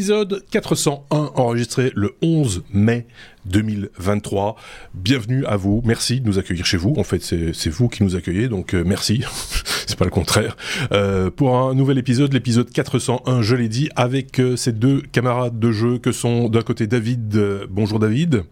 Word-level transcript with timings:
épisode 0.00 0.42
401 0.50 1.32
enregistré 1.34 1.92
le 1.94 2.14
11 2.22 2.62
mai 2.72 3.06
2023. 3.44 4.56
Bienvenue 4.94 5.44
à 5.44 5.56
vous. 5.58 5.82
Merci 5.84 6.22
de 6.22 6.26
nous 6.26 6.38
accueillir 6.38 6.64
chez 6.64 6.78
vous. 6.78 6.94
En 6.96 7.04
fait, 7.04 7.22
c'est 7.22 7.68
vous 7.68 7.90
qui 7.90 8.02
nous 8.02 8.16
accueillez, 8.16 8.48
donc 8.48 8.72
euh, 8.72 8.82
merci. 8.82 9.22
c'est 9.86 9.98
pas 9.98 10.06
le 10.06 10.10
contraire. 10.10 10.56
Euh, 10.92 11.30
pour 11.30 11.54
un 11.54 11.74
nouvel 11.74 11.98
épisode, 11.98 12.32
l'épisode 12.32 12.70
401, 12.70 13.42
je 13.42 13.54
l'ai 13.54 13.68
dit, 13.68 13.90
avec 13.94 14.40
euh, 14.40 14.56
ces 14.56 14.72
deux 14.72 15.02
camarades 15.02 15.58
de 15.58 15.70
jeu 15.70 15.98
que 15.98 16.12
sont 16.12 16.48
d'un 16.48 16.62
côté 16.62 16.86
David. 16.86 17.36
Euh, 17.36 17.66
bonjour 17.68 17.98
David. 17.98 18.44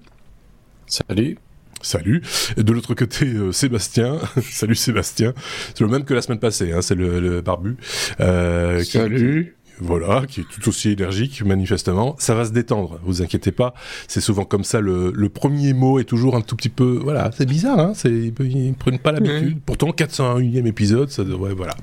Salut. 0.87 1.39
Salut. 1.81 2.23
Et 2.57 2.63
de 2.63 2.73
l'autre 2.73 2.95
côté, 2.95 3.27
euh, 3.27 3.53
Sébastien. 3.53 4.19
Salut 4.43 4.75
Sébastien. 4.75 5.33
C'est 5.75 5.81
le 5.81 5.89
même 5.89 6.05
que 6.05 6.15
la 6.15 6.23
semaine 6.23 6.41
passée, 6.41 6.73
hein, 6.73 6.83
c'est 6.83 6.95
le, 6.95 7.21
le, 7.21 7.41
barbu. 7.41 7.77
Euh, 8.21 8.83
Salut. 8.83 9.57
Voilà, 9.81 10.25
qui 10.27 10.41
est 10.41 10.45
tout 10.45 10.69
aussi 10.69 10.91
énergique, 10.91 11.43
manifestement. 11.45 12.17
Ça 12.19 12.35
va 12.35 12.45
se 12.45 12.53
détendre, 12.53 12.99
vous 13.05 13.23
inquiétez 13.23 13.53
pas. 13.53 13.75
C'est 14.09 14.21
souvent 14.21 14.45
comme 14.45 14.65
ça, 14.65 14.81
le, 14.81 15.13
le, 15.15 15.29
premier 15.29 15.73
mot 15.73 15.99
est 15.99 16.05
toujours 16.05 16.37
un 16.37 16.41
tout 16.41 16.57
petit 16.57 16.69
peu... 16.69 16.99
Voilà, 17.03 17.31
c'est 17.37 17.47
bizarre, 17.47 17.79
hein 17.79 17.93
c'est, 17.95 18.11
ils, 18.11 18.75
prennent 18.75 18.99
pas 18.99 19.13
l'habitude. 19.13 19.57
Mmh. 19.57 19.61
Pourtant, 19.65 19.91
401e 19.91 20.67
épisode, 20.67 21.11
ça 21.11 21.25
devrait... 21.25 21.55
Voilà. 21.55 21.75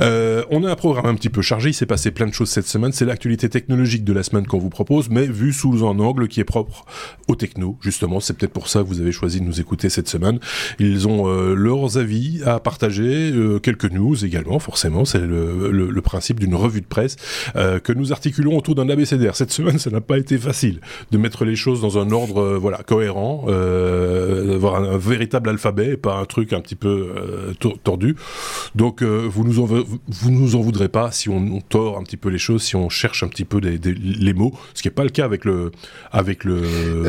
Euh, 0.00 0.44
on 0.50 0.64
a 0.64 0.70
un 0.70 0.76
programme 0.76 1.06
un 1.06 1.14
petit 1.14 1.28
peu 1.28 1.42
chargé, 1.42 1.70
il 1.70 1.74
s'est 1.74 1.86
passé 1.86 2.10
plein 2.10 2.26
de 2.26 2.34
choses 2.34 2.50
cette 2.50 2.66
semaine. 2.66 2.92
C'est 2.92 3.04
l'actualité 3.04 3.48
technologique 3.48 4.04
de 4.04 4.12
la 4.12 4.22
semaine 4.22 4.46
qu'on 4.46 4.58
vous 4.58 4.70
propose, 4.70 5.10
mais 5.10 5.26
vu 5.26 5.52
sous 5.52 5.86
un 5.86 5.98
angle 5.98 6.28
qui 6.28 6.40
est 6.40 6.44
propre 6.44 6.84
au 7.28 7.34
techno, 7.34 7.78
justement. 7.80 8.20
C'est 8.20 8.34
peut-être 8.36 8.52
pour 8.52 8.68
ça 8.68 8.80
que 8.80 8.86
vous 8.86 9.00
avez 9.00 9.12
choisi 9.12 9.40
de 9.40 9.44
nous 9.44 9.60
écouter 9.60 9.88
cette 9.88 10.08
semaine. 10.08 10.38
Ils 10.78 11.08
ont 11.08 11.28
euh, 11.28 11.54
leurs 11.54 11.98
avis 11.98 12.42
à 12.44 12.60
partager, 12.60 13.32
euh, 13.32 13.58
quelques 13.58 13.90
news 13.90 14.24
également, 14.24 14.58
forcément. 14.58 15.04
C'est 15.04 15.20
le, 15.20 15.70
le, 15.72 15.90
le 15.90 16.02
principe 16.02 16.38
d'une 16.38 16.54
revue 16.54 16.80
de 16.80 16.86
presse 16.86 17.16
euh, 17.56 17.78
que 17.78 17.92
nous 17.92 18.12
articulons 18.12 18.56
autour 18.56 18.74
d'un 18.74 18.88
abécédaire. 18.88 19.36
Cette 19.36 19.52
semaine, 19.52 19.78
ça 19.78 19.90
n'a 19.90 20.00
pas 20.00 20.18
été 20.18 20.38
facile 20.38 20.80
de 21.10 21.18
mettre 21.18 21.44
les 21.44 21.56
choses 21.56 21.80
dans 21.80 21.98
un 21.98 22.10
ordre 22.10 22.40
euh, 22.40 22.58
voilà 22.58 22.78
cohérent, 22.78 23.44
euh, 23.48 24.52
d'avoir 24.52 24.76
un, 24.76 24.94
un, 24.94 24.98
véritable 24.98 25.48
alphabet, 25.48 25.92
et 25.92 25.96
pas 25.96 26.16
un 26.16 26.24
truc 26.24 26.52
un 26.52 26.60
petit 26.60 26.74
peu 26.74 27.12
euh, 27.16 27.52
tordu. 27.82 28.16
Donc 28.74 29.02
vous 29.02 29.44
nous 29.44 29.60
en 29.60 29.64
vous 29.64 30.30
nous 30.30 30.56
en 30.56 30.60
voudrez 30.60 30.88
pas 30.88 31.10
si 31.10 31.28
on, 31.28 31.36
on, 31.36 31.60
tord 31.60 31.98
un 31.98 32.02
petit 32.02 32.16
peu 32.16 32.28
les 32.28 32.38
choses, 32.38 32.62
si 32.62 32.76
on 32.76 32.88
cherche 32.88 33.22
un 33.22 33.28
petit 33.28 33.44
peu 33.44 33.60
des, 33.60 33.78
des, 33.78 33.94
les 33.94 34.34
mots, 34.34 34.52
ce 34.74 34.82
qui 34.82 34.88
n'est 34.88 34.94
pas 34.94 35.04
le 35.04 35.10
cas 35.10 35.24
avec 35.24 35.44
le 35.44 35.70
avec 36.10 36.44
le, 36.44 36.62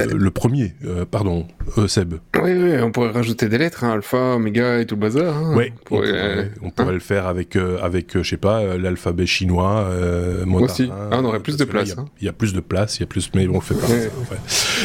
le 0.05 0.31
premier. 0.31 0.73
pardon, 1.09 1.47
Seb. 1.87 2.15
Oui, 2.41 2.51
oui, 2.53 2.81
on 2.81 2.91
pourrait 2.91 3.11
rajouter 3.11 3.49
des 3.49 3.57
lettres, 3.57 3.83
hein, 3.83 3.91
alpha, 3.91 4.35
oméga 4.35 4.79
et 4.79 4.85
tout 4.85 4.95
le 4.95 5.01
bazar. 5.01 5.35
Hein. 5.35 5.53
Oui, 5.55 5.71
on 5.73 5.83
pourrait, 5.83 6.51
on 6.61 6.69
pourrait 6.69 6.89
hein. 6.89 6.93
le 6.93 6.99
faire 6.99 7.27
avec 7.27 7.55
avec 7.55 8.17
je 8.21 8.27
sais 8.27 8.37
pas 8.37 8.77
l'alphabet 8.77 9.25
chinois. 9.25 9.87
Euh, 9.89 10.20
Aussi. 10.61 10.89
Ah, 10.91 11.17
on 11.19 11.25
aurait 11.25 11.39
plus 11.39 11.57
de 11.57 11.65
place. 11.65 11.89
Il 11.89 11.95
y, 11.95 11.99
a, 11.99 12.05
il 12.21 12.25
y, 12.25 12.29
a 12.29 12.33
plus 12.33 12.53
de 12.53 12.59
place, 12.59 12.97
il 12.97 13.01
y 13.01 13.03
a 13.03 13.07
plus, 13.07 13.31
mais 13.33 13.47
on 13.47 13.55
le 13.55 13.61
fait 13.61 13.75
pas. 13.75 13.87
Ouais. 13.87 14.11
Ouais. 14.31 14.37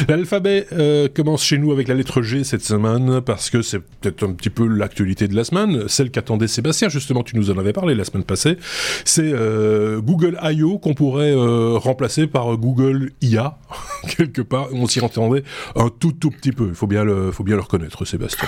L'alphabet 0.07 0.67
euh, 0.71 1.07
commence 1.07 1.43
chez 1.43 1.57
nous 1.57 1.71
avec 1.71 1.87
la 1.87 1.95
lettre 1.95 2.21
G 2.21 2.43
cette 2.43 2.63
semaine 2.63 3.21
parce 3.21 3.49
que 3.49 3.61
c'est 3.61 3.79
peut-être 3.79 4.23
un 4.23 4.31
petit 4.31 4.49
peu 4.49 4.67
l'actualité 4.67 5.27
de 5.27 5.35
la 5.35 5.43
semaine, 5.43 5.87
celle 5.87 6.11
qu'attendait 6.11 6.47
Sébastien. 6.47 6.89
Justement, 6.89 7.23
tu 7.23 7.35
nous 7.35 7.51
en 7.51 7.57
avais 7.57 7.73
parlé 7.73 7.95
la 7.95 8.03
semaine 8.03 8.23
passée. 8.23 8.57
C'est 9.05 9.31
euh, 9.33 10.01
Google 10.01 10.37
I.O. 10.41 10.79
qu'on 10.79 10.93
pourrait 10.93 11.33
euh, 11.35 11.77
remplacer 11.77 12.27
par 12.27 12.57
Google 12.57 13.11
IA 13.21 13.57
quelque 14.17 14.41
part. 14.41 14.69
On 14.73 14.87
s'y 14.87 15.01
entendait 15.01 15.43
un 15.75 15.89
tout 15.89 16.11
tout 16.11 16.31
petit 16.31 16.51
peu. 16.51 16.67
Il 16.69 16.75
faut 16.75 16.87
bien 16.87 17.03
le, 17.03 17.31
faut 17.31 17.43
bien 17.43 17.55
le 17.55 17.61
reconnaître, 17.61 18.05
Sébastien. 18.05 18.47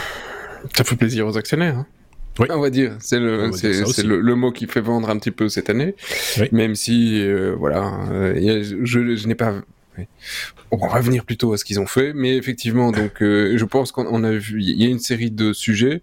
Ça 0.76 0.84
fait 0.84 0.96
plaisir 0.96 1.26
aux 1.28 1.38
actionnaires. 1.38 1.78
Hein 1.78 1.86
oui. 2.40 2.48
On 2.52 2.60
va 2.60 2.70
dire, 2.70 2.96
c'est 3.00 3.20
le, 3.20 3.52
c'est 3.52 4.04
le, 4.04 4.22
le, 4.22 4.36
mot 4.36 4.52
qui 4.52 4.68
fait 4.68 4.82
vendre 4.82 5.10
un 5.10 5.18
petit 5.18 5.32
peu 5.32 5.50
cette 5.50 5.70
année, 5.70 5.96
oui. 6.40 6.48
même 6.52 6.76
si, 6.76 7.22
euh, 7.22 7.56
voilà, 7.58 7.92
euh, 8.12 8.64
je, 8.84 9.16
je 9.16 9.28
n'ai 9.28 9.36
pas. 9.36 9.56
On 10.72 10.78
va 10.78 10.88
revenir 10.88 11.26
plutôt 11.26 11.52
à 11.52 11.58
ce 11.58 11.66
qu'ils 11.66 11.80
ont 11.80 11.86
fait, 11.86 12.14
mais 12.14 12.38
effectivement, 12.38 12.92
donc, 12.92 13.22
euh, 13.22 13.58
je 13.58 13.66
pense 13.66 13.92
qu'on 13.92 14.24
a 14.24 14.32
vu, 14.32 14.62
il 14.62 14.82
y 14.82 14.86
a 14.86 14.90
une 14.90 15.00
série 15.00 15.32
de 15.32 15.52
sujets. 15.52 16.02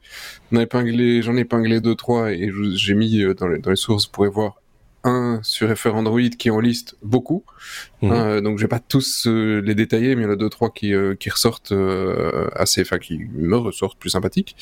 On 0.53 0.56
a 0.56 0.62
épinglé, 0.62 1.22
j'en 1.22 1.36
ai 1.36 1.41
épinglé 1.41 1.81
deux 1.81 1.94
trois 1.94 2.32
et 2.32 2.50
j'ai 2.75 2.94
mis 2.94 3.25
dans 3.38 3.48
les, 3.48 3.59
dans 3.59 3.70
les 3.70 3.76
sources, 3.76 4.06
vous 4.06 4.12
pourrez 4.12 4.28
voir 4.28 4.60
un 5.06 5.41
sur 5.42 5.75
FR 5.75 5.94
Android 5.94 6.28
qui 6.38 6.50
en 6.50 6.60
liste 6.60 6.97
beaucoup. 7.03 7.44
Mmh. 8.03 8.12
Euh, 8.12 8.41
donc 8.43 8.59
je 8.59 8.65
vais 8.65 8.69
pas 8.69 8.79
tous 8.79 9.27
euh, 9.27 9.62
les 9.62 9.75
détailler, 9.75 10.15
mais 10.17 10.23
il 10.23 10.25
y 10.25 10.29
en 10.29 10.33
a 10.33 10.37
deux 10.37 10.51
trois 10.51 10.71
qui, 10.71 10.93
euh, 10.93 11.15
qui 11.15 11.31
ressortent 11.31 11.73
euh, 11.73 12.49
assez, 12.55 12.83
enfin 12.83 12.99
qui 12.99 13.21
me 13.34 13.57
ressortent 13.57 13.99
plus 13.99 14.11
sympathiques. 14.11 14.55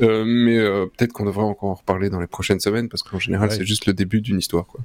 Euh, 0.00 0.24
mais 0.26 0.58
peut-être 0.96 1.12
qu'on 1.12 1.26
devrait 1.26 1.42
encore 1.42 1.70
en 1.70 1.74
reparler 1.74 2.08
dans 2.08 2.20
les 2.20 2.26
prochaines 2.26 2.60
semaines 2.60 2.88
parce 2.88 3.02
qu'en 3.02 3.18
général 3.18 3.50
ouais. 3.50 3.56
c'est 3.56 3.66
juste 3.66 3.86
le 3.86 3.92
début 3.92 4.20
d'une 4.20 4.38
histoire. 4.38 4.66
Quoi. 4.66 4.80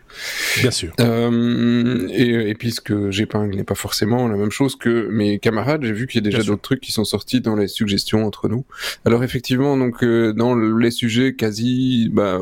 Bien 0.59 0.72
sûr. 0.72 0.91
et, 1.00 2.50
et 2.50 2.56
puis 2.56 2.72
ce 2.72 2.81
que 2.81 3.12
j'épingle 3.12 3.56
n'est 3.56 3.64
pas 3.64 3.75
forcément 3.75 4.28
la 4.28 4.35
même 4.35 4.52
chose 4.52 4.75
que 4.75 5.08
mes 5.09 5.40
camarades. 5.40 5.84
J'ai 5.84 5.94
vu 5.94 6.08
qu'il 6.08 6.24
y 6.24 6.28
a 6.28 6.30
déjà 6.30 6.44
d'autres 6.44 6.62
trucs 6.62 6.81
qui 6.81 6.91
sont 6.91 7.06
sortis 7.06 7.41
dans 7.41 7.56
les 7.56 7.68
suggestions 7.68 8.25
entre 8.25 8.50
nous. 8.50 8.66
Alors 9.06 9.24
effectivement, 9.24 9.78
donc 9.78 10.03
dans 10.03 10.56
les 10.56 10.91
sujets 10.91 11.35
quasi 11.35 12.09
bah, 12.12 12.40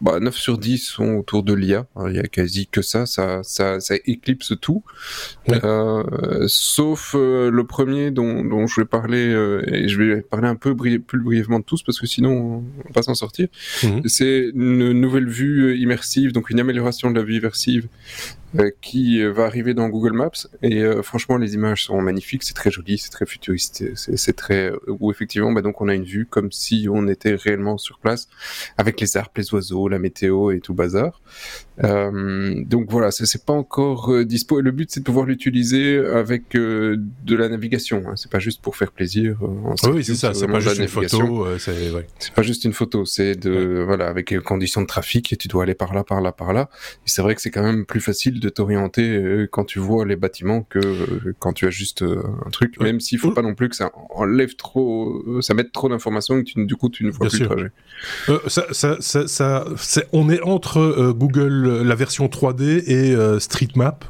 bah 0.00 0.20
9 0.20 0.36
sur 0.36 0.58
10 0.58 0.78
sont 0.78 1.14
autour 1.16 1.42
de 1.42 1.54
l'IA. 1.54 1.86
Il 2.06 2.14
y 2.14 2.18
a 2.18 2.24
quasi 2.24 2.66
que 2.66 2.82
ça, 2.82 3.06
ça, 3.06 3.42
ça, 3.42 3.80
ça 3.80 3.94
éclipse 4.04 4.54
tout. 4.60 4.82
Euh, 5.50 6.44
sauf 6.46 7.14
euh, 7.14 7.50
le 7.50 7.64
premier 7.64 8.10
dont, 8.10 8.44
dont, 8.44 8.66
je 8.66 8.80
vais 8.80 8.86
parler, 8.86 9.28
euh, 9.28 9.62
et 9.66 9.88
je 9.88 10.00
vais 10.00 10.20
parler 10.20 10.48
un 10.48 10.56
peu 10.56 10.74
bri 10.74 10.98
plus 10.98 11.20
brièvement 11.20 11.58
de 11.58 11.64
tous 11.64 11.82
parce 11.82 11.98
que 11.98 12.06
sinon 12.06 12.30
on 12.30 12.82
va 12.84 12.92
pas 12.94 13.02
s'en 13.02 13.14
sortir. 13.14 13.48
Mmh. 13.82 14.00
C'est 14.06 14.50
une 14.54 14.92
nouvelle 14.92 15.28
vue 15.28 15.78
immersive, 15.78 16.32
donc 16.32 16.50
une 16.50 16.60
amélioration 16.60 17.10
de 17.10 17.18
la 17.18 17.24
vue 17.24 17.36
immersive 17.36 17.88
qui 18.80 19.22
va 19.24 19.44
arriver 19.44 19.74
dans 19.74 19.88
Google 19.88 20.12
Maps 20.12 20.30
et 20.62 20.82
euh, 20.82 21.02
franchement 21.02 21.36
les 21.36 21.54
images 21.54 21.84
sont 21.84 22.00
magnifiques, 22.00 22.42
c'est 22.42 22.54
très 22.54 22.70
joli, 22.70 22.98
c'est 22.98 23.10
très 23.10 23.26
futuriste, 23.26 23.84
c'est 23.94 24.36
très 24.36 24.72
où 24.86 25.10
effectivement 25.10 25.52
bah, 25.52 25.60
donc 25.60 25.80
on 25.80 25.88
a 25.88 25.94
une 25.94 26.04
vue 26.04 26.26
comme 26.26 26.50
si 26.50 26.88
on 26.90 27.08
était 27.08 27.34
réellement 27.34 27.78
sur 27.78 27.98
place 27.98 28.28
avec 28.76 29.00
les 29.00 29.16
arbres, 29.16 29.32
les 29.36 29.52
oiseaux, 29.52 29.88
la 29.88 29.98
météo 29.98 30.50
et 30.50 30.60
tout 30.60 30.74
bazar. 30.74 31.20
Euh, 31.84 32.64
donc 32.64 32.90
voilà, 32.90 33.10
c'est 33.10 33.44
pas 33.44 33.52
encore 33.52 34.12
euh, 34.12 34.24
dispo 34.24 34.58
et 34.58 34.62
le 34.62 34.72
but 34.72 34.90
c'est 34.90 35.00
de 35.00 35.04
pouvoir 35.04 35.26
l'utiliser 35.26 35.98
avec 35.98 36.56
euh, 36.56 36.96
de 37.24 37.36
la 37.36 37.48
navigation, 37.48 38.02
hein. 38.06 38.14
c'est 38.16 38.30
pas 38.30 38.40
juste 38.40 38.62
pour 38.62 38.76
faire 38.76 38.90
plaisir. 38.90 39.38
oui, 39.84 40.02
c'est 40.02 40.14
ça, 40.14 40.34
c'est 40.34 40.48
pas 40.48 40.60
juste 40.60 40.78
une 40.78 40.88
photo, 40.88 41.46
c'est 41.58 41.92
ouais. 41.92 42.06
pas 42.34 42.42
juste 42.42 42.64
une 42.64 42.72
photo, 42.72 43.04
c'est 43.04 43.36
de 43.36 43.78
ouais. 43.78 43.84
voilà 43.84 44.08
avec 44.08 44.30
les 44.30 44.38
conditions 44.38 44.80
de 44.80 44.86
trafic 44.86 45.32
et 45.32 45.36
tu 45.36 45.48
dois 45.48 45.64
aller 45.64 45.74
par 45.74 45.94
là, 45.94 46.02
par 46.02 46.20
là, 46.20 46.32
par 46.32 46.52
là. 46.52 46.68
Et 47.06 47.10
c'est 47.10 47.22
vrai 47.22 47.34
que 47.34 47.42
c'est 47.42 47.50
quand 47.50 47.62
même 47.62 47.84
plus 47.84 48.00
facile 48.00 48.37
de 48.40 48.48
t'orienter 48.48 49.16
euh, 49.16 49.48
quand 49.50 49.64
tu 49.64 49.78
vois 49.78 50.04
les 50.04 50.16
bâtiments 50.16 50.62
que 50.62 50.78
euh, 50.78 51.34
quand 51.38 51.52
tu 51.52 51.66
as 51.66 51.70
juste 51.70 52.02
euh, 52.02 52.22
un 52.46 52.50
truc, 52.50 52.80
même 52.80 53.00
s'il 53.00 53.18
faut 53.18 53.30
pas 53.32 53.42
non 53.42 53.54
plus 53.54 53.68
que 53.68 53.76
ça 53.76 53.90
enlève 54.10 54.56
trop, 54.56 55.22
ça 55.40 55.54
mette 55.54 55.72
trop 55.72 55.88
d'informations 55.88 56.38
et 56.38 56.44
que 56.44 56.50
tu, 56.50 56.66
du 56.66 56.76
coup 56.76 56.88
tu 56.88 57.04
ne 57.04 57.10
vois 57.10 57.28
Bien 57.28 57.30
plus 57.30 57.38
sûr. 57.38 57.54
le 57.54 57.70
trajet. 58.26 58.48
Ça, 58.72 58.96
ça, 59.00 59.26
ça, 59.26 60.04
on 60.12 60.30
est 60.30 60.40
entre 60.42 61.12
Google, 61.12 61.82
la 61.82 61.94
version 61.94 62.26
3D 62.26 62.82
et 62.86 63.40
StreetMap, 63.40 64.04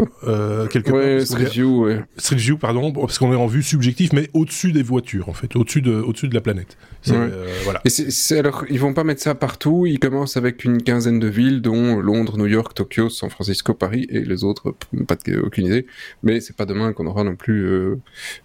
quelque 0.70 0.90
ouais, 0.90 1.16
part. 1.18 1.26
Street 1.26 1.44
View, 1.44 1.84
ouais. 1.84 2.04
Street 2.16 2.36
View, 2.36 2.58
pardon, 2.58 2.92
parce 2.92 3.18
qu'on 3.18 3.32
est 3.32 3.36
en 3.36 3.46
vue 3.46 3.62
subjective, 3.62 4.10
mais 4.12 4.28
au-dessus 4.34 4.72
des 4.72 4.82
voitures, 4.82 5.28
en 5.28 5.34
fait, 5.34 5.56
au-dessus 5.56 5.82
de, 5.82 5.92
au-dessus 5.92 6.28
de 6.28 6.34
la 6.34 6.40
planète. 6.40 6.76
Ouais. 7.06 7.30
voilà. 7.64 7.80
Et 7.84 7.90
c'est, 7.90 8.38
alors, 8.38 8.64
ils 8.68 8.80
vont 8.80 8.94
pas 8.94 9.04
mettre 9.04 9.22
ça 9.22 9.34
partout, 9.34 9.86
ils 9.86 9.98
commencent 9.98 10.36
avec 10.36 10.64
une 10.64 10.82
quinzaine 10.82 11.18
de 11.18 11.28
villes, 11.28 11.62
dont 11.62 11.98
Londres, 12.00 12.36
New 12.38 12.46
York, 12.46 12.74
Tokyo, 12.74 13.08
San 13.08 13.30
Francisco, 13.30 13.74
Paris, 13.74 14.06
et 14.10 14.17
les 14.24 14.44
autres, 14.44 14.74
pas 15.06 15.16
de, 15.16 15.38
aucune 15.38 15.66
idée. 15.66 15.86
Mais 16.22 16.40
c'est 16.40 16.56
pas 16.56 16.66
demain 16.66 16.92
qu'on 16.92 17.06
aura 17.06 17.24
non 17.24 17.36
plus 17.36 17.64
euh, 17.66 17.96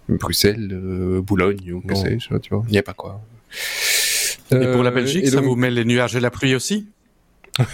Bruxelles, 0.08 0.70
euh, 0.72 1.20
Boulogne 1.20 1.72
ou 1.72 1.80
que 1.80 1.94
sais-je, 1.94 2.36
tu 2.38 2.54
vois. 2.54 2.64
Il 2.68 2.72
n'y 2.72 2.78
a 2.78 2.82
pas 2.82 2.94
quoi. 2.94 3.20
Et 4.50 4.72
pour 4.72 4.82
la 4.82 4.90
Belgique, 4.90 5.26
ça 5.26 5.36
donc... 5.36 5.46
vous 5.46 5.56
met 5.56 5.70
les 5.70 5.84
nuages 5.84 6.16
et 6.16 6.20
la 6.20 6.30
pluie 6.30 6.54
aussi? 6.54 6.86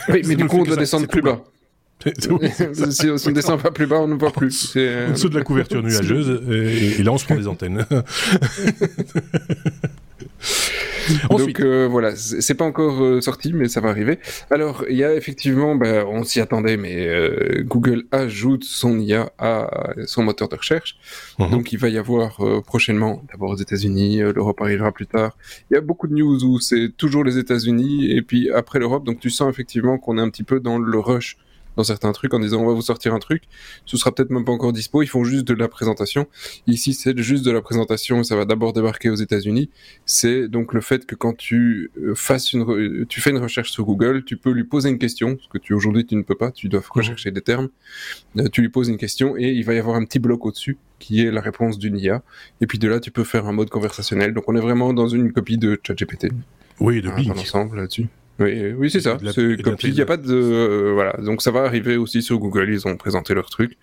Oui, 0.08 0.22
mais 0.26 0.36
du 0.36 0.46
coup, 0.46 0.58
on 0.58 0.64
doit 0.64 0.76
descendre 0.76 1.06
plus 1.06 1.22
bas. 1.22 1.44
si 2.18 2.30
on 2.30 2.38
ne 2.38 3.32
descend 3.32 3.60
pas 3.60 3.70
plus 3.70 3.86
bas, 3.86 4.00
on 4.00 4.08
ne 4.08 4.14
voit 4.14 4.32
plus. 4.32 4.76
En 4.76 5.12
dessous 5.12 5.28
de 5.28 5.38
la 5.38 5.44
couverture 5.44 5.82
nuageuse, 5.82 6.42
et, 6.50 7.00
et, 7.00 7.02
là 7.02 7.12
on 7.12 7.18
se 7.18 7.26
prend 7.26 7.36
des 7.36 7.46
antennes. 7.46 7.84
Donc 11.30 11.60
euh, 11.60 11.88
voilà, 11.90 12.14
c'est 12.16 12.54
pas 12.54 12.64
encore 12.64 13.02
euh, 13.02 13.20
sorti, 13.20 13.52
mais 13.52 13.68
ça 13.68 13.80
va 13.80 13.90
arriver. 13.90 14.18
Alors 14.50 14.84
il 14.88 14.96
y 14.96 15.04
a 15.04 15.14
effectivement, 15.14 15.74
bah, 15.74 16.04
on 16.06 16.24
s'y 16.24 16.40
attendait, 16.40 16.76
mais 16.76 17.06
euh, 17.06 17.62
Google 17.64 18.04
ajoute 18.12 18.64
son 18.64 18.98
IA 18.98 19.32
à 19.38 19.70
son 20.06 20.22
moteur 20.22 20.48
de 20.48 20.56
recherche. 20.56 20.96
Mm 21.38 21.44
-hmm. 21.44 21.50
Donc 21.50 21.72
il 21.72 21.78
va 21.78 21.88
y 21.88 21.98
avoir 21.98 22.30
euh, 22.40 22.60
prochainement, 22.72 23.22
d'abord 23.30 23.50
aux 23.50 23.60
États-Unis, 23.66 24.22
euh, 24.22 24.32
l'Europe 24.36 24.60
arrivera 24.60 24.90
plus 24.92 25.06
tard. 25.06 25.30
Il 25.70 25.74
y 25.74 25.78
a 25.78 25.80
beaucoup 25.80 26.08
de 26.10 26.14
news 26.14 26.38
où 26.44 26.60
c'est 26.68 26.88
toujours 26.96 27.24
les 27.28 27.36
États-Unis 27.44 27.94
et 28.16 28.22
puis 28.28 28.42
après 28.60 28.78
l'Europe. 28.82 29.04
Donc 29.08 29.18
tu 29.24 29.30
sens 29.30 29.48
effectivement 29.54 29.96
qu'on 30.02 30.14
est 30.18 30.24
un 30.26 30.30
petit 30.34 30.46
peu 30.50 30.58
dans 30.68 30.78
le 30.78 30.98
rush 31.10 31.30
dans 31.80 31.84
certains 31.84 32.12
trucs 32.12 32.34
en 32.34 32.38
disant 32.38 32.60
on 32.62 32.66
va 32.66 32.74
vous 32.74 32.82
sortir 32.82 33.14
un 33.14 33.18
truc, 33.18 33.44
ce 33.86 33.96
sera 33.96 34.14
peut-être 34.14 34.30
même 34.30 34.44
pas 34.44 34.52
encore 34.52 34.72
dispo, 34.72 35.02
ils 35.02 35.06
font 35.06 35.24
juste 35.24 35.46
de 35.46 35.54
la 35.54 35.66
présentation. 35.68 36.26
Ici, 36.66 36.92
c'est 36.92 37.16
juste 37.18 37.44
de 37.44 37.50
la 37.50 37.62
présentation, 37.62 38.22
ça 38.22 38.36
va 38.36 38.44
d'abord 38.44 38.72
débarquer 38.74 39.08
aux 39.08 39.14
États-Unis. 39.14 39.70
C'est 40.04 40.48
donc 40.48 40.74
le 40.74 40.82
fait 40.82 41.06
que 41.06 41.14
quand 41.14 41.34
tu 41.34 41.90
euh, 41.98 42.14
fasses 42.14 42.52
une, 42.52 43.06
tu 43.08 43.20
fais 43.20 43.30
une 43.30 43.38
recherche 43.38 43.70
sur 43.70 43.84
Google, 43.84 44.24
tu 44.24 44.36
peux 44.36 44.50
lui 44.50 44.64
poser 44.64 44.90
une 44.90 44.98
question, 44.98 45.38
ce 45.40 45.48
que 45.48 45.58
tu 45.58 45.72
aujourd'hui 45.72 46.04
tu 46.04 46.16
ne 46.16 46.22
peux 46.22 46.34
pas, 46.34 46.50
tu 46.50 46.68
dois 46.68 46.82
rechercher 46.90 47.30
des 47.30 47.40
termes. 47.40 47.68
Euh, 48.36 48.48
tu 48.52 48.60
lui 48.60 48.68
poses 48.68 48.88
une 48.88 48.98
question 48.98 49.36
et 49.38 49.48
il 49.48 49.64
va 49.64 49.74
y 49.74 49.78
avoir 49.78 49.96
un 49.96 50.04
petit 50.04 50.18
bloc 50.18 50.44
au-dessus 50.44 50.76
qui 50.98 51.22
est 51.22 51.30
la 51.30 51.40
réponse 51.40 51.78
d'une 51.78 51.98
IA. 51.98 52.22
Et 52.60 52.66
puis 52.66 52.78
de 52.78 52.88
là, 52.88 53.00
tu 53.00 53.10
peux 53.10 53.24
faire 53.24 53.46
un 53.46 53.52
mode 53.52 53.70
conversationnel. 53.70 54.34
Donc 54.34 54.44
on 54.48 54.54
est 54.54 54.60
vraiment 54.60 54.92
dans 54.92 55.08
une 55.08 55.32
copie 55.32 55.56
de 55.56 55.80
ChatGPT. 55.82 56.28
Oui, 56.78 57.00
de 57.00 57.10
Bing. 57.10 57.30
ensemble 57.30 57.78
là-dessus. 57.78 58.06
Oui, 58.40 58.72
oui 58.72 58.90
c'est 58.90 59.00
ça. 59.00 59.18
Il 59.20 59.92
n'y 59.92 60.00
a 60.00 60.06
pas 60.06 60.16
de 60.16 60.32
euh, 60.32 60.92
voilà. 60.94 61.12
Donc 61.22 61.42
ça 61.42 61.50
va 61.50 61.60
arriver 61.62 61.96
aussi 61.96 62.22
sur 62.22 62.38
Google. 62.38 62.70
Ils 62.70 62.88
ont 62.88 62.96
présenté 62.96 63.34
leur 63.34 63.50
truc. 63.50 63.76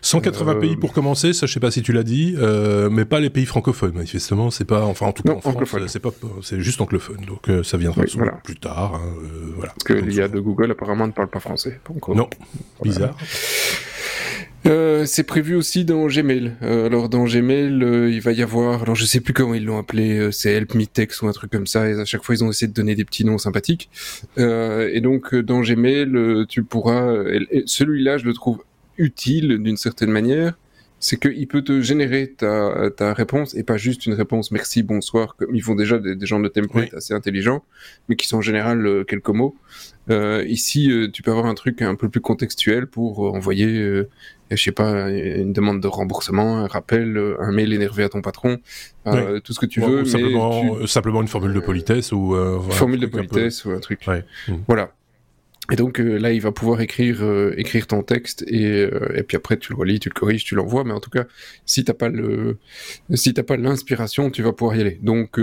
180 0.00 0.52
euh, 0.52 0.60
pays 0.60 0.76
pour 0.76 0.92
commencer. 0.92 1.32
Ça, 1.32 1.46
je 1.46 1.52
sais 1.52 1.60
pas 1.60 1.70
si 1.70 1.82
tu 1.82 1.92
l'as 1.92 2.02
dit, 2.02 2.34
euh, 2.38 2.88
mais 2.90 3.04
pas 3.04 3.20
les 3.20 3.30
pays 3.30 3.46
francophones. 3.46 3.94
Manifestement, 3.94 4.50
c'est 4.50 4.64
pas. 4.64 4.84
Enfin, 4.84 5.06
en 5.06 5.12
tout 5.12 5.22
cas, 5.22 5.32
en 5.32 5.40
France, 5.40 5.58
c'est 5.88 6.00
pas. 6.00 6.10
C'est 6.42 6.60
juste 6.60 6.80
anglophone. 6.80 7.24
Donc 7.26 7.50
ça 7.64 7.76
viendra 7.76 8.02
plus 8.42 8.56
tard. 8.56 8.94
Hein, 8.94 9.12
voilà. 9.56 9.72
Parce 9.72 9.84
que 9.84 9.92
l'IA 9.92 10.28
de 10.28 10.40
Google 10.40 10.70
apparemment 10.70 11.06
ne 11.06 11.12
parle 11.12 11.28
pas 11.28 11.40
français. 11.40 11.80
Non. 12.08 12.28
Bizarre. 12.82 13.16
Euh, 14.68 15.06
c'est 15.06 15.22
prévu 15.22 15.54
aussi 15.54 15.84
dans 15.84 16.06
Gmail. 16.06 16.52
Euh, 16.62 16.86
alors 16.86 17.08
dans 17.08 17.24
Gmail, 17.24 17.82
euh, 17.82 18.10
il 18.10 18.20
va 18.20 18.32
y 18.32 18.42
avoir, 18.42 18.82
alors 18.82 18.94
je 18.94 19.06
sais 19.06 19.20
plus 19.20 19.32
comment 19.32 19.54
ils 19.54 19.64
l'ont 19.64 19.78
appelé, 19.78 20.30
c'est 20.30 20.52
Help 20.52 20.74
Me 20.74 20.84
Text 20.84 21.22
ou 21.22 21.28
un 21.28 21.32
truc 21.32 21.50
comme 21.50 21.66
ça. 21.66 21.88
Et 21.88 21.94
à 21.94 22.04
chaque 22.04 22.22
fois, 22.22 22.34
ils 22.34 22.44
ont 22.44 22.50
essayé 22.50 22.68
de 22.68 22.74
donner 22.74 22.94
des 22.94 23.04
petits 23.04 23.24
noms 23.24 23.38
sympathiques. 23.38 23.88
et 24.36 25.00
donc 25.00 25.34
dans 25.34 25.60
Gmail, 25.60 26.46
tu 26.48 26.64
pourras, 26.64 27.14
celui-là, 27.66 28.18
je 28.18 28.24
le 28.24 28.34
trouve 28.34 28.62
utile 28.98 29.58
d'une 29.58 29.76
certaine 29.76 30.10
manière 30.10 30.54
c'est 31.00 31.16
qu'il 31.16 31.46
peut 31.46 31.62
te 31.62 31.80
générer 31.80 32.34
ta, 32.36 32.90
ta, 32.90 33.14
réponse 33.14 33.54
et 33.54 33.62
pas 33.62 33.76
juste 33.76 34.06
une 34.06 34.14
réponse 34.14 34.50
merci, 34.50 34.82
bonsoir, 34.82 35.36
comme 35.36 35.54
ils 35.54 35.62
font 35.62 35.76
déjà 35.76 36.00
des, 36.00 36.26
gens 36.26 36.40
de 36.40 36.48
template 36.48 36.92
assez 36.92 37.14
intelligents, 37.14 37.62
mais 38.08 38.16
qui 38.16 38.26
sont 38.26 38.38
en 38.38 38.42
général 38.42 39.04
quelques 39.06 39.28
mots. 39.28 39.54
Ici, 40.10 40.90
tu 41.12 41.22
peux 41.22 41.30
avoir 41.30 41.46
un 41.46 41.54
truc 41.54 41.82
un 41.82 41.94
peu 41.94 42.08
plus 42.08 42.20
contextuel 42.20 42.88
pour 42.88 43.32
envoyer, 43.32 44.02
je 44.50 44.62
sais 44.62 44.72
pas, 44.72 45.10
une 45.10 45.52
demande 45.52 45.80
de 45.80 45.88
remboursement, 45.88 46.58
un 46.58 46.66
rappel, 46.66 47.36
un 47.38 47.52
mail 47.52 47.72
énervé 47.72 48.04
à 48.04 48.08
ton 48.08 48.22
patron, 48.22 48.58
tout 49.04 49.52
ce 49.52 49.58
que 49.58 49.66
tu 49.66 49.80
veux. 49.80 50.04
Simplement, 50.04 50.86
simplement 50.86 51.22
une 51.22 51.28
formule 51.28 51.52
de 51.52 51.60
politesse 51.60 52.12
ou 52.12 52.34
formule 52.70 53.00
de 53.00 53.06
politesse 53.06 53.64
ou 53.64 53.70
un 53.70 53.80
truc. 53.80 54.06
Voilà. 54.66 54.92
Et 55.70 55.76
donc 55.76 56.00
euh, 56.00 56.16
là, 56.16 56.32
il 56.32 56.40
va 56.40 56.50
pouvoir 56.50 56.80
écrire 56.80 57.22
euh, 57.22 57.52
écrire 57.58 57.86
ton 57.86 58.02
texte 58.02 58.42
et, 58.46 58.64
euh, 58.64 59.12
et 59.14 59.22
puis 59.22 59.36
après 59.36 59.58
tu 59.58 59.72
le 59.72 59.78
relis, 59.78 60.00
tu 60.00 60.08
le 60.08 60.14
corriges, 60.14 60.44
tu 60.44 60.54
l'envoies. 60.54 60.82
Mais 60.84 60.94
en 60.94 61.00
tout 61.00 61.10
cas, 61.10 61.24
si 61.66 61.84
t'as 61.84 61.92
pas 61.92 62.08
le 62.08 62.56
si 63.12 63.34
t'as 63.34 63.42
pas 63.42 63.58
l'inspiration, 63.58 64.30
tu 64.30 64.42
vas 64.42 64.52
pouvoir 64.52 64.76
y 64.78 64.80
aller. 64.80 64.98
Donc 65.02 65.38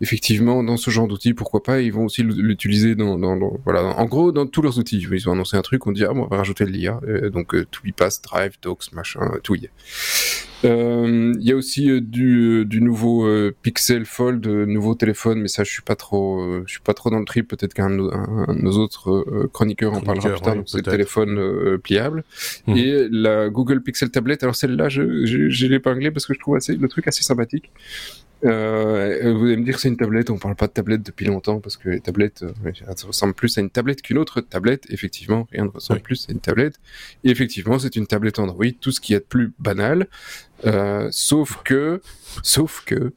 effectivement, 0.00 0.62
dans 0.62 0.76
ce 0.76 0.90
genre 0.90 1.08
d'outils, 1.08 1.34
pourquoi 1.34 1.62
pas 1.62 1.80
Ils 1.80 1.92
vont 1.92 2.04
aussi 2.04 2.22
l'utiliser 2.22 2.94
dans, 2.94 3.18
dans, 3.18 3.36
voilà, 3.64 3.84
en 3.84 4.04
gros 4.06 4.32
dans 4.32 4.46
tous 4.46 4.62
leurs 4.62 4.78
outils. 4.78 5.06
Ils 5.10 5.28
ont 5.28 5.32
annoncé 5.32 5.56
un 5.56 5.62
truc, 5.62 5.86
on 5.86 5.92
dit 5.92 6.04
ah 6.04 6.12
bon, 6.12 6.24
on 6.24 6.28
va 6.28 6.38
rajouter 6.38 6.64
de 6.64 6.70
l'IA. 6.70 7.00
donc 7.32 7.54
tout 7.70 7.86
y 7.86 7.92
passe, 7.92 8.20
Drive, 8.22 8.52
Docs, 8.62 8.92
machin, 8.92 9.20
tout 9.42 9.54
y 9.54 9.66
est. 9.66 9.70
Euh, 10.64 11.34
il 11.38 11.46
y 11.46 11.52
a 11.52 11.56
aussi 11.56 11.90
euh, 11.90 12.00
du, 12.00 12.64
du, 12.64 12.80
nouveau 12.80 13.26
euh, 13.26 13.54
Pixel 13.62 14.06
Fold, 14.06 14.46
nouveau 14.46 14.94
téléphone, 14.94 15.40
mais 15.40 15.48
ça 15.48 15.64
je 15.64 15.70
suis 15.70 15.82
pas 15.82 15.96
trop, 15.96 16.62
je 16.66 16.72
suis 16.72 16.80
pas 16.80 16.94
trop 16.94 17.10
dans 17.10 17.18
le 17.18 17.24
trip. 17.24 17.48
Peut-être 17.48 17.74
qu'un 17.74 17.90
de 17.90 18.10
nos 18.54 18.72
autres 18.72 19.26
chroniqueurs 19.52 19.92
en 19.92 20.00
parlera 20.00 20.30
plus 20.30 20.40
tard. 20.40 20.56
c'est 20.66 20.78
le 20.78 20.82
téléphone 20.82 21.78
pliable 21.78 22.24
mhm. 22.66 22.76
et 22.76 23.08
la 23.10 23.48
Google 23.48 23.82
Pixel 23.82 24.10
Tablet. 24.10 24.38
Alors 24.42 24.56
celle-là, 24.56 24.88
l'ai 24.88 25.76
épinglée 25.76 26.10
parce 26.10 26.26
que 26.26 26.34
je 26.34 26.40
trouve 26.40 26.56
assez, 26.56 26.76
le 26.76 26.88
truc 26.88 27.06
assez 27.06 27.22
sympathique. 27.22 27.70
Euh, 28.46 29.34
vous 29.34 29.44
allez 29.46 29.56
me 29.56 29.64
dire 29.64 29.78
c'est 29.78 29.88
une 29.88 29.96
tablette, 29.96 30.30
on 30.30 30.38
parle 30.38 30.54
pas 30.54 30.68
de 30.68 30.72
tablette 30.72 31.02
depuis 31.02 31.26
longtemps 31.26 31.60
parce 31.60 31.76
que 31.76 31.88
les 31.88 32.00
tablettes, 32.00 32.44
euh, 32.44 32.72
ça 32.94 33.06
ressemble 33.06 33.34
plus 33.34 33.58
à 33.58 33.60
une 33.60 33.70
tablette 33.70 34.02
qu'une 34.02 34.18
autre 34.18 34.40
tablette. 34.40 34.84
Effectivement, 34.90 35.48
rien 35.50 35.64
ne 35.64 35.70
ressemble 35.70 36.00
plus 36.00 36.26
à 36.28 36.32
une 36.32 36.40
tablette. 36.40 36.76
Et 37.24 37.30
effectivement, 37.30 37.78
c'est 37.78 37.96
une 37.96 38.06
tablette 38.06 38.38
Android, 38.38 38.66
tout 38.80 38.92
ce 38.92 39.00
qui 39.00 39.14
est 39.14 39.20
de 39.20 39.24
plus 39.24 39.52
banal. 39.58 40.06
Euh, 40.64 41.08
sauf 41.10 41.62
que, 41.64 42.00
sauf 42.42 42.84
que, 42.86 43.12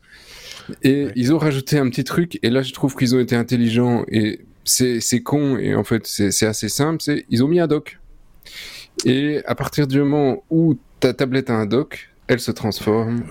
et 0.83 1.07
ils 1.15 1.33
ont 1.33 1.37
rajouté 1.37 1.77
un 1.77 1.89
petit 1.89 2.03
truc. 2.03 2.39
Et 2.41 2.49
là, 2.49 2.61
je 2.61 2.73
trouve 2.73 2.95
qu'ils 2.95 3.15
ont 3.15 3.19
été 3.19 3.35
intelligents 3.35 4.05
et 4.09 4.41
c'est 4.65 5.23
con 5.23 5.57
et 5.57 5.73
en 5.73 5.83
fait 5.83 6.05
c'est 6.05 6.45
assez 6.45 6.69
simple. 6.69 7.01
C'est 7.01 7.25
ils 7.29 7.43
ont 7.43 7.47
mis 7.47 7.59
un 7.59 7.67
dock. 7.67 7.99
Et 9.05 9.41
à 9.45 9.55
partir 9.55 9.87
du 9.87 9.99
moment 9.99 10.43
où 10.49 10.77
ta 10.99 11.13
tablette 11.13 11.49
a 11.49 11.53
un 11.53 11.65
dock, 11.65 12.08
elle 12.29 12.39
se 12.39 12.51
transforme 12.51 13.25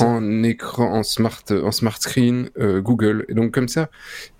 en 0.00 0.42
écran, 0.42 0.92
en 0.92 1.04
smart, 1.04 1.44
en 1.50 1.70
smart 1.70 1.96
screen 2.02 2.50
euh, 2.58 2.80
Google. 2.80 3.24
Et 3.28 3.34
donc 3.34 3.52
comme 3.52 3.68
ça, 3.68 3.88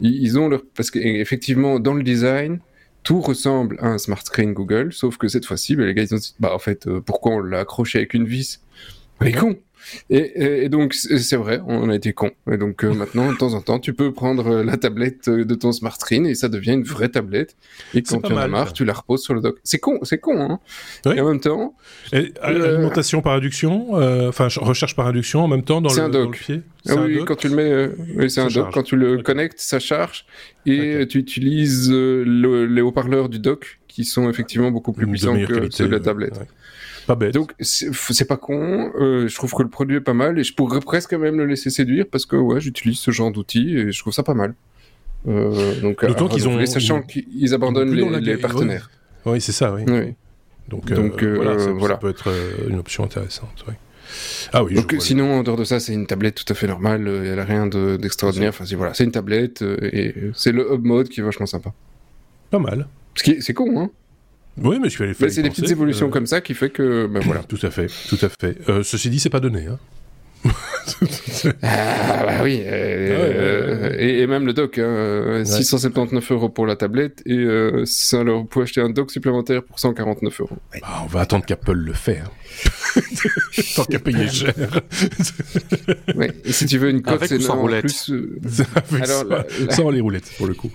ils 0.00 0.38
ont 0.40 0.48
leur 0.48 0.62
parce 0.74 0.90
qu'effectivement 0.90 1.78
dans 1.78 1.94
le 1.94 2.02
design, 2.02 2.58
tout 3.04 3.20
ressemble 3.20 3.76
à 3.80 3.86
un 3.86 3.98
smart 3.98 4.20
screen 4.20 4.54
Google, 4.54 4.92
sauf 4.92 5.18
que 5.18 5.28
cette 5.28 5.46
fois-ci, 5.46 5.76
bah, 5.76 5.84
les 5.84 5.94
gars 5.94 6.02
ils 6.02 6.14
ont 6.14 6.18
dit 6.18 6.34
bah 6.40 6.52
en 6.52 6.58
fait 6.58 6.88
euh, 6.88 7.00
pourquoi 7.00 7.32
on 7.32 7.38
l'a 7.38 7.60
accroché 7.60 7.98
avec 7.98 8.14
une 8.14 8.26
vis? 8.26 8.60
Mais 9.20 9.32
con 9.32 9.56
et, 10.10 10.64
et, 10.64 10.68
donc 10.68 10.94
c'est 10.94 11.36
vrai, 11.36 11.60
on 11.66 11.88
a 11.90 11.94
été 11.94 12.12
con. 12.12 12.30
Et 12.50 12.56
donc 12.56 12.84
euh, 12.84 12.92
maintenant, 12.92 13.30
de 13.32 13.36
temps 13.36 13.54
en 13.54 13.60
temps, 13.60 13.78
tu 13.78 13.92
peux 13.92 14.12
prendre 14.12 14.46
euh, 14.46 14.64
la 14.64 14.76
tablette 14.76 15.28
euh, 15.28 15.44
de 15.44 15.54
ton 15.54 15.72
smart 15.72 15.96
screen 15.98 16.26
et 16.26 16.34
ça 16.34 16.48
devient 16.48 16.72
une 16.72 16.82
vraie 16.82 17.08
tablette. 17.08 17.56
Et 17.94 18.02
quand 18.02 18.20
tu 18.20 18.32
en 18.32 18.36
as 18.36 18.48
marre, 18.48 18.72
tu 18.72 18.84
la 18.84 18.92
reposes 18.92 19.22
sur 19.22 19.34
le 19.34 19.40
dock. 19.40 19.58
C'est 19.64 19.78
con, 19.78 19.98
c'est 20.02 20.18
con. 20.18 20.40
Hein 20.40 20.60
Et 21.14 21.20
en 21.20 21.28
même 21.28 21.40
temps, 21.40 21.74
alimentation 22.40 23.22
par 23.22 23.34
induction, 23.34 23.92
enfin 24.28 24.48
recherche 24.56 24.96
par 24.96 25.06
induction 25.06 25.44
en 25.44 25.48
même 25.48 25.64
temps 25.64 25.80
dans, 25.80 25.92
le, 25.92 26.00
un 26.00 26.08
dock. 26.08 26.38
pied. 26.38 26.62
Ah 26.88 26.96
oui, 26.96 27.20
quand 27.26 27.36
tu 27.36 27.48
le 27.48 27.54
mets, 27.54 27.90
oui, 28.16 28.30
c'est 28.30 28.40
un 28.40 28.48
dock. 28.48 28.72
Quand 28.72 28.82
tu 28.82 28.96
le 28.96 29.22
connectes, 29.22 29.60
ça 29.60 29.78
charge 29.78 30.26
et 30.66 31.06
tu 31.08 31.18
utilises 31.18 31.90
les 31.90 32.80
haut-parleurs 32.80 33.28
du 33.28 33.38
dock 33.38 33.80
qui 33.88 34.04
sont 34.04 34.30
effectivement 34.30 34.70
beaucoup 34.70 34.92
plus 34.92 35.06
puissants 35.06 35.36
que 35.44 35.70
ceux 35.70 35.86
de 35.86 35.92
la 35.92 36.00
tablette. 36.00 36.40
Pas 37.06 37.14
bête. 37.14 37.34
Donc 37.34 37.52
c'est 37.60 38.26
pas 38.26 38.36
con. 38.36 38.92
Euh, 38.98 39.28
je 39.28 39.34
trouve 39.34 39.52
que 39.52 39.62
le 39.62 39.68
produit 39.68 39.96
est 39.96 40.00
pas 40.00 40.14
mal 40.14 40.38
et 40.38 40.44
je 40.44 40.54
pourrais 40.54 40.80
presque 40.80 41.14
même 41.14 41.36
le 41.36 41.46
laisser 41.46 41.70
séduire 41.70 42.06
parce 42.10 42.26
que 42.26 42.36
ouais, 42.36 42.60
j'utilise 42.60 42.98
ce 42.98 43.10
genre 43.10 43.30
d'outils 43.30 43.76
et 43.76 43.92
je 43.92 43.98
trouve 44.00 44.12
ça 44.12 44.22
pas 44.22 44.34
mal. 44.34 44.54
Euh, 45.28 45.80
donc 45.80 46.04
d'autant 46.04 46.28
qu'ils 46.28 46.48
ont, 46.48 46.64
sachant 46.66 47.02
qu'ils 47.02 47.54
abandonnent 47.54 47.92
les, 47.92 48.36
partenaires. 48.36 48.90
Oui, 49.24 49.40
c'est 49.40 49.52
ça, 49.52 49.72
oui. 49.72 49.84
Donc, 50.68 50.92
donc 50.92 51.22
euh, 51.22 51.34
voilà, 51.34 51.58
ça, 51.58 51.96
peut 51.96 52.08
être 52.08 52.30
une 52.68 52.78
option 52.78 53.04
intéressante. 53.04 53.64
Oui. 53.68 53.74
Ah 54.52 54.62
oui. 54.62 54.74
Donc 54.74 54.94
sinon, 55.00 55.38
en 55.38 55.42
dehors 55.42 55.56
de 55.56 55.64
ça, 55.64 55.80
c'est 55.80 55.92
une 55.92 56.06
tablette 56.06 56.44
tout 56.44 56.52
à 56.52 56.54
fait 56.54 56.66
normale. 56.66 57.02
N'y 57.02 57.30
a 57.30 57.44
rien 57.44 57.66
d'extraordinaire. 57.66 58.50
enfin, 58.50 58.64
voilà, 58.76 58.94
c'est 58.94 59.04
une 59.04 59.12
tablette 59.12 59.62
et 59.62 60.14
c'est 60.34 60.52
le 60.52 60.72
hub 60.72 60.84
mode 60.84 61.08
qui 61.08 61.20
est 61.20 61.24
vachement 61.24 61.46
sympa. 61.46 61.72
Pas 62.50 62.58
mal. 62.58 62.86
C'est 63.14 63.54
con, 63.54 63.80
hein 63.80 63.90
oui, 64.58 64.78
mais 64.80 64.88
je 64.88 64.94
suis 64.94 65.04
allé 65.04 65.14
faire. 65.14 65.30
c'est 65.30 65.42
des 65.42 65.50
petites 65.50 65.70
évolutions 65.70 66.08
euh, 66.08 66.10
comme 66.10 66.26
ça 66.26 66.40
qui 66.40 66.54
fait 66.54 66.70
que, 66.70 67.06
ben 67.06 67.20
voilà. 67.20 67.42
tout 67.48 67.58
à 67.62 67.70
fait, 67.70 67.86
tout 68.08 68.18
à 68.20 68.28
fait. 68.28 68.56
Euh, 68.68 68.82
ceci 68.82 69.10
dit, 69.10 69.18
c'est 69.18 69.30
pas 69.30 69.40
donné. 69.40 69.66
Hein. 69.66 69.78
ah 71.62 72.24
bah 72.26 72.40
oui, 72.42 72.60
euh, 72.64 73.90
ah 73.92 73.96
Et, 73.96 74.26
même 74.26 74.44
le 74.44 74.52
dock, 74.52 74.76
hein, 74.78 75.44
679 75.44 76.32
euros 76.32 76.48
pour 76.48 76.66
la 76.66 76.74
tablette 76.74 77.22
et 77.26 77.46
ça 77.84 78.24
leur 78.24 78.44
peut 78.48 78.62
acheter 78.62 78.80
un 78.80 78.90
dock 78.90 79.12
supplémentaire 79.12 79.62
pour 79.62 79.78
149 79.78 80.40
euros. 80.40 80.56
Bah, 80.72 81.02
on 81.04 81.06
va 81.06 81.20
attendre 81.20 81.46
qu'Apple 81.46 81.74
le 81.74 81.92
fait. 81.92 82.18
Hein. 82.18 83.00
Tant 83.76 83.84
qu'à 83.84 84.00
payer 84.00 84.28
cher. 84.28 84.52
ouais. 86.16 86.32
Et 86.44 86.52
si 86.52 86.66
tu 86.66 86.78
veux 86.78 86.90
une 86.90 87.02
coque, 87.02 87.24
c'est 87.24 87.40
sans 87.40 87.60
roulette. 87.60 87.82
Plus, 87.82 88.10
Alors, 89.00 89.44
sans 89.70 89.90
les 89.90 90.00
roulettes 90.00 90.32
pour 90.36 90.48
le 90.48 90.54
coup. 90.54 90.72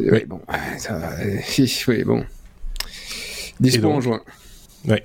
Oui, 0.00 0.24
bon, 0.26 0.40
ça 0.78 0.94
va. 0.94 1.10
oui, 1.88 2.04
bon. 2.04 2.24
Dispo 3.62 3.88
en 3.88 4.00
juin. 4.00 4.20
Ouais. 4.88 5.04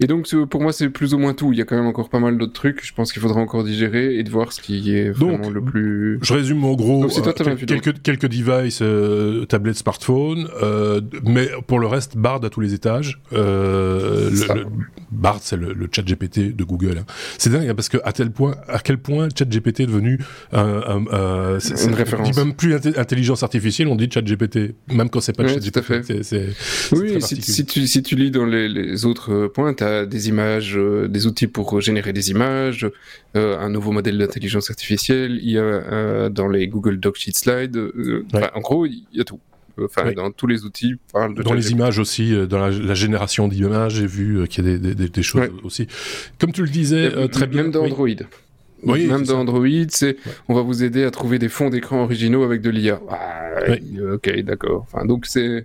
Et 0.00 0.06
donc, 0.06 0.28
pour 0.46 0.60
moi, 0.60 0.72
c'est 0.72 0.88
plus 0.88 1.14
ou 1.14 1.18
moins 1.18 1.34
tout. 1.34 1.52
Il 1.52 1.58
y 1.58 1.62
a 1.62 1.64
quand 1.64 1.76
même 1.76 1.86
encore 1.86 2.08
pas 2.08 2.20
mal 2.20 2.38
d'autres 2.38 2.52
trucs. 2.52 2.84
Je 2.84 2.92
pense 2.92 3.12
qu'il 3.12 3.22
faudra 3.22 3.40
encore 3.40 3.64
digérer 3.64 4.16
et 4.16 4.22
de 4.22 4.30
voir 4.30 4.52
ce 4.52 4.60
qui 4.60 4.94
est 4.94 5.10
vraiment 5.10 5.50
le 5.50 5.62
plus. 5.62 6.18
Je 6.22 6.32
résume 6.32 6.64
en 6.64 6.74
gros. 6.74 7.06
toi, 7.06 7.34
euh, 7.40 7.56
quelques, 7.56 8.02
quelques 8.02 8.28
devices, 8.28 8.80
euh, 8.82 9.44
tablettes, 9.46 9.76
smartphones, 9.76 10.48
euh, 10.62 11.00
mais 11.24 11.48
pour 11.66 11.78
le 11.78 11.86
reste, 11.86 12.16
Bard 12.16 12.44
à 12.44 12.50
tous 12.50 12.60
les 12.60 12.74
étages. 12.74 13.20
Le, 13.32 14.30
Bard, 15.10 15.38
c'est 15.40 15.56
le, 15.56 15.72
le, 15.72 15.88
chat 15.90 16.02
GPT 16.02 16.56
de 16.56 16.64
Google. 16.64 16.98
Hein. 16.98 17.04
C'est 17.38 17.50
dingue 17.50 17.68
hein, 17.68 17.74
parce 17.74 17.88
que 17.88 17.98
à 18.04 18.12
tel 18.12 18.30
point, 18.30 18.56
à 18.68 18.80
quel 18.80 18.98
point 18.98 19.28
chat 19.36 19.48
GPT 19.48 19.80
est 19.80 19.86
devenu 19.86 20.18
un, 20.52 20.98
une 21.86 21.94
référence. 21.94 22.28
On 22.28 22.30
dit 22.30 22.38
même 22.38 22.54
plus 22.54 22.74
intelligence 22.74 23.42
artificielle, 23.42 23.88
on 23.88 23.96
dit 23.96 24.08
chat 24.12 24.22
GPT, 24.22 24.74
même 24.92 25.10
quand 25.10 25.20
c'est 25.20 25.36
pas 25.36 25.44
ouais, 25.44 25.54
chat 25.54 25.60
GPT. 25.60 26.22
C'est, 26.22 26.48
oui, 26.92 27.20
si, 27.20 27.40
si, 27.40 27.64
tu, 27.64 27.86
si 27.86 28.02
tu 28.02 28.16
lis 28.16 28.30
dans 28.30 28.46
les, 28.46 28.68
les 28.68 29.04
autres 29.04 29.50
point, 29.54 29.72
tu 29.72 29.84
as 29.84 30.04
des 30.04 30.28
images, 30.28 30.76
euh, 30.76 31.08
des 31.08 31.26
outils 31.26 31.46
pour 31.46 31.80
générer 31.80 32.12
des 32.12 32.30
images, 32.30 32.86
euh, 33.36 33.58
un 33.58 33.70
nouveau 33.70 33.92
modèle 33.92 34.18
d'intelligence 34.18 34.68
artificielle, 34.68 35.38
il 35.42 35.52
y 35.52 35.58
a 35.58 35.62
euh, 35.62 36.28
dans 36.28 36.48
les 36.48 36.68
Google 36.68 36.98
Doc 36.98 37.16
Sheet 37.16 37.36
Slides, 37.36 37.78
en 38.54 38.60
gros, 38.60 38.84
il 38.84 39.04
y 39.12 39.20
a 39.20 39.24
tout. 39.24 39.40
enfin 39.80 40.12
dans 40.12 40.30
tous 40.30 40.46
les 40.46 40.64
outils 40.64 40.96
parlent 41.12 41.34
de 41.34 41.42
Dans 41.42 41.54
les 41.54 41.70
images 41.70 41.98
aussi, 41.98 42.34
dans 42.46 42.58
la, 42.58 42.94
génération 42.94 43.48
d'images, 43.48 43.94
j'ai 43.94 44.06
vu 44.06 44.46
qu'il 44.48 44.66
y 44.66 44.74
a 44.74 44.78
des, 44.78 44.94
des, 44.94 45.22
choses 45.22 45.48
aussi. 45.62 45.86
Comme 46.38 46.52
tu 46.52 46.62
le 46.62 46.68
disais, 46.68 47.10
très 47.28 47.46
bien. 47.46 47.62
Même 47.62 47.70
dans 47.70 47.84
Android. 47.84 48.08
Oui, 48.82 49.06
même 49.06 49.24
dans 49.24 49.40
Android, 49.40 49.88
c'est 49.88 50.16
on 50.48 50.54
va 50.54 50.60
vous 50.60 50.84
aider 50.84 51.04
à 51.04 51.10
trouver 51.10 51.38
des 51.38 51.48
fonds 51.48 51.70
d'écran 51.70 52.02
originaux 52.02 52.42
avec 52.42 52.60
de 52.60 52.68
l'IA. 52.68 53.00
Ah, 53.08 53.74
ok, 54.12 54.40
d'accord. 54.40 54.86
Enfin, 54.86 55.06
donc 55.06 55.24
c'est 55.26 55.64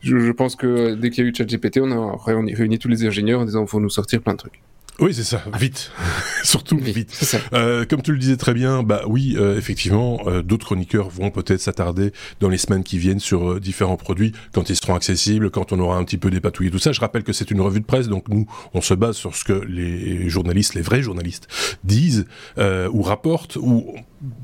je, 0.00 0.30
pense 0.32 0.56
que 0.56 0.94
dès 0.94 1.10
qu'il 1.10 1.24
y 1.24 1.26
a 1.26 1.30
eu 1.30 1.34
ChatGPT, 1.34 1.80
on 1.82 1.90
a 1.90 2.16
réuni 2.24 2.78
tous 2.78 2.88
les 2.88 3.04
ingénieurs 3.06 3.40
en 3.40 3.44
disant 3.44 3.62
il 3.62 3.68
faut 3.68 3.80
nous 3.80 3.90
sortir 3.90 4.20
plein 4.20 4.32
de 4.32 4.38
trucs. 4.38 4.60
Oui, 4.98 5.12
c'est 5.12 5.24
ça, 5.24 5.42
vite. 5.58 5.90
Surtout 6.42 6.78
vite. 6.78 7.36
Euh, 7.52 7.84
comme 7.84 8.00
tu 8.00 8.12
le 8.12 8.18
disais 8.18 8.38
très 8.38 8.54
bien, 8.54 8.82
bah 8.82 9.02
oui, 9.06 9.36
euh, 9.36 9.58
effectivement, 9.58 10.20
euh, 10.26 10.42
d'autres 10.42 10.64
chroniqueurs 10.64 11.10
vont 11.10 11.30
peut-être 11.30 11.60
s'attarder 11.60 12.12
dans 12.40 12.48
les 12.48 12.56
semaines 12.56 12.82
qui 12.82 12.96
viennent 12.96 13.20
sur 13.20 13.60
différents 13.60 13.98
produits 13.98 14.32
quand 14.52 14.70
ils 14.70 14.76
seront 14.76 14.94
accessibles, 14.94 15.50
quand 15.50 15.72
on 15.72 15.80
aura 15.80 15.98
un 15.98 16.04
petit 16.04 16.16
peu 16.16 16.30
dépatouillé 16.30 16.70
tout 16.70 16.78
ça. 16.78 16.92
Je 16.92 17.00
rappelle 17.00 17.24
que 17.24 17.34
c'est 17.34 17.50
une 17.50 17.60
revue 17.60 17.80
de 17.80 17.84
presse, 17.84 18.08
donc 18.08 18.28
nous, 18.30 18.46
on 18.72 18.80
se 18.80 18.94
base 18.94 19.16
sur 19.16 19.36
ce 19.36 19.44
que 19.44 19.52
les 19.52 20.30
journalistes, 20.30 20.72
les 20.72 20.82
vrais 20.82 21.02
journalistes, 21.02 21.48
disent 21.84 22.24
ou 22.56 23.02
rapportent, 23.02 23.56
ou 23.56 23.94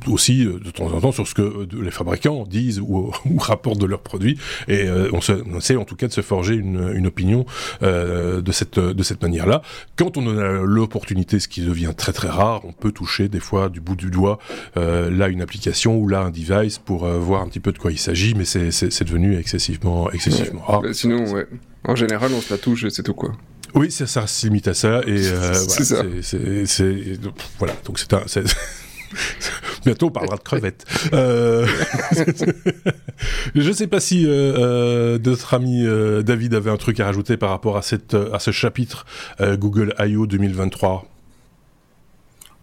aussi 0.07 0.45
de 0.45 0.71
temps 0.71 0.93
en 0.93 1.01
temps 1.01 1.13
sur 1.13 1.27
ce 1.27 1.35
que 1.35 1.69
les 1.73 1.91
fabricants 1.91 2.45
disent 2.47 2.81
ou, 2.81 3.13
ou 3.25 3.39
rapportent 3.39 3.81
de 3.81 3.87
leurs 3.87 4.03
produits. 4.03 4.39
Et 4.69 4.89
on, 5.13 5.21
se, 5.21 5.33
on, 5.33 5.59
essaie 5.59 5.77
en 5.77 5.85
tout 5.85 5.97
cas 5.97 6.09
de 6.09 6.13
se 6.13 6.21
forger 6.21 6.55
une, 6.55 6.93
une 6.95 7.07
opinion 7.07 7.47
de 7.81 8.53
cette 8.53 8.79
de 8.79 9.03
cette 9.03 9.23
manière-là. 9.23 9.63
Quand 9.97 10.17
on 10.17 10.27
en 10.27 10.39
a 10.39 10.53
l'opportunité, 10.53 11.41
ce 11.41 11.49
qui 11.49 11.63
devient 11.63 11.93
très 11.97 12.13
très 12.13 12.29
rare, 12.29 12.63
on 12.65 12.73
peut 12.73 12.93
toucher 12.93 13.29
des 13.29 13.41
fois 13.41 13.69
du 13.69 13.81
bout 13.81 13.97
du 13.97 14.11
doigt 14.11 14.39
euh, 14.77 15.11
là 15.11 15.29
une 15.29 15.43
application 15.43 15.97
ou 15.97 16.09
là 16.09 16.21
un 16.21 16.31
device 16.31 16.79
pour 16.79 17.05
euh, 17.05 17.19
voir 17.19 17.43
un 17.43 17.49
petit 17.49 17.61
peu 17.61 17.73
de 17.73 17.79
quoi 17.79 17.93
il 17.93 17.99
s'agit, 17.99 18.35
mais 18.35 18.45
c'est 18.45 19.05
devenu 19.05 19.37
excessivement, 19.37 20.11
excessivement 20.11 20.63
rare. 20.63 20.83
Bah, 20.83 20.93
sinon, 20.93 21.31
ouais. 21.33 21.47
En 21.85 21.97
général, 21.97 22.33
on 22.33 22.41
se 22.41 22.53
la 22.53 22.59
touche 22.59 22.85
et 22.85 22.91
c'est 22.91 23.03
tout 23.03 23.15
quoi. 23.15 23.33
Oui, 23.75 23.91
ça, 23.91 24.07
ça 24.07 24.27
se 24.27 24.47
limite 24.47 24.69
à 24.69 24.75
ça 24.75 25.01
et 25.07 25.27
euh, 25.27 25.55
c'est 26.67 27.19
voilà. 27.59 27.75
Donc 27.85 27.99
c'est 27.99 28.13
un 28.13 28.25
Bientôt, 29.85 30.07
on 30.07 30.11
parlera 30.11 30.37
de 30.37 30.43
crevettes. 30.43 30.85
Euh... 31.13 31.67
je 33.55 33.69
ne 33.69 33.73
sais 33.73 33.87
pas 33.87 34.01
si 34.01 34.27
euh, 34.27 34.31
euh, 34.31 35.19
notre 35.25 35.55
ami 35.55 35.85
David 36.25 36.55
avait 36.55 36.71
un 36.71 36.77
truc 36.77 37.01
à 37.01 37.07
rajouter 37.07 37.37
par 37.37 37.51
rapport 37.51 37.77
à, 37.77 37.81
à 37.81 38.39
ce 38.39 38.51
chapitre 38.51 39.07
Google 39.41 39.95
I.O. 39.99 40.27
2023. 40.27 41.12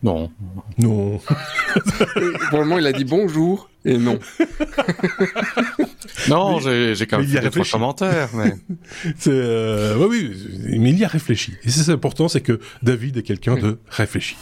Non. 0.02 0.32
Non. 0.78 1.18
Pour 2.50 2.60
le 2.60 2.66
moment, 2.66 2.78
il 2.78 2.88
a 2.88 2.94
dit 2.94 3.04
bonjour 3.04 3.70
et 3.84 3.98
non. 3.98 4.18
non, 6.30 6.60
j'ai 6.60 6.96
quand 7.06 7.20
même 7.20 7.28
fait 7.28 7.42
des 7.42 7.50
trois 7.50 7.66
commentaires. 7.66 8.30
Mais... 8.34 8.54
euh, 9.28 9.96
oui, 10.08 10.32
oui, 10.68 10.80
mais 10.80 10.92
il 10.92 11.00
y 11.00 11.04
a 11.04 11.08
réfléchi. 11.08 11.54
Et 11.64 11.70
c'est 11.70 11.92
important, 11.92 12.30
c'est 12.30 12.42
que 12.42 12.60
David 12.82 13.18
est 13.18 13.24
quelqu'un 13.24 13.56
de 13.56 13.80
réfléchi. 13.90 14.38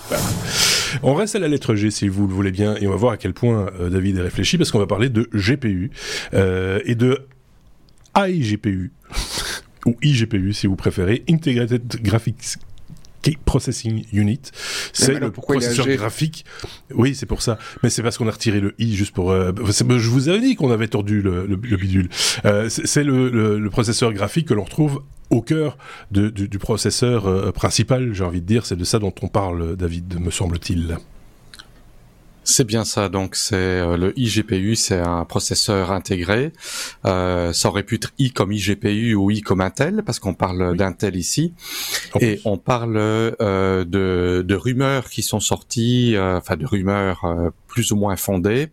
On 1.04 1.16
reste 1.16 1.36
à 1.36 1.40
la 1.40 1.48
lettre 1.48 1.76
G 1.76 1.92
si 1.92 2.08
vous 2.08 2.28
le 2.28 2.34
voulez 2.34 2.52
bien, 2.52 2.76
et 2.76 2.88
on 2.88 2.92
va 2.92 2.96
voir 2.96 3.14
à 3.14 3.18
quel 3.18 3.34
point 3.34 3.70
euh, 3.80 3.90
David 3.90 4.18
est 4.18 4.22
réfléchi, 4.22 4.58
parce 4.58 4.72
qu'on 4.72 4.80
va 4.80 4.88
parler 4.88 5.10
de 5.10 5.30
GPU 5.34 5.92
euh, 6.34 6.80
et 6.86 6.96
de 6.96 7.26
iGPU 8.16 8.92
ou 9.86 9.96
iGPU 10.02 10.54
si 10.54 10.68
vous 10.68 10.76
préférez, 10.76 11.24
Integrated 11.30 12.02
Graphics 12.02 12.58
Processing 13.46 14.06
Unit. 14.14 14.52
C'est 14.98 15.20
le 15.20 15.32
processeur 15.32 15.88
graphique. 15.88 16.46
Oui, 16.94 17.16
c'est 17.16 17.26
pour 17.26 17.42
ça. 17.42 17.58
Mais 17.84 17.90
c'est 17.90 18.02
parce 18.02 18.18
qu'on 18.18 18.28
a 18.28 18.32
retiré 18.32 18.60
le 18.60 18.74
i 18.80 18.96
juste 18.96 19.14
pour. 19.14 19.32
Euh, 19.32 19.52
je 19.58 20.10
vous 20.10 20.30
avais 20.30 20.40
dit 20.40 20.56
qu'on 20.56 20.72
avait 20.72 20.88
tordu 20.88 21.22
le, 21.22 21.56
bidule. 21.56 22.10
Euh, 22.46 22.70
c'est 22.70 23.04
le, 23.04 23.68
processeur 23.70 24.14
graphique 24.14 24.48
que 24.48 24.54
l'on 24.54 24.64
retrouve 24.64 25.04
au 25.30 25.42
cœur 25.42 25.78
du, 26.12 26.60
processeur 26.60 27.28
euh, 27.28 27.52
principal. 27.52 28.14
J'ai 28.14 28.24
envie 28.24 28.42
de 28.42 28.48
dire, 28.48 28.66
c'est 28.66 28.76
de 28.76 28.84
ça 28.84 29.00
dont 29.00 29.14
on 29.22 29.28
parle, 29.28 29.76
David, 29.76 30.20
me 30.20 30.32
semble-t-il. 30.32 30.98
C'est 32.50 32.64
bien 32.64 32.86
ça. 32.86 33.10
Donc 33.10 33.36
c'est 33.36 33.56
euh, 33.56 33.98
le 33.98 34.18
iGPU, 34.18 34.78
c'est 34.78 35.02
un 35.02 35.26
processeur 35.26 35.92
intégré. 35.92 36.54
Euh, 37.06 37.52
ça 37.52 37.68
aurait 37.68 37.84
pu 37.84 37.96
être 37.96 38.14
i 38.20 38.32
comme 38.32 38.54
iGPU 38.54 39.16
ou 39.16 39.30
i 39.32 39.42
comme 39.42 39.60
Intel 39.60 40.02
parce 40.06 40.20
qu'on 40.20 40.34
parle 40.34 40.78
d'Intel 40.78 41.18
ici. 41.18 41.54
Et 42.22 42.40
on 42.46 42.58
parle 42.58 42.96
euh, 42.96 43.84
de, 43.84 44.46
de, 44.48 44.56
rumeurs 44.56 45.10
qui 45.10 45.24
sont 45.24 45.42
sorties, 45.42 46.16
euh, 46.16 46.38
enfin 46.38 46.56
de 46.56 46.66
rumeurs 46.66 47.26
euh, 47.26 47.50
plus 47.68 47.92
ou 47.92 47.98
moins 47.98 48.16
fondées 48.16 48.70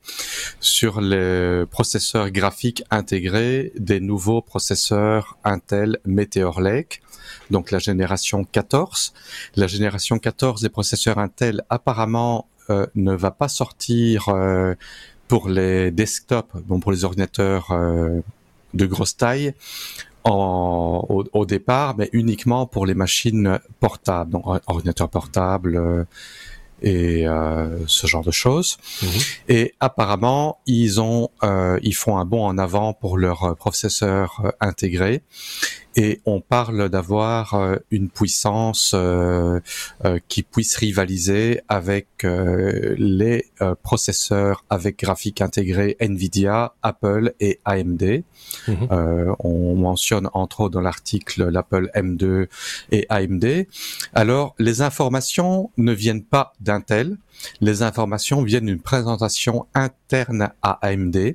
sur 0.61 1.01
les 1.01 1.65
processeurs 1.69 2.31
graphiques 2.31 2.85
intégrés 2.93 3.73
des 3.77 3.99
nouveaux 3.99 4.41
processeurs 4.41 5.37
Intel 5.43 5.99
Meteor 6.05 6.61
Lake 6.61 7.03
donc 7.51 7.71
la 7.71 7.79
génération 7.79 8.45
14. 8.45 9.13
La 9.57 9.67
génération 9.67 10.19
14 10.19 10.63
des 10.63 10.69
processeurs 10.69 11.19
Intel 11.19 11.63
apparemment 11.71 12.49
euh, 12.71 12.87
ne 12.95 13.13
va 13.13 13.31
pas 13.31 13.49
sortir 13.49 14.29
euh, 14.29 14.75
pour 15.29 15.49
les 15.49 15.91
desktops, 15.91 16.55
bon 16.65 16.81
pour 16.81 16.93
les 16.93 17.05
ordinateurs 17.05 17.71
euh, 17.73 18.21
de 18.73 18.87
grosse 18.87 19.17
taille 19.17 19.55
en, 20.25 21.05
au, 21.33 21.45
départ, 21.45 21.97
mais 21.99 22.09
uniquement 22.13 22.67
pour 22.67 22.87
les 22.87 22.95
machines 22.95 23.59
portables, 23.81 24.31
donc 24.31 24.45
ordinateurs 24.67 25.11
portables 25.11 26.07
et 26.81 27.27
ce 27.87 28.07
genre 28.07 28.25
de 28.25 28.31
choses. 28.31 28.79
Mhm. 29.03 29.09
Et 29.51 29.75
apparemment, 29.81 30.61
ils 30.65 30.99
ont, 30.99 31.29
ils 31.83 31.95
font 31.95 32.17
un 32.17 32.25
bond 32.25 32.47
en 32.47 32.57
avant 32.57 32.95
pour 32.95 33.19
leur 33.19 33.55
processeur 33.57 34.55
intégré 34.61 35.23
et 35.97 36.21
on 36.25 36.41
parle 36.41 36.89
d'avoir 36.89 37.55
euh, 37.55 37.77
une 37.91 38.09
puissance 38.09 38.93
euh, 38.95 39.61
euh, 40.05 40.19
qui 40.29 40.43
puisse 40.43 40.77
rivaliser 40.77 41.61
avec 41.69 42.09
les 42.25 43.45
processeurs 43.83 44.65
avec 44.71 45.01
graphique 45.01 45.43
intégré 45.43 45.95
Nvidia, 46.01 46.75
Apple 46.83 47.35
et 47.39 47.61
AMD. 47.67 48.25
Mhm. 48.67 49.37
on 49.41 49.75
mentionne 49.75 50.31
entre 50.33 50.61
autres 50.61 50.73
dans 50.73 50.81
l'article 50.81 51.51
l'Apple 51.51 51.91
M2 51.95 52.47
et 52.93 53.07
AMD. 53.11 53.67
Alors 54.15 54.55
les 54.59 54.81
informations 54.81 55.71
ne 55.77 55.93
viennent 55.93 56.25
pas 56.25 56.55
d'Intel, 56.61 57.19
les 57.61 57.83
informations 57.83 58.43
viennent 58.43 58.67
d'une 58.67 58.81
présentation 58.81 59.67
interne 59.75 60.51
à 60.63 60.79
AMD 60.87 61.35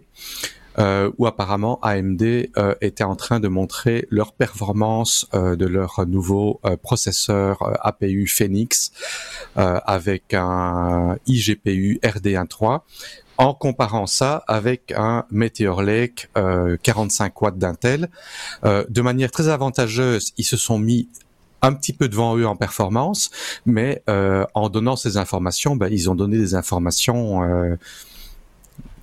où 1.17 1.27
apparemment 1.27 1.79
AMD 1.81 2.21
euh, 2.21 2.75
était 2.81 3.03
en 3.03 3.15
train 3.15 3.39
de 3.39 3.47
montrer 3.47 4.07
leur 4.09 4.33
performance 4.33 5.27
euh, 5.33 5.55
de 5.55 5.65
leur 5.65 6.05
nouveau 6.07 6.59
euh, 6.65 6.77
processeur 6.77 7.61
euh, 7.61 7.73
APU 7.81 8.27
Phoenix 8.27 8.91
avec 9.55 10.33
un 10.33 11.17
iGPU 11.27 11.99
RD13 12.03 12.79
en 13.37 13.53
comparant 13.53 14.07
ça 14.07 14.43
avec 14.47 14.93
un 14.95 15.25
Meteor 15.31 15.81
Lake 15.81 16.29
45 16.83 17.41
watts 17.41 17.57
d'Intel. 17.57 18.09
de 18.63 19.01
manière 19.01 19.31
très 19.31 19.49
avantageuse, 19.49 20.31
ils 20.37 20.45
se 20.45 20.55
sont 20.55 20.77
mis 20.77 21.09
un 21.61 21.73
petit 21.73 21.93
peu 21.93 22.07
devant 22.07 22.37
eux 22.37 22.47
en 22.47 22.55
performance, 22.55 23.31
mais 23.65 24.03
en 24.07 24.69
donnant 24.69 24.95
ces 24.95 25.17
informations, 25.17 25.75
ben, 25.75 25.89
ils 25.91 26.09
ont 26.09 26.15
donné 26.15 26.37
des 26.37 26.55
informations 26.55 27.41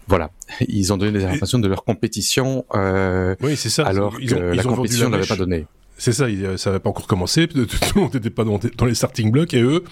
voilà, 0.08 0.30
ils 0.68 0.92
ont 0.92 0.96
donné 0.96 1.18
des 1.18 1.25
informations 1.25 1.58
de 1.58 1.68
leur 1.68 1.84
compétition. 1.84 2.64
Euh, 2.75 3.34
oui, 3.42 3.56
c'est 3.56 3.70
ça. 3.70 3.84
Alors 3.86 4.16
ils 4.20 4.34
ont, 4.34 4.38
que 4.38 4.42
la 4.42 4.62
compétition 4.62 5.08
n'avait 5.10 5.26
pas 5.26 5.36
donné. 5.36 5.66
C'est 5.98 6.12
ça, 6.12 6.26
ça 6.58 6.70
n'avait 6.70 6.80
pas 6.80 6.90
encore 6.90 7.06
commencé, 7.06 7.48
tout 7.48 7.66
le 7.94 8.00
monde 8.00 8.12
n'était 8.12 8.28
pas 8.28 8.44
dans, 8.44 8.60
les 8.84 8.94
starting 8.94 9.30
blocks, 9.30 9.54
et 9.54 9.62
eux, 9.62 9.82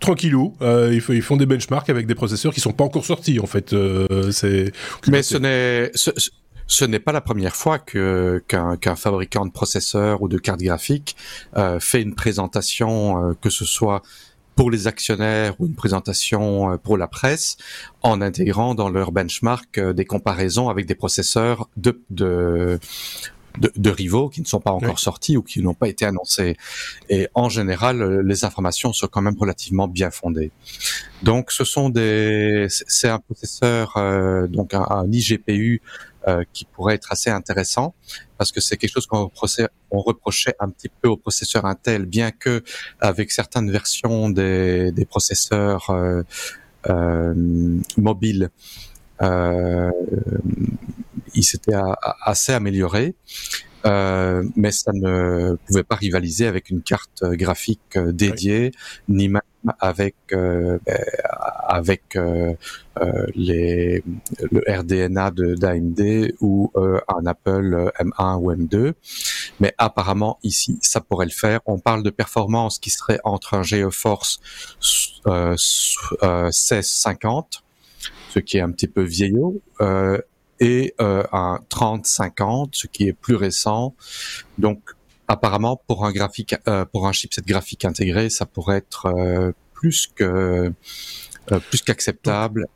tranquillou, 0.00 0.56
euh, 0.60 0.90
ils, 0.92 1.22
font 1.22 1.36
des 1.36 1.46
benchmarks 1.46 1.88
avec 1.88 2.06
des 2.06 2.16
processeurs 2.16 2.52
qui 2.52 2.60
sont 2.60 2.72
pas 2.72 2.82
encore 2.82 3.04
sortis, 3.04 3.38
en 3.38 3.46
fait. 3.46 3.72
Euh, 3.72 4.32
c'est 4.32 4.72
Mais 5.08 5.22
ce 5.22 5.36
n'est... 5.36 5.92
Ce, 6.68 6.86
n'est 6.86 7.00
pas 7.00 7.12
la 7.12 7.20
première 7.20 7.54
fois 7.54 7.78
que 7.78 8.42
qu'un 8.48 8.96
fabricant 8.96 9.44
de 9.44 9.50
processeurs 9.50 10.22
ou 10.22 10.28
de 10.28 10.38
cartes 10.38 10.62
graphiques 10.62 11.16
euh, 11.56 11.78
fait 11.78 12.00
une 12.00 12.14
présentation, 12.14 13.30
euh, 13.30 13.34
que 13.34 13.50
ce 13.50 13.66
soit 13.66 14.02
pour 14.54 14.70
les 14.70 14.86
actionnaires 14.86 15.54
ou 15.58 15.66
une 15.66 15.74
présentation 15.74 16.72
euh, 16.72 16.76
pour 16.76 16.96
la 16.96 17.08
presse 17.08 17.56
en 18.02 18.20
intégrant 18.20 18.74
dans 18.74 18.88
leur 18.88 19.12
benchmark 19.12 19.78
euh, 19.78 19.92
des 19.92 20.04
comparaisons 20.04 20.68
avec 20.68 20.86
des 20.86 20.94
processeurs 20.94 21.68
de, 21.76 22.00
de, 22.10 22.78
de, 23.58 23.90
rivaux 23.90 24.28
qui 24.28 24.40
ne 24.40 24.46
sont 24.46 24.60
pas 24.60 24.72
encore 24.72 24.98
sortis 24.98 25.36
ou 25.36 25.42
qui 25.42 25.62
n'ont 25.62 25.74
pas 25.74 25.88
été 25.88 26.04
annoncés. 26.04 26.56
Et 27.08 27.28
en 27.34 27.48
général, 27.48 28.02
euh, 28.02 28.22
les 28.22 28.44
informations 28.44 28.92
sont 28.92 29.08
quand 29.08 29.22
même 29.22 29.36
relativement 29.38 29.88
bien 29.88 30.10
fondées. 30.10 30.50
Donc, 31.22 31.50
ce 31.52 31.64
sont 31.64 31.88
des, 31.88 32.66
c'est 32.68 33.08
un 33.08 33.18
processeur, 33.20 33.94
donc 34.48 34.74
un, 34.74 34.86
un 34.90 35.10
iGPU 35.10 35.80
euh, 36.28 36.44
qui 36.52 36.64
pourrait 36.64 36.94
être 36.94 37.12
assez 37.12 37.30
intéressant 37.30 37.94
parce 38.38 38.52
que 38.52 38.60
c'est 38.60 38.76
quelque 38.76 38.92
chose 38.92 39.06
qu'on 39.06 39.30
on 39.90 40.00
reprochait 40.00 40.54
un 40.60 40.68
petit 40.68 40.88
peu 40.88 41.08
aux 41.08 41.16
processeurs 41.16 41.64
Intel, 41.64 42.06
bien 42.06 42.30
que 42.30 42.62
avec 43.00 43.30
certaines 43.30 43.70
versions 43.70 44.30
des, 44.30 44.92
des 44.92 45.04
processeurs 45.04 45.90
euh, 45.90 46.22
euh, 46.88 47.34
mobiles, 47.96 48.50
il 51.34 51.44
s'était 51.44 51.76
assez 52.24 52.52
amélioré. 52.52 53.14
Euh, 53.84 54.44
mais 54.56 54.70
ça 54.70 54.92
ne 54.92 55.56
pouvait 55.66 55.82
pas 55.82 55.96
rivaliser 55.96 56.46
avec 56.46 56.70
une 56.70 56.82
carte 56.82 57.24
graphique 57.24 57.96
euh, 57.96 58.12
dédiée, 58.12 58.72
ni 59.08 59.28
même 59.28 59.42
avec 59.80 60.14
euh, 60.32 60.78
ben, 60.86 60.98
avec 61.68 62.16
euh, 62.16 62.54
euh 63.00 63.26
les 63.34 64.02
le 64.50 64.62
RDNA 64.68 65.30
de 65.30 65.54
d'AMD 65.54 66.34
ou 66.40 66.70
un 66.76 67.26
Apple 67.26 67.92
M1 67.98 68.36
ou 68.40 68.52
M2. 68.52 68.92
Mais 69.60 69.74
apparemment 69.78 70.38
ici, 70.42 70.78
ça 70.82 71.00
pourrait 71.00 71.26
le 71.26 71.30
faire. 71.30 71.60
On 71.66 71.78
parle 71.78 72.02
de 72.02 72.10
performance 72.10 72.78
qui 72.78 72.90
serait 72.90 73.20
entre 73.24 73.54
un 73.54 73.62
GeForce 73.62 74.40
euh, 75.26 75.56
1650 76.20 77.62
ce 78.32 78.38
qui 78.38 78.56
est 78.56 78.60
un 78.60 78.70
petit 78.70 78.88
peu 78.88 79.02
vieillot, 79.02 79.60
euh, 79.80 80.18
et 80.58 80.94
euh, 81.00 81.22
un 81.32 81.58
3050, 81.68 82.74
ce 82.74 82.86
qui 82.86 83.08
est 83.08 83.12
plus 83.12 83.34
récent. 83.34 83.94
Donc 84.58 84.78
apparemment 85.32 85.82
pour 85.86 86.04
un 86.04 86.12
graphique, 86.12 86.54
euh, 86.68 86.84
pour 86.84 87.06
un 87.06 87.12
chipset 87.12 87.42
graphique 87.44 87.84
intégré, 87.84 88.30
ça 88.30 88.46
pourrait 88.46 88.78
être 88.78 89.06
euh, 89.06 89.52
plus 89.72 90.06
que 90.14 90.72
euh, 91.50 91.58
plus 91.70 91.82
qu'acceptable. 91.82 92.66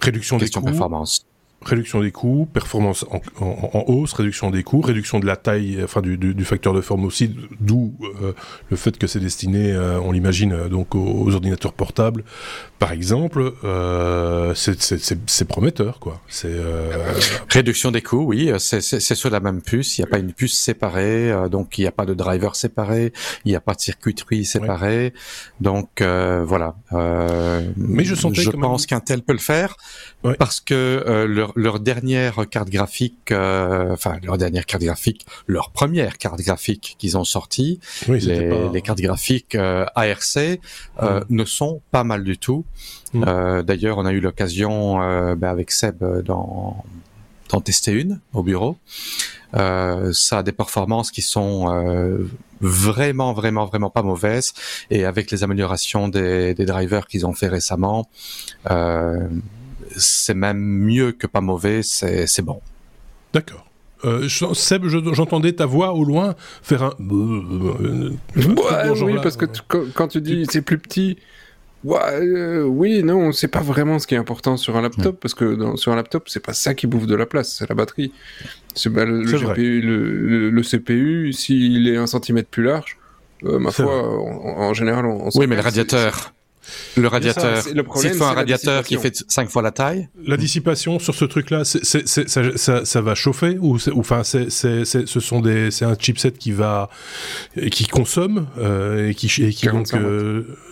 réduction 0.00 0.38
des 0.38 0.48
coûts, 0.48 0.62
performance 0.62 1.26
réduction 1.64 2.00
des 2.00 2.10
coûts, 2.10 2.48
performance 2.52 3.04
en, 3.10 3.20
en, 3.44 3.84
hausse, 3.86 4.12
réduction 4.12 4.50
des 4.50 4.62
coûts, 4.62 4.80
réduction 4.80 5.20
de 5.20 5.26
la 5.26 5.36
taille, 5.36 5.80
enfin 5.82 6.00
du, 6.00 6.16
du, 6.16 6.34
du 6.34 6.44
facteur 6.44 6.72
de 6.72 6.80
forme 6.80 7.04
aussi, 7.04 7.34
d'où 7.60 7.94
euh, 8.22 8.32
le 8.70 8.76
fait 8.76 8.96
que 8.98 9.06
c'est 9.06 9.20
destiné, 9.20 9.72
euh, 9.72 10.00
on 10.00 10.12
l'imagine, 10.12 10.52
euh, 10.52 10.68
donc 10.68 10.94
aux, 10.94 11.34
ordinateurs 11.34 11.72
portables, 11.72 12.24
par 12.78 12.92
exemple, 12.92 13.52
c'est 14.54 15.44
prometteur, 15.46 16.00
quoi. 16.00 16.20
C'est 16.28 16.56
réduction 17.48 17.92
des 17.92 18.02
coûts, 18.02 18.24
oui, 18.24 18.50
c'est 18.58 18.80
sur 19.14 19.30
la 19.30 19.40
même 19.40 19.62
puce, 19.62 19.98
il 19.98 20.00
n'y 20.00 20.06
a 20.06 20.10
pas 20.10 20.18
une 20.18 20.32
puce 20.32 20.58
séparée, 20.58 21.32
donc 21.48 21.78
il 21.78 21.82
n'y 21.82 21.86
a 21.86 21.92
pas 21.92 22.06
de 22.06 22.14
driver 22.14 22.56
séparé, 22.56 23.12
il 23.44 23.50
n'y 23.50 23.56
a 23.56 23.60
pas 23.60 23.74
de 23.74 23.80
circuiterie 23.80 24.44
séparée, 24.44 25.14
donc 25.60 26.02
voilà. 26.02 26.74
Mais 27.76 28.04
je 28.04 28.16
sentais 28.16 28.42
je 28.42 28.50
pense 28.50 28.86
qu'un 28.86 29.00
tel 29.00 29.22
peut 29.22 29.32
le 29.32 29.38
faire 29.38 29.76
parce 30.38 30.60
que 30.60 31.51
leur 31.56 31.72
leur, 31.72 31.80
dernière 31.80 32.48
carte 32.48 32.70
graphique, 32.70 33.32
euh, 33.32 33.92
enfin 33.92 34.18
leur 34.22 34.38
dernière 34.38 34.66
carte 34.66 34.82
graphique, 34.82 35.26
leur 35.46 35.70
première 35.70 36.18
carte 36.18 36.40
graphique 36.40 36.96
qu'ils 36.98 37.16
ont 37.16 37.24
sortie, 37.24 37.80
les, 38.08 38.82
cartes 38.82 39.00
graphiques 39.00 39.54
euh, 39.54 39.86
ARC 39.94 40.36
euh, 40.36 40.58
mm. 40.98 41.24
ne 41.30 41.44
sont 41.44 41.80
pas 41.90 42.04
mal 42.04 42.24
du 42.24 42.38
tout. 42.38 42.64
Mm. 43.14 43.62
D'ailleurs, 43.62 43.98
on 43.98 44.06
a 44.06 44.12
eu 44.12 44.20
l'occasion 44.20 44.98
ben, 45.36 45.48
avec 45.48 45.70
Seb 45.70 46.02
d'en 46.24 46.84
tester 47.64 47.92
une 47.92 48.20
au 48.32 48.42
bureau. 48.42 48.76
ça 49.54 50.38
a 50.38 50.42
des 50.42 50.52
performances 50.52 51.10
qui 51.10 51.22
sont 51.22 51.68
vraiment, 52.62 53.32
vraiment, 53.32 53.66
vraiment 53.66 53.90
pas 53.90 54.02
mauvaises. 54.02 54.54
Et 54.90 55.04
avec 55.04 55.30
les 55.30 55.44
améliorations 55.44 56.08
des, 56.08 56.54
des 56.54 56.64
drivers 56.64 57.06
qu'ils 57.06 57.26
ont 57.26 57.34
fait 57.34 57.48
récemment, 57.48 58.08
euh, 58.70 59.28
c'est 59.96 60.34
même 60.34 60.58
mieux 60.58 61.12
que 61.12 61.26
pas 61.26 61.40
mauvais, 61.40 61.82
c'est 61.82 62.42
bon. 62.42 62.60
D'accord. 63.32 63.66
Euh, 64.04 64.28
Seb, 64.28 64.86
j'entendais 64.86 65.52
ta 65.52 65.64
voix 65.64 65.92
au 65.92 66.04
loin 66.04 66.34
faire 66.62 66.82
un. 66.82 66.92
oui, 66.98 68.16
parce 69.22 69.36
que 69.36 69.46
quand 69.94 70.08
tu 70.08 70.20
dis 70.20 70.44
c'est 70.50 70.62
plus 70.62 70.78
petit, 70.78 71.18
euh, 71.84 72.62
oui, 72.62 73.02
non, 73.02 73.32
c'est 73.32 73.48
pas 73.48 73.60
vraiment 73.60 73.98
ce 73.98 74.06
qui 74.06 74.14
est 74.14 74.18
important 74.18 74.56
sur 74.56 74.76
un 74.76 74.82
laptop, 74.82 75.18
parce 75.20 75.34
que 75.34 75.76
sur 75.76 75.92
un 75.92 75.96
laptop, 75.96 76.28
c'est 76.28 76.44
pas 76.44 76.52
ça 76.52 76.74
qui 76.74 76.86
bouffe 76.86 77.06
de 77.06 77.14
la 77.14 77.26
place, 77.26 77.56
c'est 77.58 77.68
la 77.68 77.74
batterie. 77.74 78.12
C'est 78.74 78.90
le, 78.90 80.50
le, 80.50 80.62
CPU, 80.62 81.32
s'il 81.32 81.88
est 81.88 81.96
un 81.96 82.06
centimètre 82.06 82.48
plus 82.48 82.62
large, 82.62 82.98
euh, 83.44 83.58
ma 83.58 83.70
foi, 83.72 84.08
en, 84.08 84.72
général, 84.72 85.06
on, 85.06 85.28
Oui, 85.34 85.46
mais 85.46 85.56
le 85.56 85.62
radiateur. 85.62 86.32
Le 86.96 87.08
radiateur. 87.08 87.64
le 87.72 87.82
problème, 87.82 88.12
S'il 88.12 88.18
faut 88.18 88.24
un 88.24 88.32
radiateur 88.32 88.84
qui 88.84 88.96
fait 88.96 89.24
5 89.28 89.48
fois 89.48 89.62
la 89.62 89.70
taille. 89.70 90.08
La 90.24 90.36
dissipation 90.36 90.98
sur 90.98 91.14
ce 91.14 91.24
truc-là, 91.24 91.64
ça, 91.64 92.84
ça, 92.84 93.00
va 93.00 93.14
chauffer 93.14 93.58
ou, 93.60 93.78
enfin, 93.96 94.22
c'est, 94.24 94.50
ce 94.50 95.20
sont 95.20 95.40
des, 95.40 95.70
c'est 95.70 95.84
un 95.84 95.96
chipset 95.98 96.32
qui 96.32 96.52
va, 96.52 96.88
qui 97.70 97.86
consomme 97.86 98.48
euh, 98.58 99.10
et 99.10 99.14
qui, 99.14 99.26
et 99.42 99.50
qui 99.50 99.66
45 99.66 99.96
donc, 99.98 100.10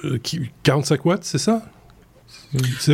euh, 0.04 0.18
qui, 0.22 0.40
45 0.62 1.04
watts, 1.04 1.24
c'est 1.24 1.38
ça? 1.38 1.62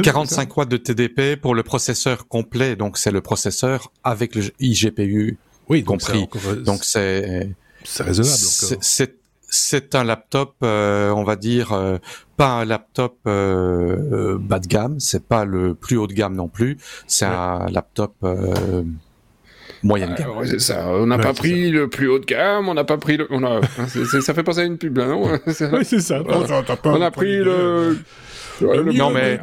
45 0.03 0.55
watts 0.57 0.69
de 0.69 0.77
TDP 0.77 1.41
pour 1.41 1.55
le 1.55 1.63
processeur 1.63 2.29
complet, 2.29 2.77
donc 2.77 2.99
c'est 2.99 3.11
le 3.11 3.23
processeur 3.23 3.91
avec 4.05 4.35
le 4.35 4.43
iGPU 4.61 5.39
oui, 5.69 5.83
compris. 5.83 6.29
Donc 6.65 6.85
c'est 6.85 7.51
c'est 7.85 8.03
raisonnable. 8.03 8.37
C'est 8.81 9.19
c'est 9.49 9.95
un 9.95 10.05
laptop, 10.05 10.57
euh, 10.63 11.11
on 11.11 11.23
va 11.23 11.37
dire, 11.37 11.73
euh, 11.73 11.99
pas 12.37 12.61
un 12.61 12.65
laptop 12.65 13.19
euh, 13.27 14.39
bas 14.39 14.59
de 14.59 14.67
gamme, 14.67 15.01
c'est 15.01 15.27
pas 15.27 15.45
le 15.45 15.75
plus 15.75 15.97
haut 15.97 16.07
de 16.07 16.13
gamme 16.13 16.35
non 16.35 16.49
plus, 16.49 16.77
c'est 17.07 17.25
un 17.25 17.67
laptop 17.71 18.15
moyenne 19.83 20.15
gamme. 20.17 20.31
On 20.89 21.07
n'a 21.07 21.19
pas 21.19 21.33
pris 21.33 21.71
le 21.71 21.89
plus 21.89 22.09
haut 22.09 22.19
de 22.19 22.25
gamme, 22.25 22.69
on 22.69 22.75
n'a 22.75 22.85
pas 22.85 22.99
pris 22.99 23.17
le, 23.17 23.27
on 23.31 23.43
a, 23.45 23.61
ça 24.21 24.35
fait 24.35 24.43
penser 24.43 24.61
à 24.61 24.65
une 24.65 24.79
pub 24.79 24.97
là, 24.99 25.07
non? 25.07 25.25
Oui, 25.25 25.39
c'est 25.85 26.01
ça. 26.01 26.23
on 26.85 27.03
a 27.03 27.11
pris 27.11 27.39
le 27.39 27.99
non 28.61 29.11
mais 29.11 29.41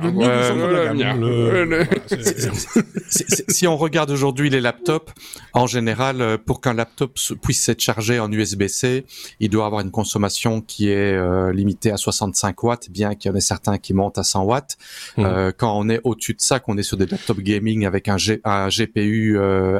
si 3.49 3.67
on 3.67 3.78
regarde 3.78 4.12
aujourd'hui 4.12 4.49
les 4.49 4.62
laptops, 4.62 5.12
en 5.54 5.67
général, 5.67 6.21
euh, 6.21 6.38
pour 6.43 6.62
qu'un 6.62 6.73
laptop 6.73 7.17
puisse 7.41 7.69
être 7.69 7.80
chargé 7.80 8.19
en 8.19 8.32
USB-C, 8.32 9.06
il 9.39 9.49
doit 9.49 9.65
avoir 9.65 9.82
une 9.82 9.91
consommation 9.91 10.62
qui 10.62 10.89
est 10.89 11.13
euh, 11.13 11.54
limitée 11.54 11.91
à 11.91 11.97
65 11.97 12.63
watts, 12.63 12.89
bien 12.89 13.15
qu'il 13.15 13.30
y 13.30 13.34
en 13.34 13.38
ait 13.38 13.41
certains 13.41 13.78
qui 13.78 13.93
montent 13.93 14.17
à 14.17 14.23
100 14.23 14.43
watts. 14.43 14.78
Mmh. 15.17 15.26
Euh, 15.26 15.52
quand 15.56 15.78
on 15.78 15.89
est 15.89 16.02
au-dessus 16.04 16.34
de 16.34 16.41
ça, 16.41 16.60
qu'on 16.60 16.78
est 16.78 16.84
sur 16.84 16.97
des 16.97 17.06
laptops 17.06 17.41
gaming 17.41 17.86
avec 17.86 18.08
un, 18.08 18.17
un 18.45 18.67
GPU 18.69 19.38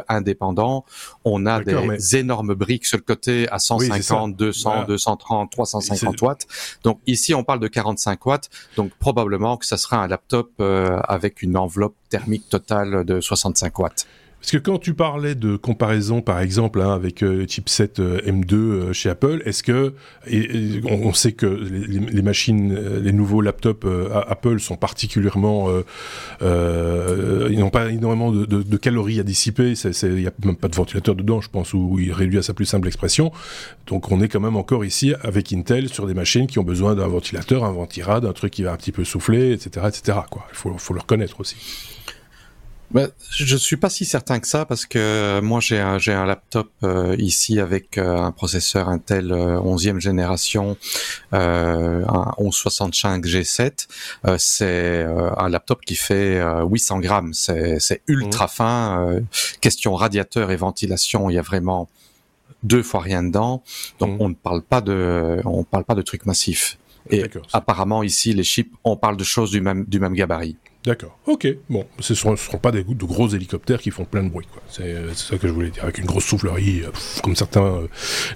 indépendant, 0.08 0.86
on 1.26 1.46
a 1.46 1.63
des 1.63 2.17
énormes 2.17 2.54
briques 2.54 2.86
sur 2.86 2.98
le 2.98 3.04
côté 3.04 3.48
à 3.50 3.60
150, 3.60 4.36
200, 4.36 4.86
230, 4.88 5.52
350 5.52 6.22
watts. 6.22 6.48
Donc 6.84 7.00
ici, 7.08 7.34
on 7.34 7.43
parle 7.43 7.60
de 7.60 7.67
45 7.67 8.26
watts. 8.26 8.50
Donc 8.76 8.91
probablement 9.00 9.22
probablement 9.23 9.55
que 9.55 9.65
ça 9.65 9.77
sera 9.77 10.03
un 10.03 10.07
laptop 10.07 10.51
euh, 10.59 10.99
avec 11.07 11.41
une 11.41 11.55
enveloppe 11.55 11.95
thermique 12.09 12.49
totale 12.49 13.05
de 13.05 13.21
65 13.21 13.79
watts. 13.79 14.05
Parce 14.43 14.51
que 14.51 14.58
quand 14.58 14.77
tu 14.77 14.93
parlais 14.93 15.36
de 15.36 15.56
comparaison, 15.56 16.19
par 16.19 16.41
exemple, 16.41 16.82
hein, 16.82 16.93
avec 16.93 17.23
euh, 17.23 17.45
chipset 17.47 17.93
euh, 17.99 18.19
M2 18.27 18.53
euh, 18.53 18.91
chez 18.91 19.10
Apple, 19.10 19.41
est-ce 19.45 19.63
que 19.63 19.93
on, 20.84 21.13
sait 21.13 21.32
que 21.32 21.45
les, 21.45 22.21
machines, 22.21 22.75
les 22.75 23.13
nouveaux 23.13 23.39
laptops 23.39 23.88
Apple 24.27 24.60
sont 24.60 24.75
particulièrement, 24.75 25.69
ils 26.41 27.58
n'ont 27.58 27.69
pas 27.69 27.89
énormément 27.89 28.34
de, 28.34 28.77
calories 28.77 29.21
à 29.21 29.23
dissiper. 29.23 29.75
Il 30.03 30.15
n'y 30.15 30.27
a 30.27 30.34
même 30.43 30.58
pas 30.58 30.67
de 30.67 30.75
ventilateur 30.75 31.15
dedans, 31.15 31.39
je 31.39 31.49
pense, 31.49 31.73
ou 31.73 31.97
il 31.99 32.12
réduit 32.12 32.39
à 32.39 32.43
sa 32.43 32.53
plus 32.53 32.65
simple 32.65 32.88
expression. 32.88 33.32
Donc 33.88 34.12
on 34.12 34.19
est 34.19 34.27
quand 34.27 34.41
même 34.41 34.58
encore 34.58 34.84
ici 34.84 35.13
avec 35.21 35.53
Intel 35.53 35.88
sur 35.88 36.06
des 36.06 36.13
machines 36.13 36.47
qui 36.47 36.60
ont 36.60 36.63
besoin 36.63 36.95
d'un 36.95 37.08
ventilateur, 37.08 37.63
un 37.63 37.71
ventirad, 37.71 38.25
un 38.25 38.34
truc 38.34 38.51
qui 38.51 38.63
va 38.63 38.73
un 38.73 38.77
petit 38.77 38.91
peu 38.91 39.06
souffler, 39.06 39.53
etc., 39.53 39.86
etc. 39.88 40.17
Il 40.51 40.58
faut 40.58 40.93
le 40.93 40.99
reconnaître 40.99 41.39
aussi. 41.39 41.56
Ben, 42.93 43.10
je 43.32 43.58
suis 43.58 43.77
pas 43.77 43.89
si 43.89 44.06
certain 44.06 44.39
que 44.39 44.47
ça 44.47 44.65
parce 44.65 44.86
que 44.86 45.39
moi 45.41 45.60
j'ai 45.60 45.79
un, 45.79 45.97
j'ai 45.97 46.13
un 46.13 46.25
laptop 46.25 46.69
euh, 46.84 47.15
ici 47.17 47.60
avec 47.60 47.97
euh, 47.97 48.17
un 48.17 48.32
processeur 48.32 48.88
Intel 48.88 49.32
11e 49.32 49.95
euh, 49.95 49.99
génération, 49.99 50.77
un 51.32 52.34
1165 52.38 53.25
G7. 53.25 53.88
c'est 54.38 55.03
un 55.38 55.49
laptop 55.49 55.82
qui 55.82 55.95
fait 55.95 56.39
800 56.69 56.99
grammes. 56.99 57.34
C'est, 57.34 57.79
c'est 57.79 58.03
ultra 58.08 58.45
mmh. 58.45 58.49
fin. 58.49 59.15
question 59.60 59.95
radiateur 59.95 60.51
et 60.51 60.56
ventilation, 60.56 61.32
il 61.32 61.34
y 61.34 61.39
a 61.39 61.41
vraiment 61.41 61.89
deux 62.62 62.84
fois 62.84 63.01
rien 63.01 63.23
dedans. 63.23 63.63
Donc 63.99 64.19
mmh. 64.19 64.21
on 64.21 64.29
ne 64.29 64.36
parle 64.36 64.62
pas 64.62 64.82
de, 64.82 65.41
on 65.45 65.63
parle 65.63 65.84
pas 65.84 65.95
de 65.95 66.03
trucs 66.03 66.27
massifs. 66.27 66.77
Et 67.10 67.23
apparemment 67.51 68.03
ici 68.03 68.34
les 68.34 68.43
chips, 68.43 68.73
on 68.84 68.95
parle 68.95 69.17
de 69.17 69.23
choses 69.23 69.51
du 69.51 69.62
même 69.62 69.84
du 69.86 69.99
même 69.99 70.13
gabarit. 70.13 70.58
D'accord. 70.86 71.17
Ok. 71.28 71.48
Bon, 71.69 71.86
ce 72.00 72.13
ne 72.13 72.36
seront, 72.36 72.58
pas 72.58 72.72
des 72.72 72.84
de 72.84 73.06
gros 73.06 73.30
hélicoptères 73.30 73.80
qui 73.80 73.89
font 73.89 74.04
plein 74.04 74.24
de 74.24 74.30
bruit. 74.30 74.48
Euh, 74.82 75.10
c'est 75.13 75.34
ça 75.34 75.38
que 75.38 75.48
je 75.48 75.54
voulais 75.54 75.69
dire. 75.69 75.84
Avec 75.84 75.98
une 75.98 76.06
grosse 76.06 76.26
soufflerie, 76.26 76.82
euh, 76.84 76.91
comme 77.24 77.36
certains 77.36 77.63
euh, 77.63 77.88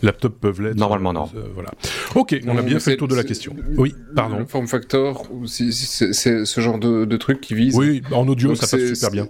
laptops 0.01 0.39
peuvent 0.39 0.61
l'être. 0.61 0.77
Normalement, 0.77 1.11
non. 1.11 1.29
voilà. 1.53 1.71
Ok, 2.15 2.39
on 2.47 2.57
a 2.57 2.61
bien 2.61 2.79
fait 2.79 2.91
le 2.91 2.97
tour 2.97 3.07
de 3.07 3.15
la 3.15 3.23
question. 3.23 3.55
Oui, 3.77 3.93
pardon. 4.15 4.39
Le 4.39 4.45
form 4.45 4.67
factor, 4.67 5.27
c'est 5.45 5.71
ce 5.71 6.61
genre 6.61 6.79
de, 6.79 7.17
truc 7.17 7.41
qui 7.41 7.55
vise. 7.55 7.75
Oui, 7.75 8.01
en 8.11 8.27
audio, 8.27 8.55
ça 8.55 8.67
passe 8.67 8.93
super 8.93 9.11
bien. 9.11 9.27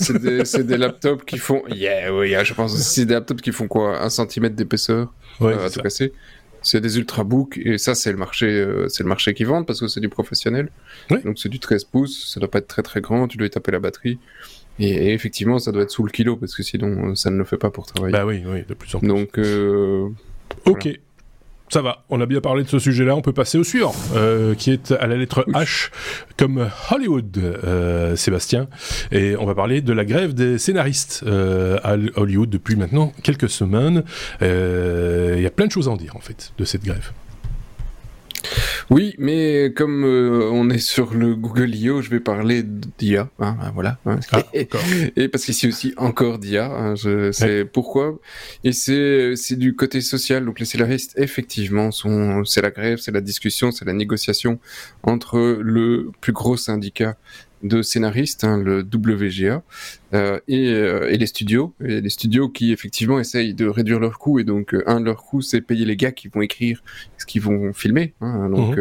c'est 0.00 0.20
des, 0.20 0.64
des, 0.64 0.76
laptops 0.76 1.24
qui 1.24 1.38
font. 1.38 1.62
Yeah, 1.68 2.12
oui, 2.12 2.34
je 2.42 2.52
pense. 2.52 2.76
C'est 2.76 3.04
des 3.04 3.14
laptops 3.14 3.40
qui 3.40 3.52
font 3.52 3.68
quoi? 3.68 4.02
Un 4.02 4.10
centimètre 4.10 4.56
d'épaisseur 4.56 5.12
ouais, 5.40 5.54
à 5.54 5.70
tout 5.70 5.80
casser. 5.80 6.12
C'est 6.62 6.80
des 6.80 6.98
ultrabooks 6.98 7.58
et 7.58 7.78
ça 7.78 7.94
c'est 7.94 8.12
le 8.12 8.18
marché, 8.18 8.46
euh, 8.46 8.88
c'est 8.88 9.02
le 9.02 9.08
marché 9.08 9.34
qui 9.34 9.44
vend 9.44 9.64
parce 9.64 9.80
que 9.80 9.88
c'est 9.88 10.00
du 10.00 10.08
professionnel. 10.08 10.70
Donc 11.10 11.38
c'est 11.38 11.48
du 11.48 11.58
13 11.58 11.84
pouces, 11.84 12.32
ça 12.32 12.40
doit 12.40 12.50
pas 12.50 12.58
être 12.58 12.68
très 12.68 12.82
très 12.82 13.00
grand, 13.00 13.28
tu 13.28 13.36
dois 13.36 13.46
y 13.46 13.50
taper 13.50 13.72
la 13.72 13.80
batterie. 13.80 14.18
Et, 14.78 15.12
effectivement, 15.12 15.58
ça 15.58 15.70
doit 15.70 15.82
être 15.82 15.90
sous 15.90 16.02
le 16.02 16.10
kilo 16.10 16.36
parce 16.36 16.54
que 16.54 16.62
sinon 16.62 17.10
euh, 17.10 17.14
ça 17.14 17.30
ne 17.30 17.36
le 17.36 17.44
fait 17.44 17.58
pas 17.58 17.70
pour 17.70 17.86
travailler. 17.86 18.12
Bah 18.12 18.24
oui, 18.24 18.42
oui, 18.46 18.64
de 18.66 18.74
plus 18.74 18.94
en 18.94 19.00
plus. 19.00 19.08
Donc, 19.08 19.38
euh, 19.38 20.08
ok. 20.64 20.98
Ça 21.72 21.80
va, 21.80 22.04
on 22.10 22.20
a 22.20 22.26
bien 22.26 22.42
parlé 22.42 22.64
de 22.64 22.68
ce 22.68 22.78
sujet-là, 22.78 23.16
on 23.16 23.22
peut 23.22 23.32
passer 23.32 23.56
au 23.56 23.64
suivant, 23.64 23.94
euh, 24.14 24.54
qui 24.54 24.72
est 24.72 24.92
à 24.92 25.06
la 25.06 25.16
lettre 25.16 25.46
H, 25.54 25.88
comme 26.36 26.68
Hollywood, 26.90 27.34
euh, 27.38 28.14
Sébastien. 28.14 28.68
Et 29.10 29.36
on 29.38 29.46
va 29.46 29.54
parler 29.54 29.80
de 29.80 29.94
la 29.94 30.04
grève 30.04 30.34
des 30.34 30.58
scénaristes 30.58 31.24
euh, 31.26 31.78
à 31.82 31.94
Hollywood 32.16 32.50
depuis 32.50 32.76
maintenant 32.76 33.14
quelques 33.22 33.48
semaines. 33.48 34.04
Il 34.42 35.40
y 35.40 35.46
a 35.46 35.50
plein 35.50 35.64
de 35.64 35.72
choses 35.72 35.88
à 35.88 35.92
en 35.92 35.96
dire, 35.96 36.14
en 36.14 36.20
fait, 36.20 36.52
de 36.58 36.66
cette 36.66 36.84
grève. 36.84 37.10
Oui, 38.90 39.14
mais 39.18 39.72
comme 39.74 40.04
euh, 40.04 40.50
on 40.52 40.70
est 40.70 40.78
sur 40.78 41.14
le 41.14 41.34
Google 41.34 41.74
I.O., 41.74 42.02
je 42.02 42.10
vais 42.10 42.20
parler 42.20 42.62
d'IA. 42.62 43.28
Hein, 43.38 43.56
hein, 43.60 43.70
voilà. 43.74 43.98
Hein. 44.06 44.18
Ah, 44.32 44.42
et, 44.54 45.28
parce 45.28 45.44
qu'ici 45.44 45.68
aussi 45.68 45.94
encore 45.96 46.38
d'IA. 46.38 46.66
Hein, 46.66 46.94
je 46.94 47.32
sais 47.32 47.64
pourquoi. 47.64 48.18
Et 48.64 48.72
c'est 48.72 49.34
c'est 49.36 49.56
du 49.56 49.74
côté 49.74 50.00
social. 50.00 50.44
Donc 50.44 50.60
les 50.60 50.66
scénaristes, 50.66 51.14
effectivement, 51.16 51.90
sont 51.90 52.44
c'est 52.44 52.62
la 52.62 52.70
grève, 52.70 52.98
c'est 52.98 53.12
la 53.12 53.20
discussion, 53.20 53.70
c'est 53.70 53.84
la 53.84 53.92
négociation 53.92 54.58
entre 55.02 55.38
le 55.60 56.10
plus 56.20 56.32
gros 56.32 56.56
syndicat 56.56 57.16
de 57.62 57.82
scénaristes, 57.82 58.44
hein, 58.44 58.58
le 58.58 58.80
WGA, 58.80 59.62
euh, 60.14 60.38
et, 60.48 60.68
euh, 60.72 61.10
et, 61.10 61.16
les 61.16 61.26
studios, 61.26 61.74
et 61.84 62.00
les 62.00 62.08
studios 62.10 62.48
qui 62.48 62.72
effectivement 62.72 63.18
essayent 63.18 63.54
de 63.54 63.66
réduire 63.66 63.98
leurs 63.98 64.18
coûts, 64.18 64.38
et 64.38 64.44
donc 64.44 64.74
euh, 64.74 64.82
un 64.86 65.00
de 65.00 65.06
leurs 65.06 65.22
coûts 65.22 65.40
c'est 65.42 65.60
payer 65.60 65.84
les 65.84 65.96
gars 65.96 66.12
qui 66.12 66.28
vont 66.28 66.42
écrire 66.42 66.82
ce 67.18 67.26
qu'ils 67.26 67.42
vont 67.42 67.72
filmer, 67.72 68.14
hein, 68.20 68.50
donc 68.50 68.76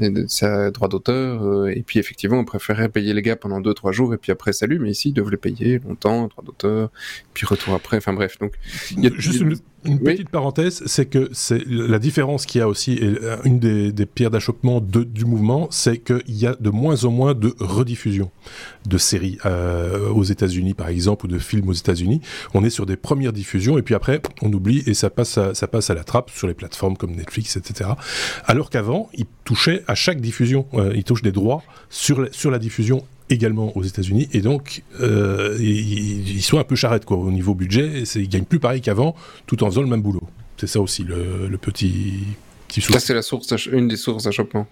mmh. 0.00 0.26
ça 0.28 0.70
droit 0.70 0.88
d'auteur, 0.88 1.68
et 1.68 1.82
puis 1.82 1.98
effectivement 1.98 2.38
on 2.38 2.44
préférait 2.44 2.88
payer 2.88 3.14
les 3.14 3.22
gars 3.22 3.36
pendant 3.36 3.60
deux 3.60 3.74
trois 3.74 3.92
jours 3.92 4.12
et 4.12 4.18
puis 4.18 4.32
après 4.32 4.52
salut, 4.52 4.78
mais 4.78 4.90
ici 4.90 5.10
ils 5.10 5.12
doivent 5.12 5.30
les 5.30 5.36
payer 5.36 5.78
longtemps, 5.78 6.28
droit 6.28 6.44
d'auteur, 6.44 6.90
puis 7.32 7.46
retour 7.46 7.74
après, 7.74 7.96
enfin 7.96 8.12
bref, 8.12 8.38
donc 8.38 8.54
il 8.90 9.04
y 9.04 9.06
a 9.06 9.10
juste 9.16 9.40
une, 9.40 9.56
une 9.84 10.00
petite 10.00 10.28
parenthèse, 10.28 10.82
c'est 10.86 11.06
que 11.06 11.30
c'est 11.32 11.64
la 11.66 11.98
différence 11.98 12.44
qu'il 12.44 12.58
y 12.58 12.62
a 12.62 12.68
aussi, 12.68 12.92
et 12.94 13.16
une 13.44 13.58
des, 13.58 13.92
des 13.92 14.06
pierres 14.06 14.30
d'achoppement 14.30 14.80
de, 14.80 15.04
du 15.04 15.24
mouvement, 15.24 15.68
c'est 15.70 15.98
qu'il 15.98 16.36
y 16.36 16.46
a 16.46 16.54
de 16.58 16.70
moins 16.70 17.04
en 17.04 17.10
moins 17.10 17.34
de 17.34 17.54
rediffusion 17.58 18.30
de 18.86 18.98
séries 18.98 19.38
euh, 19.46 20.10
aux 20.10 20.24
États-Unis, 20.24 20.49
par 20.76 20.88
exemple, 20.88 21.26
ou 21.26 21.28
de 21.28 21.38
films 21.38 21.68
aux 21.68 21.72
États-Unis. 21.72 22.20
On 22.54 22.64
est 22.64 22.70
sur 22.70 22.86
des 22.86 22.96
premières 22.96 23.32
diffusions, 23.32 23.78
et 23.78 23.82
puis 23.82 23.94
après, 23.94 24.20
on 24.42 24.52
oublie 24.52 24.82
et 24.86 24.94
ça 24.94 25.10
passe 25.10 25.38
à, 25.38 25.54
ça 25.54 25.66
passe 25.66 25.90
à 25.90 25.94
la 25.94 26.04
trappe 26.04 26.30
sur 26.30 26.46
les 26.46 26.54
plateformes 26.54 26.96
comme 26.96 27.12
Netflix, 27.12 27.56
etc. 27.56 27.90
Alors 28.46 28.70
qu'avant, 28.70 29.08
ils 29.14 29.26
touchaient 29.44 29.82
à 29.86 29.94
chaque 29.94 30.20
diffusion, 30.20 30.66
euh, 30.74 30.92
ils 30.94 31.04
touchent 31.04 31.22
des 31.22 31.32
droits 31.32 31.62
sur 31.88 32.20
la, 32.20 32.58
diffusion 32.58 33.04
également 33.30 33.76
aux 33.76 33.82
États-Unis 33.82 34.28
et 34.32 34.40
donc 34.42 34.82
euh, 35.00 35.56
ils, 35.60 36.42
sont 36.42 36.58
un 36.58 36.64
peu 36.64 36.76
charrettes 36.76 37.04
quoi 37.04 37.16
au 37.16 37.30
niveau 37.30 37.54
budget. 37.54 38.02
Ils 38.16 38.28
gagnent 38.28 38.44
plus 38.44 38.58
pareil 38.58 38.80
qu'avant, 38.80 39.14
tout 39.46 39.62
en 39.64 39.70
faisant 39.70 39.82
le 39.82 39.88
même 39.88 40.02
boulot. 40.02 40.22
C'est 40.58 40.66
ça 40.66 40.80
aussi 40.80 41.04
le 41.04 41.56
petit 41.56 42.36
ça, 42.78 43.00
c'est 43.00 43.14
la 43.14 43.22
source, 43.22 43.66
une 43.66 43.88
des 43.88 43.96
sources 43.96 44.24
d'achoppement. 44.24 44.66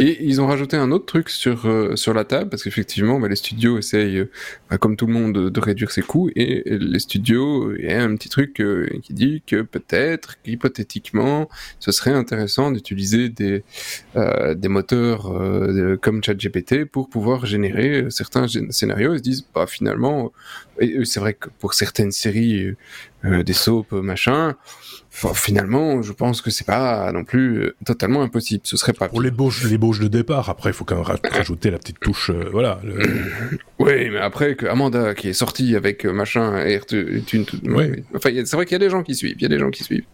Et 0.00 0.24
ils 0.24 0.40
ont 0.40 0.46
rajouté 0.46 0.76
un 0.76 0.90
autre 0.90 1.06
truc 1.06 1.28
sur, 1.28 1.66
euh, 1.66 1.96
sur 1.96 2.14
la 2.14 2.24
table, 2.24 2.48
parce 2.48 2.62
qu'effectivement, 2.62 3.20
bah, 3.20 3.28
les 3.28 3.36
studios 3.36 3.78
essayent, 3.78 4.18
euh, 4.18 4.30
bah, 4.70 4.78
comme 4.78 4.96
tout 4.96 5.06
le 5.06 5.12
monde, 5.12 5.50
de, 5.50 5.60
réduire 5.60 5.90
ses 5.90 6.02
coûts, 6.02 6.30
et 6.36 6.62
les 6.66 6.98
studios, 6.98 7.74
il 7.76 7.84
y 7.84 7.92
a 7.92 8.02
un 8.02 8.14
petit 8.16 8.28
truc 8.28 8.60
euh, 8.60 8.88
qui 9.02 9.12
dit 9.12 9.42
que 9.46 9.62
peut-être, 9.62 10.36
hypothétiquement, 10.46 11.48
ce 11.80 11.92
serait 11.92 12.12
intéressant 12.12 12.70
d'utiliser 12.70 13.28
des, 13.28 13.64
des 14.14 14.68
moteurs 14.68 15.32
comme 16.00 16.22
ChatGPT 16.22 16.84
pour 16.84 17.08
pouvoir 17.08 17.46
générer 17.46 18.06
certains 18.10 18.46
scénarios. 18.70 19.14
Ils 19.14 19.18
se 19.18 19.22
disent, 19.22 19.46
bah, 19.54 19.66
finalement, 19.66 20.32
c'est 21.04 21.20
vrai 21.20 21.34
que 21.34 21.48
pour 21.58 21.74
certaines 21.74 22.12
séries, 22.12 22.74
des 23.24 23.52
soaps, 23.52 23.92
machin, 23.92 24.56
finalement, 25.34 26.02
je 26.02 26.12
pense 26.12 26.40
que 26.40 26.50
c'est 26.50 26.66
pas 26.66 27.10
non 27.12 27.24
plus 27.24 27.62
euh, 27.62 27.76
totalement 27.84 28.22
impossible. 28.22 28.62
Ce 28.64 28.76
serait 28.76 28.92
pas 28.92 29.08
pour 29.08 29.22
les 29.22 29.30
les 29.70 29.78
bauches 29.78 30.00
de 30.00 30.08
départ. 30.08 30.48
Après, 30.50 30.70
il 30.70 30.72
faut 30.72 30.84
quand 30.84 30.96
même 30.96 31.16
rajouter 31.32 31.70
la 31.70 31.78
petite 31.78 32.00
touche, 32.00 32.30
euh, 32.30 32.48
voilà. 32.52 32.80
oui, 33.78 34.10
mais 34.10 34.18
après 34.18 34.56
que 34.56 34.66
Amanda 34.66 35.14
qui 35.14 35.28
est 35.28 35.32
sortie 35.32 35.74
avec 35.76 36.04
euh, 36.04 36.12
machin, 36.12 36.64
et 36.66 36.80
une, 37.32 37.46
enfin, 38.14 38.30
c'est 38.44 38.56
vrai 38.56 38.66
qu'il 38.66 38.74
y 38.74 38.76
a 38.76 38.84
des 38.84 38.90
gens 38.90 39.02
qui 39.02 39.14
suivent, 39.14 39.36
il 39.36 39.42
y 39.42 39.46
a 39.46 39.48
des 39.48 39.58
gens 39.58 39.70
qui 39.70 39.84
suivent. 39.84 40.04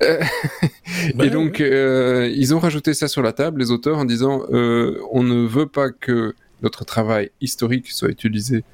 et 1.20 1.30
donc, 1.30 1.60
ils 1.60 2.54
ont 2.54 2.58
rajouté 2.58 2.92
ça 2.92 3.06
sur 3.06 3.22
la 3.22 3.32
table, 3.32 3.60
les 3.60 3.70
auteurs, 3.70 3.98
en 3.98 4.04
disant 4.04 4.42
on 4.50 5.22
ne 5.22 5.46
veut 5.46 5.68
pas 5.68 5.90
que 5.90 6.34
notre 6.60 6.84
travail 6.84 7.30
historique 7.40 7.88
soit 7.90 8.08
utilisé 8.08 8.64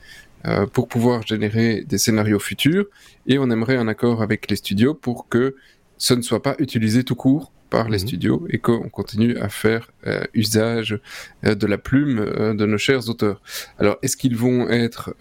euh, 0.49 0.67
pour 0.67 0.89
pouvoir 0.89 1.27
générer 1.27 1.85
des 1.87 1.99
scénarios 1.99 2.39
futurs 2.39 2.87
et 3.27 3.39
on 3.39 3.51
aimerait 3.51 3.77
un 3.77 3.89
accord 3.89 4.23
avec 4.23 4.49
les 4.51 4.57
studios 4.57 4.95
pour 4.95 5.29
que 5.29 5.57
ce 5.99 6.15
ne 6.15 6.23
soit 6.23 6.43
pas 6.43 6.55
utilisé 6.59 7.05
tout 7.05 7.17
court 7.17 7.53
par 7.69 7.91
les 7.91 7.99
mhm. 7.99 8.07
studios 8.07 8.47
et 8.49 8.59
qu'on 8.59 8.89
continue 8.89 9.37
à 9.39 9.51
faire 9.51 9.91
euh, 10.07 10.23
usage 10.33 10.99
euh, 11.45 11.55
de 11.55 11.67
la 11.67 11.77
plume 11.77 12.25
de 12.55 12.67
nos 12.67 12.79
chers 12.79 13.11
auteurs. 13.11 13.43
Alors, 13.79 13.99
est-ce 14.03 14.17
qu'ils 14.17 14.37
vont 14.37 14.69
être 14.71 15.15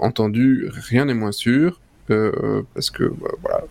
entendus? 0.00 0.68
Rien 0.88 1.04
n'est 1.04 1.14
moins 1.14 1.32
sûr, 1.32 1.80
parce 2.06 2.90
que 2.90 3.04
bah, 3.04 3.30
voilà, 3.42 3.64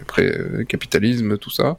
après 0.00 0.26
euh, 0.26 0.64
capitalisme, 0.64 1.38
tout 1.38 1.50
ça. 1.50 1.78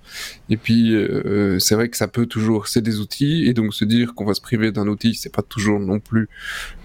Et 0.49 0.57
puis 0.57 0.93
euh, 0.95 1.59
c'est 1.59 1.75
vrai 1.75 1.89
que 1.89 1.97
ça 1.97 2.07
peut 2.07 2.25
toujours, 2.25 2.67
c'est 2.67 2.81
des 2.81 2.99
outils, 2.99 3.45
et 3.47 3.53
donc 3.53 3.73
se 3.73 3.85
dire 3.85 4.13
qu'on 4.15 4.25
va 4.25 4.33
se 4.33 4.41
priver 4.41 4.71
d'un 4.71 4.87
outil, 4.87 5.15
c'est 5.15 5.33
pas 5.33 5.41
toujours 5.41 5.79
non 5.79 5.99
plus 5.99 6.29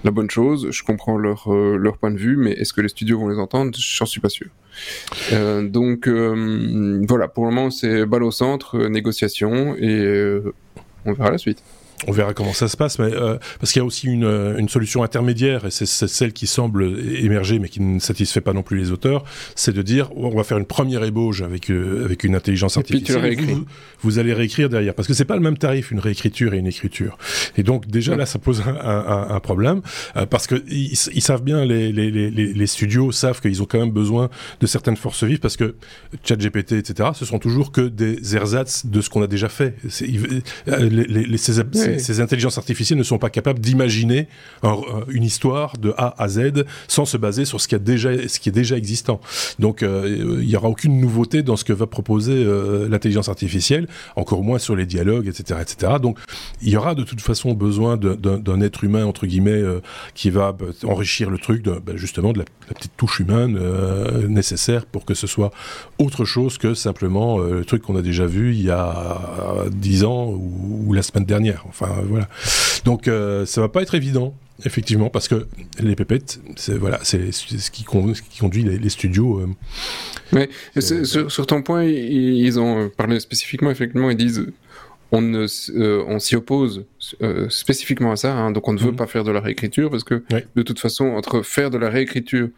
la 0.05 0.11
bonne 0.11 0.31
chose. 0.31 0.69
Je 0.71 0.83
comprends 0.83 1.19
leur 1.19 1.53
euh, 1.53 1.77
leur 1.77 1.99
point 1.99 2.11
de 2.11 2.19
vue, 2.19 2.37
mais 2.37 2.53
est-ce 2.53 2.73
que 2.73 2.81
les 2.81 2.89
studios 2.89 3.19
vont 3.19 3.29
les 3.29 3.39
entendre? 3.39 3.73
J'en 3.77 4.07
suis 4.07 4.21
pas 4.21 4.29
sûr. 4.29 4.49
donc 5.63 6.09
voilà, 6.09 7.29
pour 7.29 7.45
le 7.45 7.51
moment 7.53 7.71
c'est 7.71 8.07
balle 8.07 8.23
au 8.23 8.31
centre, 8.31 8.79
négociation, 8.89 9.77
et 9.77 10.41
on 11.05 11.13
verra 11.13 11.31
la 11.31 11.39
suite. 11.39 11.63
On 12.07 12.13
verra 12.13 12.35
comment 12.35 12.53
ça 12.53 12.69
se 12.69 12.77
passe, 12.77 12.99
mais 12.99 13.13
euh, 13.13 13.37
parce 13.61 13.73
qu'il 13.73 13.81
y 13.81 13.83
a 13.83 13.85
aussi 13.85 14.07
une, 14.07 14.25
euh, 14.25 14.59
une, 14.59 14.69
solution 14.69 15.03
intermédiaire, 15.03 15.67
et 15.67 15.71
c'est 15.71 15.87
celle 15.87 16.33
qui 16.33 16.47
semble 16.47 16.99
émerger, 17.17 17.59
mais 17.59 17.69
qui 17.69 17.81
ne 17.81 17.99
satisfait 17.99 18.41
pas 18.41 18.53
non 18.53 18.63
plus 18.63 18.79
les 18.79 18.91
auteurs, 18.91 19.25
c'est 19.55 19.73
de 19.73 19.83
dire 19.83 20.11
on 20.17 20.31
va 20.31 20.45
faire 20.45 20.59
une 20.59 20.67
première 20.67 21.05
ébauche 21.05 21.43
avec 21.43 21.71
euh, 21.71 22.05
avec 22.05 22.25
une 22.25 22.35
intelligence 22.35 22.77
artificielle. 22.77 23.25
Et 23.25 23.37
vous, 23.37 23.65
vous, 24.03 24.19
allez 24.19 24.33
réécrire 24.33 24.69
derrière, 24.69 24.95
parce 24.95 25.09
que 25.09 25.15
c'est 25.15 25.25
pas 25.25 25.37
le 25.37 25.43
même 25.43 25.59
tarif 25.59 25.91
une 25.91 26.01
réécriture 26.01 26.55
et 26.55 26.59
une 26.59 26.67
écriture. 26.67 27.19
Et 27.57 27.63
donc 27.63 27.87
déjà 27.87 28.17
là, 28.17 28.27
ça 28.27 28.39
pose 28.39 28.63
un, 28.67 28.75
un, 28.75 29.31
un 29.31 29.41
problème 29.41 29.83
parce 30.31 30.47
que 30.47 30.63
ils, 30.69 30.97
savent 30.97 31.43
bien 31.43 31.65
les, 31.65 31.93
les, 31.93 32.11
les, 32.11 32.31
les 32.31 32.67
studios 32.67 33.13
savent 33.13 33.41
qu'ils 33.41 33.63
ont 33.63 33.67
quand 33.67 33.79
même 33.79 33.91
besoin 33.91 34.31
de 34.61 34.67
certaines 34.67 34.97
forces 34.97 35.25
vives 35.25 35.41
parce 35.41 35.57
que 35.57 35.75
ChatGPT, 36.25 36.73
etc. 36.73 37.11
Ce 37.15 37.25
sont 37.25 37.39
toujours 37.39 37.73
que 37.73 37.83
des 37.83 38.37
ersatz 38.37 38.87
de 38.87 39.01
ce 39.01 39.11
qu'on 39.11 39.23
a 39.23 39.27
déjà 39.27 39.49
fait. 39.49 39.77
Les, 40.67 41.25
les, 41.27 41.37
ces, 41.37 41.61
ces, 41.99 42.21
intelligences 42.21 42.59
artificielles 42.59 42.99
ne 42.99 43.05
sont 43.05 43.19
pas 43.19 43.31
capables 43.31 43.61
d'imaginer 43.61 44.29
une 45.09 45.25
histoire 45.25 45.77
de 45.79 45.95
A 45.97 46.15
à 46.23 46.29
Z 46.29 46.65
sans 46.89 47.05
se 47.05 47.17
baser 47.17 47.45
sur 47.45 47.61
ce 47.61 47.69
qui, 47.69 47.75
a 47.75 47.79
déjà, 47.79 48.29
ce 48.29 48.41
qui 48.41 48.49
est 48.49 48.53
déjà 48.53 48.77
existant. 48.77 49.21
Donc 49.59 49.83
euh, 49.83 50.39
il 50.41 50.47
n'y 50.47 50.57
aura 50.57 50.69
aucune 50.69 51.01
nouveauté 51.01 51.43
dans 51.43 51.57
ce 51.57 51.65
que 51.65 51.73
va 51.73 51.87
proposer 51.87 52.33
euh, 52.33 52.89
l'intelligence 52.89 53.29
artificielle, 53.29 53.89
encore 54.17 54.43
moins 54.43 54.59
sur 54.59 54.77
les 54.77 54.87
dialogues, 54.87 55.29
etc., 55.29 55.61
etc. 55.63 55.95
Donc 56.01 56.19
il 56.61 56.69
y 56.69 56.77
aura 56.77 56.95
de 56.95 57.03
toute 57.03 57.21
façon 57.21 57.53
besoin 57.53 57.97
d'un 57.97 58.61
être 58.61 58.85
humain 58.85 59.05
entre 59.05 59.27
guillemets 59.27 59.51
euh, 59.53 59.81
qui 60.15 60.31
va 60.31 60.53
bah, 60.53 60.67
enrichir 60.85 61.31
le 61.31 61.39
truc, 61.39 61.63
bah, 61.63 61.93
justement 61.97 62.33
de 62.33 62.39
la, 62.39 62.45
petite 62.75 62.97
touche 62.97 63.21
humaine 63.21 63.59
nécessaire 64.29 64.87
pour 64.87 65.05
que 65.05 65.13
ce 65.13 65.27
soit 65.27 65.51
autre 65.99 66.25
chose 66.25 66.57
que 66.57 66.73
simplement 66.73 67.39
le 67.39 67.67
truc 67.67 67.83
qu'on 67.83 67.97
a 67.97 68.03
déjà 68.03 68.25
vu 68.25 68.55
il 68.55 68.63
y 68.63 68.71
a 68.71 69.19
dix 69.71 70.05
ans 70.05 70.29
ou, 70.29 70.85
ou 70.87 70.93
la 70.95 71.03
semaine 71.03 71.27
dernière. 71.27 71.65
Enfin, 71.69 71.82
voilà. 72.09 72.29
Donc, 72.85 73.09
euh, 73.09 73.47
ça 73.47 73.61
va 73.61 73.69
pas 73.69 73.83
être 73.83 73.95
évident, 73.95 74.35
effectivement, 74.65 75.11
parce 75.11 75.29
que 75.29 75.47
les 75.81 75.95
pépettes, 75.97 76.41
c'est 76.57 76.77
voilà, 76.77 77.01
c'est 77.03 77.33
ce 77.33 77.71
qui, 77.71 77.85
conduit 77.85 78.63
les, 78.65 78.89
studios. 78.89 79.41
Euh, 79.41 79.49
Mais 80.33 80.49
sur, 80.81 81.47
ton 81.47 81.63
point, 81.63 81.85
ils 81.85 82.59
ont 82.59 82.89
parlé 82.89 83.21
spécifiquement, 83.21 83.71
effectivement, 83.71 84.11
ils 84.11 84.17
disent 84.17 84.47
on, 85.15 85.35
euh, 85.35 86.05
on 86.09 86.19
s'y 86.19 86.37
oppose 86.37 86.87
spécifiquement 87.51 88.13
à 88.13 88.17
ça. 88.17 88.35
Hein. 88.35 88.51
donc 88.51 88.67
on 88.67 88.73
ne 88.73 88.79
veut 88.79 88.93
mhm. 88.93 88.97
pas 88.97 89.07
faire 89.07 89.25
de 89.25 89.31
la 89.31 89.41
réécriture 89.41 89.91
parce 89.91 90.05
que 90.05 90.23
de 90.57 90.63
toute 90.63 90.79
façon, 90.79 91.05
entre 91.05 91.43
faire 91.43 91.71
de 91.71 91.77
la 91.77 91.91
réécriture 91.91 92.49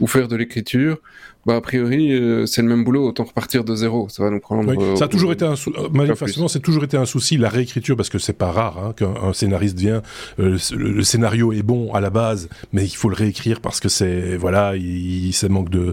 ou 0.00 0.06
faire 0.06 0.28
de 0.28 0.36
l'écriture, 0.36 0.98
bah, 1.46 1.56
a 1.56 1.60
priori, 1.60 2.12
euh, 2.12 2.46
c'est 2.46 2.62
le 2.62 2.68
même 2.68 2.84
boulot, 2.84 3.06
autant 3.06 3.24
repartir 3.24 3.64
de 3.64 3.74
zéro. 3.74 4.08
Ça 4.08 4.22
va 4.22 4.30
nous 4.30 4.40
prendre. 4.40 4.70
Euh, 4.70 4.96
ça 4.96 5.04
a 5.04 5.08
toujours 5.08 5.32
été 5.32 5.44
un 5.44 5.52
euh, 5.52 5.88
manifestement, 5.92 6.48
c'est 6.48 6.60
toujours 6.60 6.84
été 6.84 6.96
un 6.96 7.04
souci 7.04 7.36
la 7.36 7.50
réécriture 7.50 7.96
parce 7.96 8.08
que 8.08 8.18
c'est 8.18 8.32
pas 8.32 8.50
rare 8.50 8.78
hein, 8.78 8.94
qu'un 8.96 9.32
scénariste 9.32 9.78
vient, 9.78 10.02
le, 10.38 11.02
scénario 11.02 11.52
est 11.52 11.62
bon 11.62 11.92
à 11.92 12.00
la 12.00 12.10
base, 12.10 12.48
mais 12.72 12.84
il 12.84 12.96
faut 12.96 13.08
le 13.08 13.14
réécrire 13.14 13.60
parce 13.60 13.80
que 13.80 13.88
c'est 13.88 14.36
voilà, 14.36 14.74
il, 14.76 15.32
ça 15.32 15.48
manque 15.48 15.68
de 15.68 15.92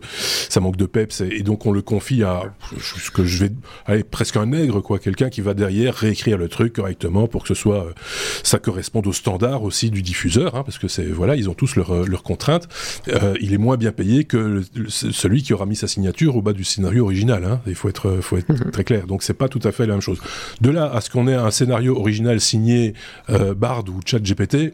ça 0.50 0.60
manque 0.62 0.78
de 0.78 0.86
peps 0.86 1.22
et, 1.22 1.42
donc 1.44 1.66
on 1.66 1.72
le 1.72 1.82
confie 1.82 2.24
à 2.24 2.54
ce 2.80 3.12
que 3.12 3.26
je 3.26 3.46
vais 3.46 3.52
aller 3.86 4.04
presque 4.04 4.38
un 4.38 4.46
nègre 4.46 4.82
quoi, 4.82 5.00
quelqu'un 5.00 5.30
qui 5.30 5.42
va 5.42 5.54
derrière 5.54 5.96
réécrire 5.96 6.38
le 6.38 6.48
truc 6.48 6.74
correctement 6.74 7.28
pour 7.28 7.42
que 7.44 7.50
ce 7.50 7.56
soit 7.56 7.88
ça 8.44 8.60
corresponde 8.60 9.08
aux 9.08 9.14
standards 9.14 9.64
aussi 9.64 9.92
du 9.92 10.02
diffuseur, 10.02 10.56
hein, 10.56 10.64
parce 10.64 10.78
que 10.78 10.88
c'est 10.88 11.06
voilà, 11.06 11.36
ils 11.36 11.50
ont 11.50 11.54
tous 11.54 11.76
leurs 11.76 12.08
leurs 12.08 12.24
contraintes. 12.24 12.68
il 13.42 13.54
est 13.54 13.58
moins 13.58 13.78
bien 13.78 13.92
payé 13.92 14.24
que 14.24 14.64
celui 14.88 15.41
qui 15.44 15.54
aura 15.54 15.66
mis 15.66 15.76
sa 15.76 15.88
signature 15.88 16.36
au 16.36 16.42
bas 16.42 16.54
du 16.54 16.64
scénario 16.64 17.04
original. 17.06 17.44
Hein. 17.46 17.62
Il 17.68 17.76
faut 17.76 17.90
être, 17.90 18.20
faut 18.22 18.38
être 18.38 18.50
mhm. 18.50 18.72
très 18.72 18.84
clair. 18.84 19.08
Donc 19.08 19.24
c'est 19.24 19.34
pas 19.34 19.50
tout 19.50 19.62
à 19.64 19.72
fait 19.72 19.86
la 19.86 19.94
même 19.94 20.02
chose. 20.02 20.20
De 20.62 20.70
là 20.70 20.92
à 20.92 21.02
ce 21.02 21.10
qu'on 21.10 21.28
ait 21.28 21.36
un 21.36 21.52
scénario 21.52 21.98
original 21.98 22.40
signé 22.40 22.94
euh, 23.30 23.54
Bard 23.54 23.84
ou 23.90 24.00
ChatGPT, 24.06 24.74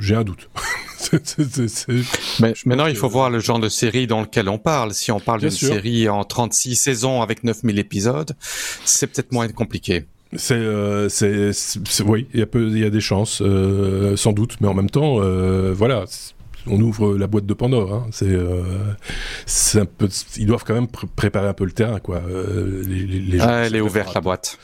j'ai 0.00 0.14
un 0.14 0.24
doute. 0.24 0.48
Mais 2.40 2.54
maintenant, 2.64 2.86
il 2.86 2.96
faut 2.96 3.08
voir 3.08 3.30
le 3.30 3.38
genre 3.38 3.58
de 3.58 3.68
série 3.68 4.06
dans 4.06 4.22
lequel 4.22 4.48
on 4.48 4.58
parle. 4.58 4.94
Si 4.94 5.12
on 5.12 5.20
parle 5.20 5.40
d'une 5.40 5.50
série 5.50 6.08
en 6.08 6.24
36 6.24 6.76
saisons 6.76 7.22
avec 7.22 7.44
9000 7.44 7.78
épisodes, 7.78 8.34
c'est 8.84 9.06
peut-être 9.06 9.32
moins 9.32 9.48
compliqué. 9.48 10.06
C'est, 10.36 10.54
euh, 10.54 11.08
c'est, 11.08 11.52
oui, 12.04 12.26
il 12.34 12.40
y 12.40 12.42
a 12.42 12.46
il 12.54 12.78
y 12.78 12.84
a 12.84 12.90
des 12.90 13.00
chances, 13.00 13.40
euh, 13.40 14.16
sans 14.16 14.32
doute, 14.32 14.56
mais 14.60 14.66
en 14.66 14.74
même 14.74 14.90
temps, 14.90 15.20
euh, 15.20 15.72
voilà, 15.72 16.04
on 16.66 16.80
ouvre 16.80 17.16
la 17.16 17.26
boîte 17.26 17.46
de 17.46 17.54
Pandore. 17.54 17.92
Hein. 17.92 18.06
C'est, 18.10 18.28
euh, 18.28 18.62
c'est 19.46 19.80
un 19.80 19.86
peu, 19.86 20.08
ils 20.36 20.46
doivent 20.46 20.64
quand 20.64 20.74
même 20.74 20.88
préparer 20.88 21.48
un 21.48 21.54
peu 21.54 21.64
le 21.64 21.72
terrain, 21.72 22.00
quoi. 22.00 22.22
Euh, 22.28 22.82
les, 22.86 23.04
les, 23.04 23.40
ah, 23.40 23.64
elle 23.66 23.76
est 23.76 23.80
ouverte 23.80 24.14
la 24.14 24.20
boîte, 24.20 24.58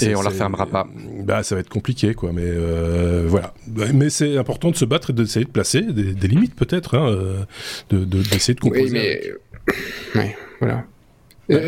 et 0.00 0.14
on 0.14 0.22
la 0.22 0.30
fermera 0.30 0.66
pas. 0.66 0.86
Bah, 1.24 1.42
ça 1.42 1.54
va 1.54 1.60
être 1.60 1.68
compliqué, 1.68 2.14
quoi. 2.14 2.32
Mais 2.32 2.44
euh, 2.44 3.24
voilà. 3.28 3.54
Mais 3.94 4.10
c'est 4.10 4.36
important 4.36 4.70
de 4.70 4.76
se 4.76 4.84
battre 4.84 5.10
et 5.10 5.12
d'essayer 5.12 5.44
de 5.44 5.50
placer 5.50 5.82
des, 5.82 6.28
limites, 6.28 6.54
peut-être, 6.54 6.96
hein, 6.96 7.46
de, 7.90 8.04
d'essayer 8.04 8.54
de 8.54 8.60
composer. 8.60 8.82
Oui, 8.84 8.90
mais 8.92 9.32
ouais, 10.14 10.36
voilà. 10.60 10.84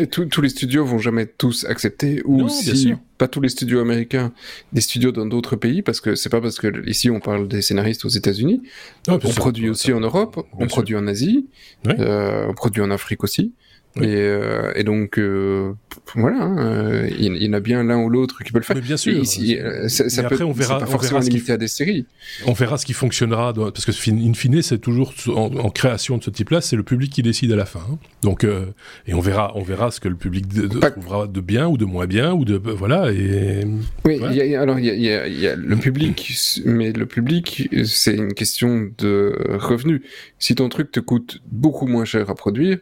Tous 0.09 0.41
les 0.41 0.49
studios 0.49 0.85
vont 0.85 0.99
jamais 0.99 1.25
tous 1.25 1.65
accepter, 1.65 2.21
ou 2.25 2.49
si 2.49 2.93
pas 3.17 3.27
tous 3.27 3.41
les 3.41 3.49
studios 3.49 3.79
américains, 3.79 4.31
des 4.71 4.81
studios 4.81 5.11
dans 5.11 5.25
d'autres 5.25 5.55
pays, 5.55 5.81
parce 5.81 6.01
que 6.01 6.15
c'est 6.15 6.29
pas 6.29 6.41
parce 6.41 6.57
que 6.59 6.87
ici 6.89 7.09
on 7.09 7.19
parle 7.19 7.47
des 7.47 7.61
scénaristes 7.61 8.05
aux 8.05 8.09
États-Unis. 8.09 8.61
on 9.07 9.17
produit 9.17 9.69
aussi 9.69 9.93
en 9.93 9.99
Europe, 9.99 10.45
on 10.59 10.67
produit 10.67 10.95
en 10.95 11.07
Asie, 11.07 11.47
euh, 11.87 12.47
on 12.49 12.53
produit 12.53 12.81
en 12.81 12.91
Afrique 12.91 13.23
aussi. 13.23 13.53
Et, 14.01 14.05
euh, 14.07 14.71
et, 14.75 14.83
donc 14.83 15.19
euh, 15.19 15.73
voilà, 16.15 16.41
hein, 16.41 17.05
il, 17.15 17.37
y 17.37 17.47
en 17.47 17.53
a 17.53 17.59
bien 17.59 17.83
l'un 17.83 17.99
ou 17.99 18.09
l'autre 18.09 18.43
qui 18.43 18.51
peut 18.51 18.57
le 18.57 18.63
faire. 18.63 18.75
Mais 18.75 18.81
bien 18.81 18.97
sûr. 18.97 19.19
Ici, 19.19 19.59
euh, 19.59 19.87
ça, 19.87 20.23
peut, 20.23 20.33
après, 20.33 20.43
on 20.43 20.51
verra, 20.51 20.79
pas 20.79 20.87
forcément 20.87 21.19
on 21.19 21.23
verra 21.23 21.53
à 21.53 21.57
des 21.57 21.67
séries. 21.67 22.07
On 22.47 22.53
verra 22.53 22.79
ce 22.79 22.87
qui 22.87 22.93
fonctionnera, 22.93 23.53
parce 23.53 23.85
que 23.85 23.91
in 24.09 24.33
fine, 24.33 24.63
c'est 24.63 24.79
toujours 24.79 25.13
en, 25.27 25.69
création 25.69 26.17
de 26.17 26.23
ce 26.23 26.31
type-là, 26.31 26.61
c'est 26.61 26.75
le 26.75 26.81
public 26.81 27.11
qui 27.11 27.21
décide 27.21 27.51
à 27.51 27.55
la 27.55 27.65
fin. 27.65 27.81
Hein. 27.91 27.99
Donc 28.23 28.43
euh, 28.43 28.65
et 29.05 29.13
on 29.13 29.19
verra, 29.19 29.51
on 29.55 29.61
verra 29.61 29.91
ce 29.91 29.99
que 29.99 30.07
le 30.07 30.15
public 30.15 30.47
trouvera 30.79 31.27
de 31.27 31.41
bien 31.41 31.67
ou 31.67 31.77
de 31.77 31.85
moins 31.85 32.07
bien 32.07 32.33
ou 32.33 32.45
de 32.45 32.55
voilà 32.55 33.11
et. 33.11 33.63
Oui, 34.05 34.17
Y 34.17 34.55
a, 34.55 34.61
alors 34.61 34.79
il 34.79 34.85
y 34.85 35.11
a, 35.11 35.27
y 35.27 35.47
a, 35.47 35.55
le 35.55 35.75
public, 35.75 36.33
mais 36.65 36.91
le 36.91 37.05
public, 37.05 37.69
c'est 37.85 38.15
une 38.15 38.33
question 38.33 38.89
de 38.97 39.35
revenus. 39.49 40.01
Si 40.39 40.55
ton 40.55 40.67
truc 40.69 40.91
te 40.91 40.99
coûte 40.99 41.41
beaucoup 41.51 41.85
moins 41.85 42.05
cher 42.05 42.29
à 42.31 42.35
produire 42.35 42.79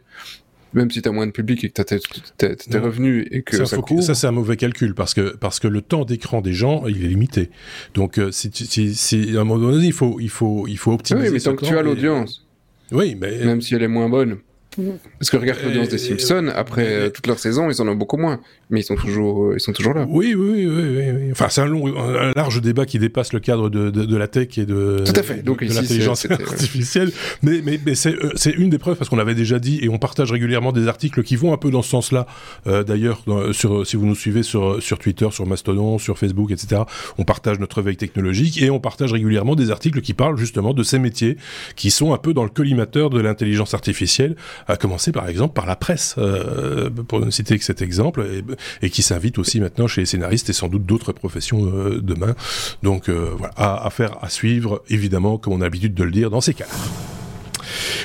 même 0.74 0.90
si 0.90 1.02
tu 1.02 1.08
as 1.08 1.12
moins 1.12 1.26
de 1.26 1.32
public 1.32 1.64
et 1.64 1.70
que 1.70 1.74
tu 1.74 1.80
as 1.80 2.56
tes 2.56 2.78
revenus 2.78 3.26
et 3.30 3.42
que 3.42 3.64
ça, 3.64 3.76
court... 3.76 4.02
Ça, 4.02 4.14
c'est 4.14 4.26
un 4.26 4.32
mauvais 4.32 4.56
calcul 4.56 4.94
parce 4.94 5.14
que, 5.14 5.36
parce 5.36 5.60
que 5.60 5.68
le 5.68 5.82
temps 5.82 6.04
d'écran 6.04 6.40
des 6.40 6.52
gens, 6.52 6.86
il 6.86 7.04
est 7.04 7.08
limité. 7.08 7.50
Donc, 7.94 8.18
euh, 8.18 8.30
si, 8.30 8.50
si, 8.52 8.94
si, 8.94 9.36
à 9.36 9.40
un 9.40 9.44
moment 9.44 9.70
donné, 9.70 9.86
il 9.86 9.92
faut, 9.92 10.18
il 10.20 10.30
faut, 10.30 10.66
il 10.66 10.78
faut 10.78 10.92
optimiser. 10.92 11.28
Oui, 11.28 11.34
mais 11.34 11.40
tant 11.40 11.56
que 11.56 11.64
tu 11.64 11.76
as 11.76 11.82
l'audience. 11.82 12.46
Oui, 12.90 13.16
mais. 13.18 13.44
Même 13.44 13.60
si 13.60 13.74
elle 13.74 13.82
est 13.82 13.88
moins 13.88 14.08
bonne. 14.08 14.38
Parce 15.18 15.30
que 15.30 15.36
regarde 15.36 15.60
l'audience 15.64 15.88
des 15.88 15.98
Simpsons, 15.98 16.50
après 16.54 16.86
euh, 16.86 17.10
toute 17.10 17.26
leur 17.26 17.38
saison, 17.38 17.70
ils 17.70 17.80
en 17.82 17.88
ont 17.88 17.94
beaucoup 17.94 18.16
moins, 18.16 18.40
mais 18.70 18.80
ils 18.80 18.84
sont 18.84 18.96
toujours, 18.96 19.44
euh, 19.44 19.54
ils 19.56 19.60
sont 19.60 19.72
toujours 19.72 19.94
là. 19.94 20.06
Oui, 20.08 20.34
oui, 20.34 20.66
oui, 20.66 21.10
oui. 21.10 21.30
Enfin, 21.30 21.48
c'est 21.50 21.60
un 21.60 21.66
long, 21.66 21.86
un 21.96 22.32
large 22.34 22.60
débat 22.62 22.86
qui 22.86 22.98
dépasse 22.98 23.32
le 23.32 23.40
cadre 23.40 23.68
de, 23.68 23.90
de, 23.90 24.04
de 24.04 24.16
la 24.16 24.28
tech 24.28 24.56
et 24.56 24.64
de, 24.64 25.02
Tout 25.04 25.18
à 25.18 25.22
fait. 25.22 25.42
Donc, 25.42 25.62
de 25.62 25.72
l'intelligence 25.72 26.26
artificielle. 26.30 27.12
Mais, 27.42 27.60
mais, 27.62 27.78
mais 27.84 27.94
c'est, 27.94 28.14
euh, 28.14 28.32
c'est 28.34 28.52
une 28.52 28.70
des 28.70 28.78
preuves 28.78 28.96
parce 28.96 29.10
qu'on 29.10 29.16
l'avait 29.16 29.34
déjà 29.34 29.58
dit 29.58 29.78
et 29.82 29.88
on 29.88 29.98
partage 29.98 30.32
régulièrement 30.32 30.72
des 30.72 30.88
articles 30.88 31.22
qui 31.22 31.36
vont 31.36 31.52
un 31.52 31.58
peu 31.58 31.70
dans 31.70 31.82
ce 31.82 31.90
sens-là. 31.90 32.26
Euh, 32.66 32.82
d'ailleurs, 32.82 33.24
sur, 33.52 33.86
si 33.86 33.96
vous 33.96 34.06
nous 34.06 34.14
suivez 34.14 34.42
sur, 34.42 34.82
sur 34.82 34.98
Twitter, 34.98 35.28
sur 35.30 35.46
Mastodon, 35.46 35.98
sur 35.98 36.18
Facebook, 36.18 36.50
etc., 36.50 36.82
on 37.18 37.24
partage 37.24 37.58
notre 37.58 37.82
veille 37.82 37.96
technologique 37.96 38.60
et 38.62 38.70
on 38.70 38.80
partage 38.80 39.12
régulièrement 39.12 39.54
des 39.54 39.70
articles 39.70 40.00
qui 40.00 40.14
parlent 40.14 40.38
justement 40.38 40.72
de 40.72 40.82
ces 40.82 40.98
métiers 40.98 41.36
qui 41.76 41.90
sont 41.90 42.14
un 42.14 42.18
peu 42.18 42.32
dans 42.32 42.44
le 42.44 42.50
collimateur 42.50 43.10
de 43.10 43.20
l'intelligence 43.20 43.74
artificielle 43.74 44.36
à 44.68 44.76
commencer 44.76 45.12
par 45.12 45.28
exemple 45.28 45.54
par 45.54 45.66
la 45.66 45.76
presse, 45.76 46.14
euh, 46.18 46.90
pour 46.90 47.20
ne 47.20 47.30
citer 47.30 47.58
que 47.58 47.64
cet 47.64 47.82
exemple, 47.82 48.26
et, 48.82 48.90
qui 48.90 49.02
s'invite 49.02 49.38
aussi 49.38 49.60
maintenant 49.60 49.86
chez 49.86 50.02
les 50.02 50.06
scénaristes 50.06 50.50
et 50.50 50.52
sans 50.52 50.68
doute 50.68 50.84
d'autres 50.84 51.12
professions 51.12 51.64
euh, 51.64 52.00
demain. 52.00 52.34
Donc 52.82 53.08
euh, 53.08 53.30
voilà, 53.36 53.54
à, 53.56 53.90
faire, 53.90 54.22
à 54.22 54.28
suivre, 54.28 54.82
évidemment, 54.88 55.38
comme 55.38 55.54
on 55.54 55.60
a 55.60 55.64
l'habitude 55.64 55.94
de 55.94 56.04
le 56.04 56.10
dire 56.10 56.30
dans 56.30 56.40
ces 56.40 56.54
cas. 56.54 56.66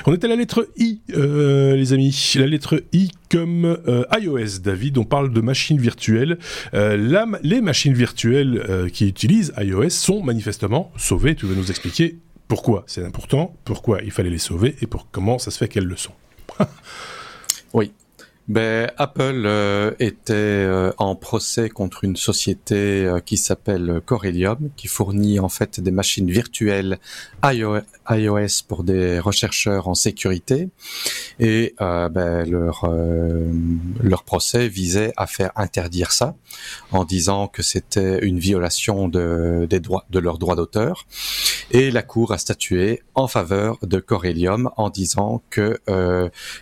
On 0.05 0.13
est 0.13 0.23
à 0.23 0.27
la 0.27 0.37
lettre 0.37 0.69
I, 0.77 1.01
les 1.09 1.91
amis. 1.91 2.33
La 2.35 2.47
lettre 2.47 2.81
I 2.93 3.11
comme 3.29 3.77
iOS, 4.17 4.59
David. 4.63 4.97
On 4.97 5.03
parle 5.03 5.33
de 5.33 5.41
machines 5.41 5.79
virtuelles. 5.79 6.37
Les 6.71 7.61
machines 7.61 7.93
virtuelles 7.93 8.89
qui 8.93 9.09
utilisent 9.09 9.53
iOS 9.57 9.89
sont 9.89 10.23
manifestement 10.23 10.91
sauvées. 10.95 11.35
Tu 11.35 11.47
veux 11.47 11.55
nous 11.55 11.69
expliquer 11.69 12.17
pourquoi 12.47 12.83
c'est 12.87 13.03
important, 13.03 13.55
pourquoi 13.65 14.01
il 14.03 14.11
fallait 14.11 14.29
les 14.29 14.37
sauver 14.37 14.75
et 14.81 14.87
pour 14.87 15.09
comment 15.11 15.37
ça 15.37 15.51
se 15.51 15.57
fait 15.57 15.67
qu'elles 15.67 15.85
le 15.85 15.97
sont. 15.97 16.13
Oui. 17.73 17.93
Ben, 18.47 18.89
Apple 18.95 19.43
euh, 19.45 19.91
était 19.99 20.33
euh, 20.33 20.93
en 20.97 21.15
procès 21.15 21.69
contre 21.69 22.05
une 22.05 22.15
société 22.15 23.03
euh, 23.05 23.19
qui 23.19 23.35
s'appelle 23.35 24.01
Corellium, 24.05 24.69
qui 24.77 24.87
fournit 24.87 25.41
en 25.41 25.49
fait 25.49 25.81
des 25.81 25.91
machines 25.91 26.31
virtuelles 26.31 26.97
iOS, 27.43 28.63
pour 28.69 28.85
des 28.85 29.19
chercheurs 29.31 29.89
en 29.89 29.95
sécurité. 29.95 30.69
Et 31.39 31.75
ben, 31.79 32.49
leur, 32.49 32.89
leur 34.01 34.23
procès 34.23 34.69
visait 34.69 35.11
à 35.17 35.27
faire 35.27 35.51
interdire 35.55 36.11
ça, 36.11 36.35
en 36.91 37.03
disant 37.03 37.47
que 37.47 37.61
c'était 37.61 38.25
une 38.25 38.39
violation 38.39 39.07
de, 39.09 39.67
des 39.69 39.79
droits, 39.79 40.05
de 40.09 40.19
leurs 40.19 40.37
droits 40.37 40.55
d'auteur. 40.55 41.05
Et 41.71 41.91
la 41.91 42.01
Cour 42.01 42.31
a 42.31 42.37
statué 42.37 43.03
en 43.13 43.27
faveur 43.27 43.77
de 43.81 43.99
Corellium 43.99 44.71
en 44.77 44.89
disant 44.89 45.43
que 45.49 45.79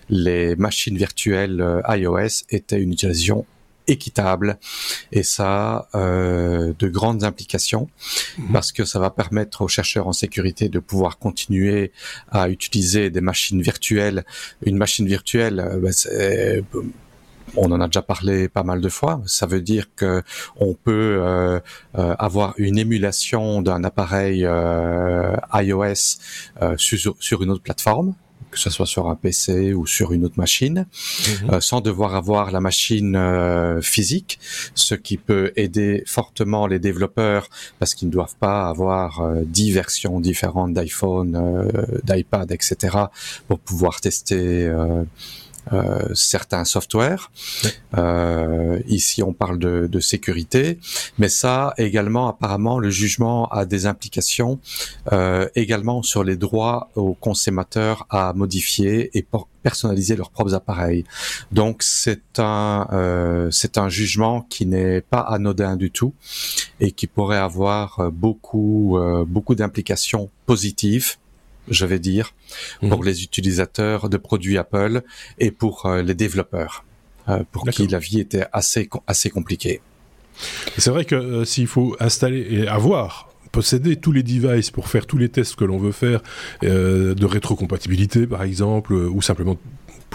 les 0.10 0.56
machines 0.56 0.98
virtuelles 0.98 1.75
iOS 1.88 2.46
était 2.50 2.80
une 2.82 2.94
utilisation 2.94 3.46
équitable 3.88 4.58
et 5.12 5.24
ça 5.24 5.88
a 5.94 5.98
euh, 5.98 6.74
de 6.78 6.88
grandes 6.88 7.24
implications 7.24 7.90
mhm. 8.38 8.52
parce 8.54 8.72
que 8.72 8.86
ça 8.86 9.00
va 9.00 9.10
permettre 9.10 9.62
aux 9.62 9.68
chercheurs 9.68 10.08
en 10.08 10.14
sécurité 10.14 10.70
de 10.70 10.80
pouvoir 10.80 11.18
continuer 11.18 11.92
à 12.32 12.50
utiliser 12.50 13.10
des 13.10 13.22
machines 13.22 13.62
virtuelles. 13.62 14.26
Une 14.64 14.78
machine 14.78 15.08
virtuelle, 15.08 15.60
euh, 15.60 15.80
ben, 15.80 16.82
on 17.56 17.72
en 17.72 17.80
a 17.80 17.86
déjà 17.86 18.02
parlé 18.02 18.50
pas 18.50 18.64
mal 18.64 18.82
de 18.82 18.90
fois. 18.90 19.22
Ça 19.28 19.46
veut 19.46 19.62
dire 19.62 19.86
que 19.96 20.24
on 20.58 20.74
peut 20.74 21.62
avoir 21.94 22.56
une 22.58 22.80
émulation 22.80 23.62
d'un 23.62 23.84
appareil 23.84 24.40
iOS 25.54 26.18
sur, 26.78 27.44
une 27.44 27.52
autre 27.52 27.62
plateforme 27.62 28.16
que 28.56 28.62
ce 28.62 28.70
soit 28.70 28.86
sur 28.86 29.10
un 29.10 29.16
PC 29.16 29.74
ou 29.74 29.86
sur 29.86 30.14
une 30.14 30.24
autre 30.26 30.38
machine, 30.38 30.86
mhm. 31.44 31.50
euh, 31.52 31.60
sans 31.60 31.82
devoir 31.82 32.16
avoir 32.16 32.52
la 32.52 32.62
machine 32.62 33.16
euh, 33.16 33.82
physique, 33.82 34.40
ce 34.74 34.96
qui 34.96 35.18
peut 35.18 35.52
aider 35.58 36.04
fortement 36.08 36.66
les 36.66 36.80
développeurs 36.80 37.50
parce 37.80 37.94
qu'ils 37.94 38.08
ne 38.08 38.14
doivent 38.14 38.38
pas 38.40 38.68
avoir 38.70 39.20
euh, 39.20 39.42
dix 39.46 39.72
versions 39.72 40.20
différentes 40.22 40.74
d'iPhone, 40.74 41.32
d'iPad, 42.04 42.52
etc. 42.52 42.98
pour 43.48 43.60
pouvoir 43.60 44.00
tester 44.00 44.72
euh, 45.74 46.14
certains 46.14 46.66
softwares. 46.66 47.32
Euh, 47.98 48.80
ici, 48.88 49.24
on 49.24 49.34
parle 49.34 49.58
de, 49.60 49.88
de, 49.88 50.00
sécurité, 50.00 50.80
mais 51.18 51.30
ça 51.30 51.74
également, 51.78 52.28
apparemment, 52.28 52.78
le 52.80 52.90
jugement 52.90 53.48
a 53.48 53.66
des 53.66 53.86
implications 53.86 54.60
euh, 55.12 55.48
également 55.56 56.04
sur 56.04 56.24
les 56.24 56.36
droits 56.36 56.90
aux 56.96 57.14
consommateurs 57.14 58.06
à 58.10 58.34
modifier 58.34 59.18
et 59.18 59.26
personnaliser 59.64 60.16
leurs 60.16 60.30
propres 60.30 60.54
appareils. 60.54 61.04
Donc, 61.52 61.82
c'est 61.82 62.40
un 62.40 62.88
euh, 62.92 63.50
c'est 63.52 63.78
un 63.78 63.90
jugement 63.90 64.42
qui 64.42 64.66
n'est 64.66 65.02
pas 65.02 65.22
anodin 65.22 65.76
du 65.76 65.90
tout 65.90 66.14
et 66.80 66.92
qui 66.92 67.08
pourrait 67.08 67.38
avoir 67.38 68.12
beaucoup 68.12 69.00
beaucoup 69.28 69.56
d'implications 69.56 70.30
positives 70.46 71.18
je 71.70 71.86
vais 71.86 72.00
dire, 72.00 72.34
mhm. 72.82 72.90
pour 72.90 73.04
les 73.04 73.24
utilisateurs 73.24 74.10
de 74.10 74.18
produits 74.18 74.58
Apple 74.58 75.02
et 75.40 75.52
pour 75.52 75.86
euh, 75.86 76.02
les 76.02 76.14
développeurs, 76.14 76.86
euh, 77.30 77.44
pour 77.52 77.68
qui 77.70 77.88
la 77.88 78.00
vie 78.00 78.20
était 78.20 78.46
assez, 78.54 78.90
assez 79.08 79.30
compliquée. 79.30 79.82
C'est 80.78 80.90
vrai 80.90 81.06
que 81.06 81.16
euh, 81.16 81.46
s'il 81.46 81.68
faut 81.68 81.96
installer 82.00 82.46
et 82.50 82.68
avoir 82.68 83.30
posséder 83.52 83.96
tous 83.96 84.12
les 84.12 84.22
devices 84.22 84.70
pour 84.70 84.90
faire 84.90 85.06
tous 85.06 85.18
les 85.18 85.30
tests 85.30 85.56
que 85.56 85.64
l'on 85.64 85.78
veut 85.78 85.94
faire 85.94 86.22
de 86.62 87.26
rétrocompatibilité 87.26 88.28
par 88.28 88.44
exemple 88.44 88.94
ou 88.94 89.22
simplement 89.22 89.56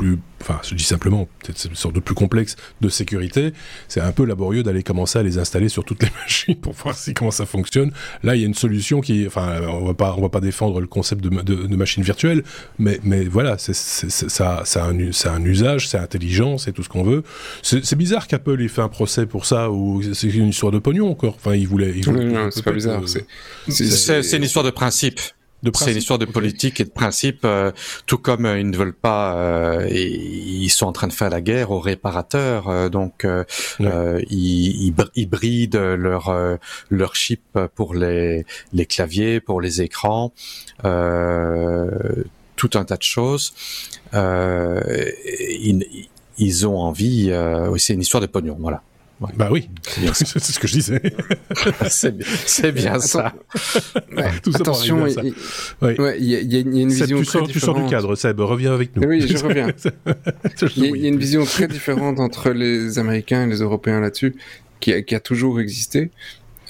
plus, 0.00 0.18
enfin, 0.40 0.58
je 0.62 0.74
dis 0.74 0.84
simplement, 0.84 1.28
peut-être 1.42 1.62
une 1.66 1.74
sorte 1.74 1.94
de 1.94 2.00
plus 2.00 2.14
complexe 2.14 2.56
de 2.80 2.88
sécurité, 2.88 3.52
c'est 3.86 4.00
un 4.00 4.12
peu 4.12 4.24
laborieux 4.24 4.62
d'aller 4.62 4.82
commencer 4.82 5.18
à 5.18 5.22
les 5.22 5.36
installer 5.36 5.68
sur 5.68 5.84
toutes 5.84 6.02
les 6.02 6.08
machines 6.22 6.56
pour 6.56 6.72
voir 6.72 6.96
si 6.96 7.12
comment 7.12 7.30
ça 7.30 7.44
fonctionne. 7.44 7.92
Là, 8.22 8.34
il 8.34 8.40
y 8.40 8.44
a 8.44 8.46
une 8.46 8.54
solution 8.54 9.02
qui, 9.02 9.26
enfin, 9.26 9.60
on 9.68 9.84
va 9.84 9.92
pas, 9.92 10.14
on 10.16 10.22
va 10.22 10.30
pas 10.30 10.40
défendre 10.40 10.80
le 10.80 10.86
concept 10.86 11.22
de, 11.22 11.28
de, 11.28 11.76
machine 11.76 12.02
virtuelle, 12.02 12.44
mais, 12.78 12.98
mais 13.02 13.24
voilà, 13.24 13.58
c'est, 13.58 13.74
ça, 13.74 14.62
ça 14.64 14.84
a 14.84 14.88
un, 14.88 15.12
c'est 15.12 15.28
un 15.28 15.44
usage, 15.44 15.86
c'est 15.86 15.98
intelligent, 15.98 16.56
c'est 16.56 16.72
tout 16.72 16.82
ce 16.82 16.88
qu'on 16.88 17.02
veut. 17.02 17.22
C'est, 17.62 17.94
bizarre 17.94 18.26
qu'Apple 18.26 18.62
ait 18.62 18.68
fait 18.68 18.80
un 18.80 18.88
procès 18.88 19.26
pour 19.26 19.44
ça 19.44 19.70
ou 19.70 20.02
c'est 20.14 20.28
une 20.28 20.48
histoire 20.48 20.72
de 20.72 20.78
pognon 20.78 21.10
encore. 21.10 21.34
Enfin, 21.36 21.54
il 21.54 21.68
voulait. 21.68 21.92
non, 22.06 22.50
c'est 22.50 22.64
pas 22.64 22.72
bizarre. 22.72 23.02
c'est, 23.06 24.22
c'est 24.22 24.36
une 24.38 24.44
histoire 24.44 24.64
de 24.64 24.70
principe. 24.70 25.20
C'est 25.74 25.92
une 25.92 25.98
histoire 25.98 26.18
de 26.18 26.24
politique 26.24 26.80
et 26.80 26.84
de 26.84 26.90
principe, 26.90 27.40
euh, 27.44 27.70
tout 28.06 28.16
comme 28.18 28.46
euh, 28.46 28.58
ils 28.58 28.68
ne 28.68 28.76
veulent 28.76 28.94
pas, 28.94 29.36
euh, 29.36 29.86
ils 29.90 30.70
sont 30.70 30.86
en 30.86 30.92
train 30.92 31.06
de 31.06 31.12
faire 31.12 31.28
la 31.28 31.42
guerre 31.42 31.70
aux 31.70 31.80
réparateurs, 31.80 32.90
donc 32.90 33.26
ils, 33.78 34.94
ils, 35.14 35.26
brident 35.28 35.76
leur 35.76 36.58
leur 36.88 37.14
chip 37.14 37.58
pour 37.74 37.94
les 37.94 38.46
les 38.72 38.86
claviers, 38.86 39.40
pour 39.40 39.60
les 39.60 39.82
écrans, 39.82 40.32
tout 40.82 42.70
un 42.74 42.84
tas 42.84 42.96
de 42.96 43.02
choses. 43.02 43.52
Ils, 44.14 45.86
ils, 46.38 46.66
ont 46.66 46.78
envie, 46.78 47.32
c'est 47.78 47.94
une 47.94 48.00
histoire 48.00 48.20
de 48.22 48.26
pognon, 48.26 48.56
voilà. 48.58 48.82
Bah 49.20 49.48
oui, 49.50 49.68
c'est 50.14 50.24
ce 50.24 50.58
que 50.58 50.66
je 50.66 50.72
disais. 50.72 51.02
c'est 51.90 52.72
bien, 52.72 52.98
ça. 53.00 53.34
Attention, 54.54 55.06
il 55.06 55.34
y, 56.24 56.56
a 56.56 56.60
une 56.60 56.88
vision 56.88 57.18
tu 57.18 57.26
très 57.26 57.38
sors, 57.38 57.46
différente. 57.46 57.50
Tu 57.52 57.60
sors 57.60 57.74
du 57.74 57.86
cadre, 57.86 58.16
Seb, 58.16 58.40
reviens 58.40 58.72
avec 58.72 58.96
nous. 58.96 59.06
Oui, 59.06 59.20
je 59.20 59.36
reviens. 59.44 59.68
Il 60.76 60.96
y, 60.96 61.04
a 61.04 61.08
une 61.08 61.18
vision 61.18 61.44
très 61.44 61.68
différente 61.68 62.18
entre 62.18 62.50
les 62.50 62.98
Américains 62.98 63.44
et 63.44 63.50
les 63.50 63.60
Européens 63.60 64.00
là-dessus, 64.00 64.36
qui, 64.80 64.94
a 64.94 65.20
toujours 65.20 65.60
existé. 65.60 66.10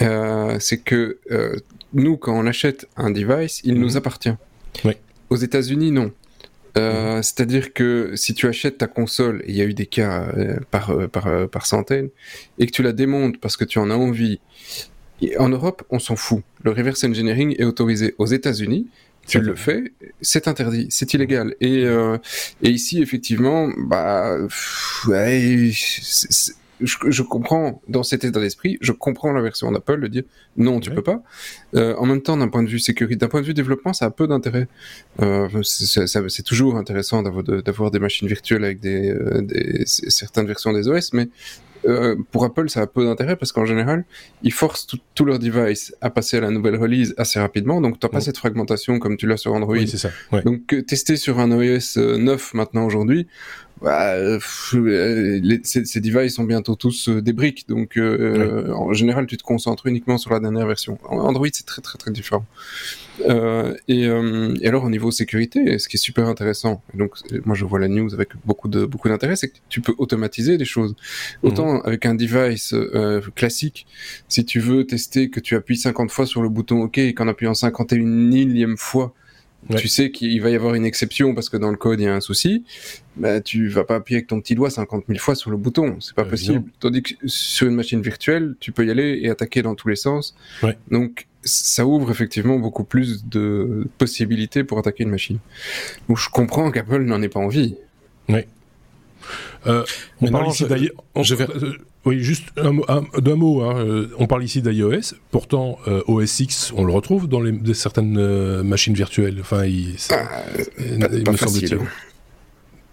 Euh, 0.00 0.56
c'est 0.58 0.78
que 0.78 1.18
euh, 1.30 1.54
nous, 1.92 2.16
quand 2.16 2.36
on 2.36 2.46
achète 2.46 2.88
un 2.96 3.10
device, 3.10 3.60
il 3.62 3.74
nous 3.74 3.90
mhm. 3.90 3.96
appartient. 3.96 4.34
Oui. 4.84 4.94
Aux 5.28 5.36
États-Unis, 5.36 5.92
non. 5.92 6.10
Euh, 6.76 7.16
mhm. 7.16 7.22
C'est-à-dire 7.22 7.72
que 7.72 8.12
si 8.14 8.34
tu 8.34 8.46
achètes 8.46 8.78
ta 8.78 8.86
console, 8.86 9.42
et 9.44 9.50
il 9.50 9.56
y 9.56 9.62
a 9.62 9.64
eu 9.64 9.74
des 9.74 9.86
cas 9.86 10.28
euh, 10.36 10.58
par, 10.70 10.90
euh, 10.90 11.08
par, 11.08 11.48
par 11.48 11.66
centaines, 11.66 12.10
et 12.58 12.66
que 12.66 12.72
tu 12.72 12.82
la 12.82 12.92
démontes 12.92 13.38
parce 13.40 13.56
que 13.56 13.64
tu 13.64 13.78
en 13.78 13.90
as 13.90 13.94
envie, 13.94 14.40
en 15.38 15.48
Europe, 15.48 15.82
on 15.90 15.98
s'en 15.98 16.16
fout. 16.16 16.42
Le 16.62 16.70
reverse 16.70 17.04
engineering 17.04 17.54
est 17.58 17.64
autorisé 17.64 18.14
aux 18.18 18.26
États-Unis. 18.26 18.88
Tu 19.26 19.38
le 19.38 19.54
fais, 19.54 19.92
c'est 20.22 20.48
interdit, 20.48 20.88
c'est 20.90 21.14
illégal. 21.14 21.54
Et, 21.60 21.84
et 22.62 22.68
ici, 22.68 23.00
effectivement, 23.00 23.70
bah, 23.76 24.38
ouais, 25.06 25.70
je, 26.82 27.22
comprends 27.22 27.82
dans 27.88 28.02
cet 28.02 28.24
état 28.24 28.40
d'esprit, 28.40 28.78
je 28.80 28.92
comprends 28.92 29.32
la 29.32 29.42
version 29.42 29.70
d'Apple 29.70 30.00
de 30.00 30.06
dire 30.06 30.22
non, 30.56 30.80
tu 30.80 30.90
peux 30.90 31.02
pas. 31.02 31.22
Euh, 31.74 31.94
en 31.96 32.06
même 32.06 32.22
temps, 32.22 32.36
d'un 32.36 32.48
point 32.48 32.62
de 32.62 32.68
vue 32.68 32.78
sécurité, 32.78 33.16
d'un 33.16 33.28
point 33.28 33.40
de 33.40 33.46
vue 33.46 33.54
développement, 33.54 33.92
ça 33.92 34.06
a 34.06 34.10
peu 34.10 34.26
d'intérêt. 34.26 34.68
Euh, 35.20 35.48
c'est 35.62 36.42
toujours 36.42 36.76
intéressant 36.76 37.22
d'avoir 37.22 37.90
des 37.90 37.98
machines 37.98 38.28
virtuelles 38.28 38.64
avec 38.64 38.80
des, 38.80 39.10
euh, 39.10 39.42
des, 39.42 39.84
certaines 39.86 40.46
versions 40.46 40.72
des 40.72 40.88
OS, 40.88 41.12
mais 41.12 41.28
euh, 41.86 42.16
pour 42.30 42.44
Apple, 42.44 42.68
ça 42.68 42.82
a 42.82 42.86
peu 42.86 43.04
d'intérêt 43.04 43.36
parce 43.36 43.52
qu'en 43.52 43.64
général, 43.64 44.04
ils 44.42 44.52
forcent 44.52 44.86
tous 45.14 45.24
leurs 45.24 45.38
devices 45.38 45.94
à 46.00 46.10
passer 46.10 46.36
à 46.36 46.40
la 46.40 46.50
nouvelle 46.50 46.76
release 46.76 47.14
assez 47.16 47.40
rapidement. 47.40 47.80
Donc, 47.80 47.98
tu 47.98 48.06
n'as 48.06 48.10
pas 48.10 48.20
cette 48.20 48.36
fragmentation 48.36 48.98
comme 48.98 49.16
tu 49.16 49.26
l'as 49.26 49.36
sur 49.36 49.52
Android. 49.54 49.74
Oui, 49.74 49.88
ça. 49.88 50.10
Donc, 50.44 50.74
tester 50.86 51.16
sur 51.16 51.38
un 51.38 51.50
OS 51.52 51.96
9 51.96 52.54
maintenant 52.54 52.84
aujourd'hui, 52.84 53.26
bah, 53.82 54.38
ces, 55.62 55.84
ces, 55.84 56.00
devices 56.00 56.34
sont 56.34 56.44
bientôt 56.44 56.74
tous 56.74 57.08
euh, 57.08 57.22
des 57.22 57.32
briques, 57.32 57.68
donc 57.68 57.96
euh, 57.96 58.72
en 58.72 58.92
général 58.92 59.26
tu 59.26 59.36
te 59.36 59.42
concentres 59.42 59.86
uniquement 59.86 60.18
sur 60.18 60.32
la 60.32 60.40
dernière 60.40 60.66
version. 60.66 60.98
Android 61.08 61.48
c'est 61.52 61.66
très 61.66 61.82
très 61.82 61.98
très 61.98 62.10
différent. 62.10 62.44
Euh, 63.28 63.74
et, 63.88 64.06
euh, 64.06 64.54
et, 64.60 64.68
alors 64.68 64.84
au 64.84 64.90
niveau 64.90 65.10
sécurité, 65.10 65.78
ce 65.78 65.88
qui 65.88 65.96
est 65.96 66.00
super 66.00 66.26
intéressant, 66.26 66.82
donc 66.94 67.14
moi 67.44 67.54
je 67.54 67.64
vois 67.64 67.78
la 67.78 67.88
news 67.88 68.12
avec 68.14 68.30
beaucoup 68.44 68.68
de 68.68 68.84
beaucoup 68.84 69.08
d'intérêt, 69.08 69.36
c'est 69.36 69.48
que 69.48 69.58
tu 69.68 69.80
peux 69.80 69.94
automatiser 69.98 70.56
des 70.56 70.64
choses. 70.64 70.94
Autant 71.42 71.74
mhm. 71.74 71.82
avec 71.84 72.06
un 72.06 72.14
device 72.14 72.72
euh, 72.72 73.20
classique, 73.34 73.86
si 74.28 74.44
tu 74.44 74.60
veux 74.60 74.86
tester 74.86 75.30
que 75.30 75.40
tu 75.40 75.56
appuies 75.56 75.76
50 75.76 76.10
fois 76.10 76.26
sur 76.26 76.42
le 76.42 76.48
bouton 76.48 76.82
OK 76.82 76.98
et 76.98 77.14
qu'en 77.14 77.28
appuyant 77.28 77.54
51 77.54 77.98
millième 77.98 78.76
fois 78.76 79.14
tu 79.76 79.88
sais 79.88 80.10
qu'il 80.10 80.40
va 80.42 80.50
y 80.50 80.54
avoir 80.54 80.74
une 80.74 80.84
exception 80.84 81.34
parce 81.34 81.48
que 81.48 81.56
dans 81.56 81.70
le 81.70 81.76
code 81.76 82.00
il 82.00 82.04
y 82.04 82.06
a 82.06 82.14
un 82.14 82.20
souci, 82.20 82.64
bah, 83.16 83.40
tu 83.40 83.68
vas 83.68 83.84
pas 83.84 83.96
appuyer 83.96 84.18
avec 84.18 84.28
ton 84.28 84.40
petit 84.40 84.54
doigt 84.54 84.70
50 84.70 85.04
000 85.06 85.18
fois 85.18 85.34
sur 85.34 85.50
le 85.50 85.56
bouton, 85.56 85.96
c'est 86.00 86.14
pas 86.14 86.24
possible. 86.24 86.64
Tandis 86.80 87.02
que 87.02 87.14
sur 87.26 87.66
une 87.66 87.74
machine 87.74 88.00
virtuelle, 88.00 88.54
tu 88.60 88.72
peux 88.72 88.86
y 88.86 88.90
aller 88.90 89.20
et 89.22 89.30
attaquer 89.30 89.62
dans 89.62 89.74
tous 89.74 89.88
les 89.88 89.96
sens. 89.96 90.34
Donc 90.90 91.26
ça 91.42 91.86
ouvre 91.86 92.10
effectivement 92.10 92.58
beaucoup 92.58 92.84
plus 92.84 93.24
de 93.26 93.86
possibilités 93.98 94.64
pour 94.64 94.78
attaquer 94.78 95.04
une 95.04 95.10
machine. 95.10 95.38
Donc 96.08 96.18
je 96.18 96.28
comprends 96.28 96.70
qu'Apple 96.70 97.02
n'en 97.02 97.22
ait 97.22 97.28
pas 97.28 97.40
envie. 97.40 97.76
Oui. 98.28 98.40
Euh, 99.66 99.84
on 100.20 100.30
parle 100.30 100.48
ici 100.48 100.64
d'ailleurs. 100.64 100.92
Je 101.20 101.34
vais... 101.34 101.46
Oui, 102.06 102.20
juste 102.20 102.44
d'un 102.56 102.72
mot. 102.72 103.62
Hein, 103.62 103.76
euh, 103.76 104.08
on 104.18 104.26
parle 104.26 104.42
ici 104.42 104.62
d'iOS. 104.62 105.14
Pourtant, 105.30 105.78
euh, 105.86 106.02
OS 106.06 106.40
X, 106.40 106.72
on 106.74 106.84
le 106.84 106.92
retrouve 106.92 107.28
dans 107.28 107.40
les, 107.40 107.74
certaines 107.74 108.16
euh, 108.18 108.62
machines 108.62 108.94
virtuelles. 108.94 109.36
Enfin, 109.40 109.66
il, 109.66 109.96
ah, 110.10 111.30
me 111.30 111.36
semble-t-il. 111.36 111.78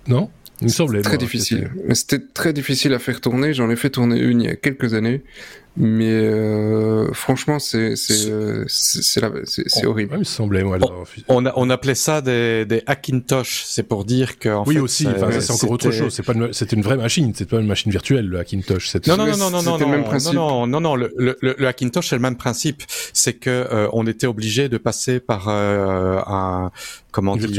Non? 0.08 0.30
Il 0.62 0.66
me 0.66 0.70
semblait. 0.70 1.02
Très 1.02 1.18
difficile. 1.18 1.72
Mais 1.86 1.96
c'était 1.96 2.20
très 2.20 2.54
difficile 2.54 2.94
à 2.94 3.00
faire 3.00 3.22
tourner. 3.22 3.54
J'en 3.54 3.70
ai 3.70 3.76
fait 3.76 3.90
tourner 3.90 4.20
une 4.20 4.42
il 4.42 4.48
y 4.48 4.50
a 4.50 4.56
quelques 4.56 4.94
années. 4.94 5.24
Mais 5.80 6.10
euh, 6.10 7.14
franchement, 7.14 7.60
c'est 7.60 7.96
c'est 7.96 8.32
c'est 8.68 9.86
horrible. 9.86 10.14
il 10.16 10.20
me 10.20 10.24
semblait 10.24 10.64
moi. 10.64 10.80
On, 11.28 11.46
a, 11.46 11.54
on 11.56 11.70
appelait 11.70 11.94
ça 11.94 12.22
des, 12.22 12.66
des 12.66 12.82
Hackintosh. 12.88 13.62
C'est 13.64 13.84
pour 13.84 14.04
dire 14.04 14.40
que 14.40 14.50
en 14.50 14.64
oui 14.66 14.80
aussi. 14.80 15.08
Enfin, 15.08 15.30
c'est 15.40 15.52
encore 15.52 15.70
autre 15.70 15.92
chose. 15.92 16.12
C'est 16.12 16.24
pas 16.26 16.34
c'est 16.52 16.72
une 16.72 16.82
vraie 16.82 16.98
machine. 16.98 17.32
C'est 17.36 17.48
pas 17.48 17.60
une 17.60 17.68
machine 17.68 17.92
virtuelle 17.92 18.26
le 18.28 18.40
Hackintosh. 18.40 18.96
Non 19.06 19.18
non 19.18 19.28
non 19.28 19.38
non 19.38 19.62
non 19.62 19.78
non 19.78 19.78
non, 19.78 20.34
non 20.34 20.68
non 20.68 20.82
non 20.82 20.96
le 20.96 21.14
le, 21.16 21.38
le 21.42 21.68
Hackintosh 21.68 22.10
c'est 22.10 22.16
le 22.16 22.24
même 22.24 22.38
principe. 22.38 22.82
C'est 23.14 23.34
que 23.34 23.50
euh, 23.50 23.88
on 23.94 24.08
était 24.08 24.28
obligé 24.28 24.70
de 24.70 24.80
passer 24.80 25.20
par 25.20 25.48
euh, 25.48 26.18
un 26.26 26.72
comment 27.12 27.36
dire 27.38 27.52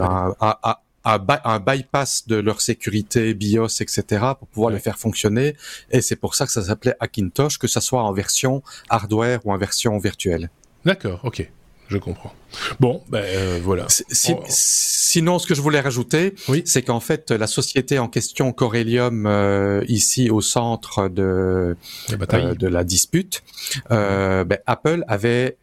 un, 0.00 0.32
un, 0.40 0.56
un, 0.62 0.74
un, 1.08 1.60
bypass 1.60 2.26
de 2.26 2.36
leur 2.36 2.60
sécurité 2.60 3.34
BIOS, 3.34 3.80
etc., 3.80 4.02
pour 4.38 4.48
pouvoir 4.48 4.70
les 4.70 4.78
faire 4.78 4.98
fonctionner. 4.98 5.56
Et 5.90 6.00
c'est 6.00 6.16
pour 6.16 6.34
ça 6.34 6.46
que 6.46 6.52
ça 6.52 6.62
s'appelait 6.62 6.94
Hackintosh, 7.00 7.58
que 7.58 7.68
ça 7.68 7.80
soit 7.80 8.02
en 8.02 8.12
version 8.12 8.62
hardware 8.88 9.40
ou 9.44 9.52
en 9.52 9.58
version 9.58 9.98
virtuelle. 9.98 10.50
D'accord, 10.84 11.20
ok 11.24 11.50
je 11.88 11.96
comprends. 11.96 12.34
Bon, 12.80 13.02
ben 13.08 13.22
euh, 13.24 13.60
voilà. 13.62 13.86
Sinon, 13.88 15.38
ce 15.38 15.46
que 15.46 15.54
je 15.54 15.60
voulais 15.60 15.80
rajouter, 15.80 16.34
c'est 16.64 16.82
qu'en 16.82 17.00
fait, 17.00 17.30
la 17.30 17.46
société 17.46 17.98
en 17.98 18.08
question, 18.08 18.52
Corellium, 18.52 19.26
euh, 19.26 19.84
ici 19.88 20.30
au 20.30 20.40
centre 20.40 21.08
de 21.08 21.76
euh, 22.10 22.54
de 22.54 22.66
la 22.66 22.84
dispute, 22.84 23.42
ben, 23.90 24.58
Apple 24.66 25.04
avait 25.08 25.56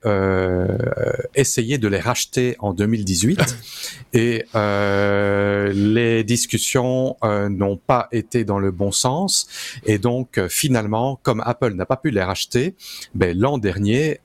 essayé 1.36 1.78
de 1.78 1.88
les 1.88 2.00
racheter 2.00 2.56
en 2.60 2.74
2018 2.74 3.58
et 4.14 4.46
les 4.54 6.24
discussions 6.24 7.18
n'ont 7.24 7.78
pas 7.78 8.08
été 8.12 8.46
dans 8.46 8.60
le 8.60 8.72
bon 8.72 8.92
sens. 8.92 9.48
Et 9.86 9.98
donc 9.98 10.40
finalement, 10.50 11.20
comme 11.24 11.42
Apple 11.46 11.74
n'a 11.74 11.86
pas 11.86 11.98
pu 11.98 12.12
les 12.12 12.24
racheter, 12.24 12.76
ben, 13.14 13.38
l'an 13.38 13.58
dernier, 13.58 14.20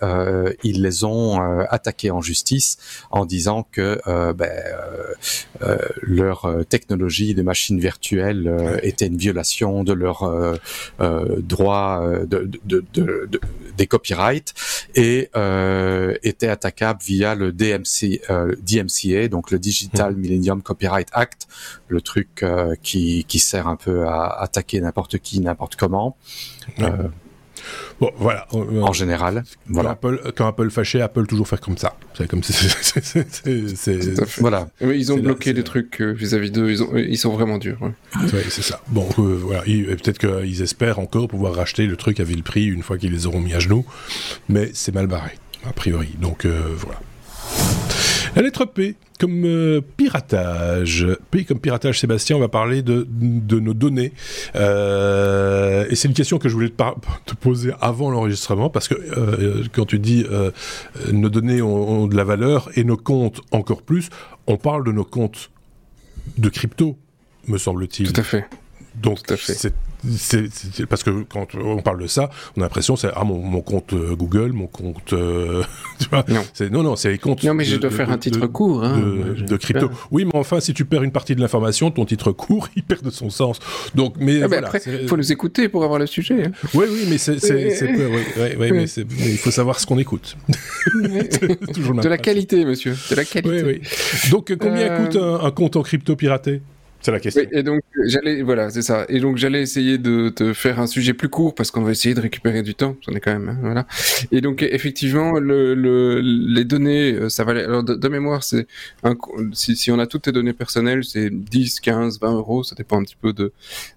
ils 0.63 0.83
les 0.83 1.05
ont 1.05 1.41
attaqués 1.69 1.89
en 2.11 2.20
justice 2.20 2.79
en 3.11 3.24
disant 3.24 3.66
que 3.70 4.00
ben, 4.33 4.50
leur 6.03 6.48
technologie 6.68 7.35
de 7.35 7.42
machine 7.42 7.79
virtuelle 7.81 8.81
était 8.83 9.07
une 9.07 9.16
violation 9.16 9.85
de 9.85 9.92
leurs 9.92 10.59
droits 11.38 12.11
de, 12.26 12.50
de, 12.64 12.85
de, 12.92 13.29
des 13.76 13.87
copyrights 13.87 14.55
et 14.94 15.31
était 16.22 16.48
attaquable 16.48 17.00
via 17.03 17.35
le 17.35 17.53
DMC, 17.53 18.20
DMCA, 18.62 19.29
donc 19.29 19.50
le 19.50 19.59
Digital 19.59 20.14
mmh. 20.14 20.18
Millennium 20.18 20.62
Copyright 20.62 21.09
Act, 21.12 21.48
le 21.88 22.00
truc 22.00 22.44
qui, 22.83 23.24
qui 23.24 23.38
sert 23.38 23.68
un 23.68 23.76
peu 23.76 24.07
à 24.07 24.41
attaquer 24.41 24.80
n'importe 24.80 25.18
qui, 25.18 25.41
n'importe 25.41 25.76
comment. 25.76 26.16
Bon, 28.01 28.11
voilà. 28.16 28.47
Euh, 28.55 28.81
en 28.83 28.93
général, 28.93 29.45
voilà. 29.66 29.91
Apple, 29.91 30.33
quand 30.37 30.47
Apple 30.47 30.71
fâchait, 30.71 31.01
Apple 31.01 31.27
toujours 31.27 31.47
faire 31.47 31.61
comme 31.61 31.77
ça. 31.79 31.97
C'est 32.14 32.29
comme 32.29 32.43
c'est. 32.43 32.61
Voilà. 34.39 34.68
ils 34.81 35.12
ont 35.12 35.18
bloqué 35.18 35.53
des 35.53 35.64
trucs 35.64 36.01
euh, 36.01 36.12
vis-à-vis 36.12 36.51
d'eux. 36.51 36.71
Ils, 36.71 37.11
ils 37.11 37.18
sont 37.18 37.33
vraiment 37.33 37.59
durs. 37.59 37.79
Ouais. 37.83 37.93
c'est 38.49 38.62
ça. 38.62 38.81
Bon, 38.89 39.07
euh, 39.18 39.39
voilà. 39.43 39.62
Peut-être 39.62 40.18
qu'ils 40.18 40.62
espèrent 40.62 40.99
encore 40.99 41.29
pouvoir 41.29 41.55
racheter 41.55 41.87
le 41.87 41.97
truc 41.97 42.21
à 42.21 42.25
vil 42.25 42.43
prix 42.43 42.66
une 42.66 42.83
fois 42.83 42.99
qu'ils 42.99 43.12
les 43.12 43.27
auront 43.27 43.41
mis 43.41 43.55
à 43.55 43.59
genoux, 43.59 43.85
mais 44.49 44.71
c'est 44.73 44.95
mal 44.95 45.07
barré 45.07 45.33
a 45.68 45.73
priori. 45.73 46.09
Donc 46.21 46.47
voilà. 46.47 47.01
La 48.37 48.43
lettre 48.43 48.64
P, 48.64 48.95
comme 49.18 49.45
euh, 49.45 49.81
piratage. 49.97 51.07
P 51.31 51.45
comme 51.45 51.59
piratage, 51.59 51.99
Sébastien, 51.99 52.37
on 52.37 52.41
va 52.41 52.49
parler 52.49 52.83
de, 52.83 53.07
de 53.09 53.59
nos 53.59 53.74
données. 53.74 54.12
Euh, 54.55 55.87
et 55.91 55.97
c'est 55.97 56.07
une 56.07 56.14
question 56.14 56.39
que 56.39 56.49
je 56.49 56.55
voulais 56.55 56.70
te, 56.70 57.35
poser 57.35 57.72
avant 57.81 58.11
l'enregistrement, 58.11 58.70
parce 58.70 58.87
que 58.87 58.95
euh, 58.95 59.64
quand 59.72 59.85
tu 59.85 59.99
dis 59.99 60.24
nos 61.12 61.28
données 61.28 61.61
ont, 61.61 62.07
de 62.07 62.16
la 62.16 62.24
valeur 62.24 62.70
et 62.76 62.85
nos 62.85 62.97
comptes 62.97 63.41
encore 63.51 63.83
plus, 63.83 64.11
on 64.47 64.57
parle 64.57 64.85
de 64.85 64.93
nos 64.93 65.05
comptes 65.05 65.51
de 66.39 66.49
crypto, 66.49 66.97
me 67.49 67.59
semble-t-il. 67.59 68.12
Tout 68.12 68.20
à 68.20 68.24
fait. 68.24 68.47
Donc, 69.03 69.18
c'est 69.39 69.74
c'est 70.16 70.86
parce 70.86 71.03
que 71.03 71.24
quand 71.24 71.55
on 71.55 71.82
parle 71.82 72.01
de 72.01 72.07
ça, 72.07 72.30
on 72.57 72.61
a 72.61 72.64
l'impression 72.64 72.96
c'est 72.96 73.11
ah 73.14 73.24
mon, 73.24 73.61
compte 73.61 73.92
euh, 73.92 74.14
Google, 74.14 74.53
mon 74.53 74.66
compte, 74.66 75.12
euh, 75.12 75.62
tu 75.98 76.09
vois, 76.09 76.24
non, 76.28 76.42
non, 76.70 76.82
non, 76.82 76.96
c'est 76.96 77.11
les 77.11 77.18
comptes. 77.18 77.42
Non, 77.44 77.55
mais 77.55 77.64
je 77.64 77.76
dois 77.76 77.90
faire 77.90 78.11
un 78.11 78.18
titre 78.18 78.46
court 78.46 78.84
hein, 78.84 78.98
de, 78.98 79.57
crypto. 79.57 79.90
Oui, 80.11 80.24
mais 80.24 80.32
enfin, 80.34 80.61
si 80.61 80.74
tu 80.74 80.84
perds 80.84 81.03
une 81.03 81.12
partie 81.12 81.34
de 81.34 81.40
l'information, 81.40 81.90
ton 81.90 82.05
titre 82.05 82.32
court, 82.32 82.68
il 82.76 82.82
perd 82.82 83.03
de 83.03 83.11
son 83.11 83.30
sens. 83.30 83.59
Donc, 83.94 84.14
mais, 84.18 84.42
ah, 84.42 84.48
voilà, 84.48 84.68
après, 84.68 84.80
il 84.86 85.09
faut 85.09 85.16
nous 85.16 85.32
écouter 85.32 85.68
pour 85.68 85.84
avoir 85.84 85.98
le 85.98 86.07
sujet. 86.07 86.46
Hein. 86.46 86.53
Oui, 86.74 86.86
oui, 86.90 87.07
mais 87.09 87.18
c'est, 87.18 87.32
oui, 87.53 88.72
mais, 88.72 88.84
il 88.84 89.38
faut 89.38 89.51
savoir 89.51 89.80
ce 89.80 89.86
qu'on 89.86 89.98
écoute. 89.98 90.36
de 90.94 92.09
la 92.09 92.18
qualité, 92.18 92.64
monsieur, 92.64 92.96
de 93.11 93.14
la 93.14 93.24
qualité. 93.24 93.62
Oui, 93.62 93.80
oui. 93.82 94.30
Donc, 94.30 94.55
combien 94.57 94.90
euh, 94.90 95.05
coûte 95.05 95.16
un, 95.16 95.46
un 95.46 95.51
compte 95.51 95.76
en 95.76 95.82
crypto 95.82 96.16
piraté? 96.16 96.62
C'est 97.01 97.12
la 97.12 97.20
question. 97.20 97.42
et 97.51 97.62
donc 97.62 97.80
j'allais, 98.07 98.42
voilà, 98.42 98.70
c'est 98.70 98.82
ça. 98.82 99.07
Et 99.09 99.20
donc 99.20 99.36
j'allais 99.36 99.62
essayer 99.62 99.98
de 99.98 100.28
te 100.28 100.53
faire 100.53 100.80
un 100.80 100.86
sujet 100.86 101.14
plus 101.14 101.28
court 101.28 101.55
parce 101.55 101.70
qu'on 101.70 101.82
va 101.82 101.92
essayer 101.92 102.14
de 102.14 102.20
récupérer 102.20 102.62
du 102.62 102.74
temps. 102.74 102.96
J'en 103.07 103.14
ai 103.14 103.20
quand 103.20 103.32
même, 103.32 103.48
hein, 103.48 103.59
voilà. 103.62 103.86
Et 104.32 104.40
donc 104.40 104.62
effectivement, 104.62 105.38
le, 105.38 105.74
le, 105.74 106.20
les 106.20 106.64
données, 106.64 107.12
euh, 107.12 107.28
ça 107.28 107.44
valait. 107.44 107.64
Alors 107.64 107.82
de, 107.82 108.09
mémoire, 108.09 108.42
c'est 108.44 108.66
un, 109.03 109.16
si, 109.53 109.76
si, 109.76 109.90
on 109.90 109.98
a 109.98 110.07
toutes 110.07 110.22
tes 110.22 110.32
données 110.32 110.53
personnelles, 110.53 111.05
c'est 111.05 111.30
10, 111.30 111.80
15, 111.80 112.20
20 112.20 112.34
euros. 112.34 112.62
Ça 112.62 112.74
dépend 112.74 113.01
un 113.01 113.05
petit 113.05 113.16
peu 113.20 113.32
de, 113.32 113.53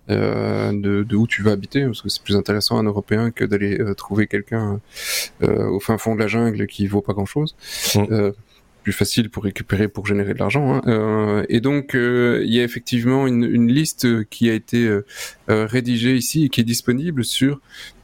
euh, 0.10 0.72
de, 0.72 1.04
de, 1.04 1.16
où 1.16 1.28
tu 1.28 1.44
vas 1.44 1.52
habiter, 1.52 1.86
parce 1.86 2.02
que 2.02 2.10
c'est 2.10 2.24
plus 2.24 2.36
intéressant 2.36 2.78
un 2.78 2.84
Européen 2.84 3.32
que 3.32 3.46
d'aller 3.46 3.80
euh, 3.80 3.94
trouver 3.94 4.28
quelqu'un 4.28 4.82
euh, 5.44 5.68
au 5.70 5.80
fin 5.80 5.98
fond 5.98 6.16
de 6.16 6.20
la 6.20 6.28
jungle 6.28 6.68
qui 6.68 6.88
vaut 6.88 7.02
pas 7.02 7.14
grand 7.14 7.26
chose. 7.26 7.56
Mmh 7.96 8.32
plus 8.84 8.94
facile 8.94 9.30
pour 9.30 9.44
récupérer, 9.44 9.88
pour 9.88 10.06
générer 10.06 10.34
de 10.34 10.40
l'argent. 10.40 10.76
Hein. 10.76 10.82
Euh, 10.88 11.46
et 11.50 11.62
donc, 11.62 11.96
euh, 11.96 12.44
il 12.46 12.54
y 12.54 12.60
a 12.60 12.64
effectivement 12.64 13.26
une, 13.26 13.44
une, 13.44 13.72
liste 13.72 14.26
qui 14.30 14.50
a 14.50 14.54
été 14.54 14.86
euh, 14.86 15.06
euh 15.50 15.66
rédigée 15.66 16.16
ici 16.16 16.46
et 16.46 16.50
qui 16.50 16.62
est 16.62 16.66
disponible 16.66 17.24
sur 17.24 17.62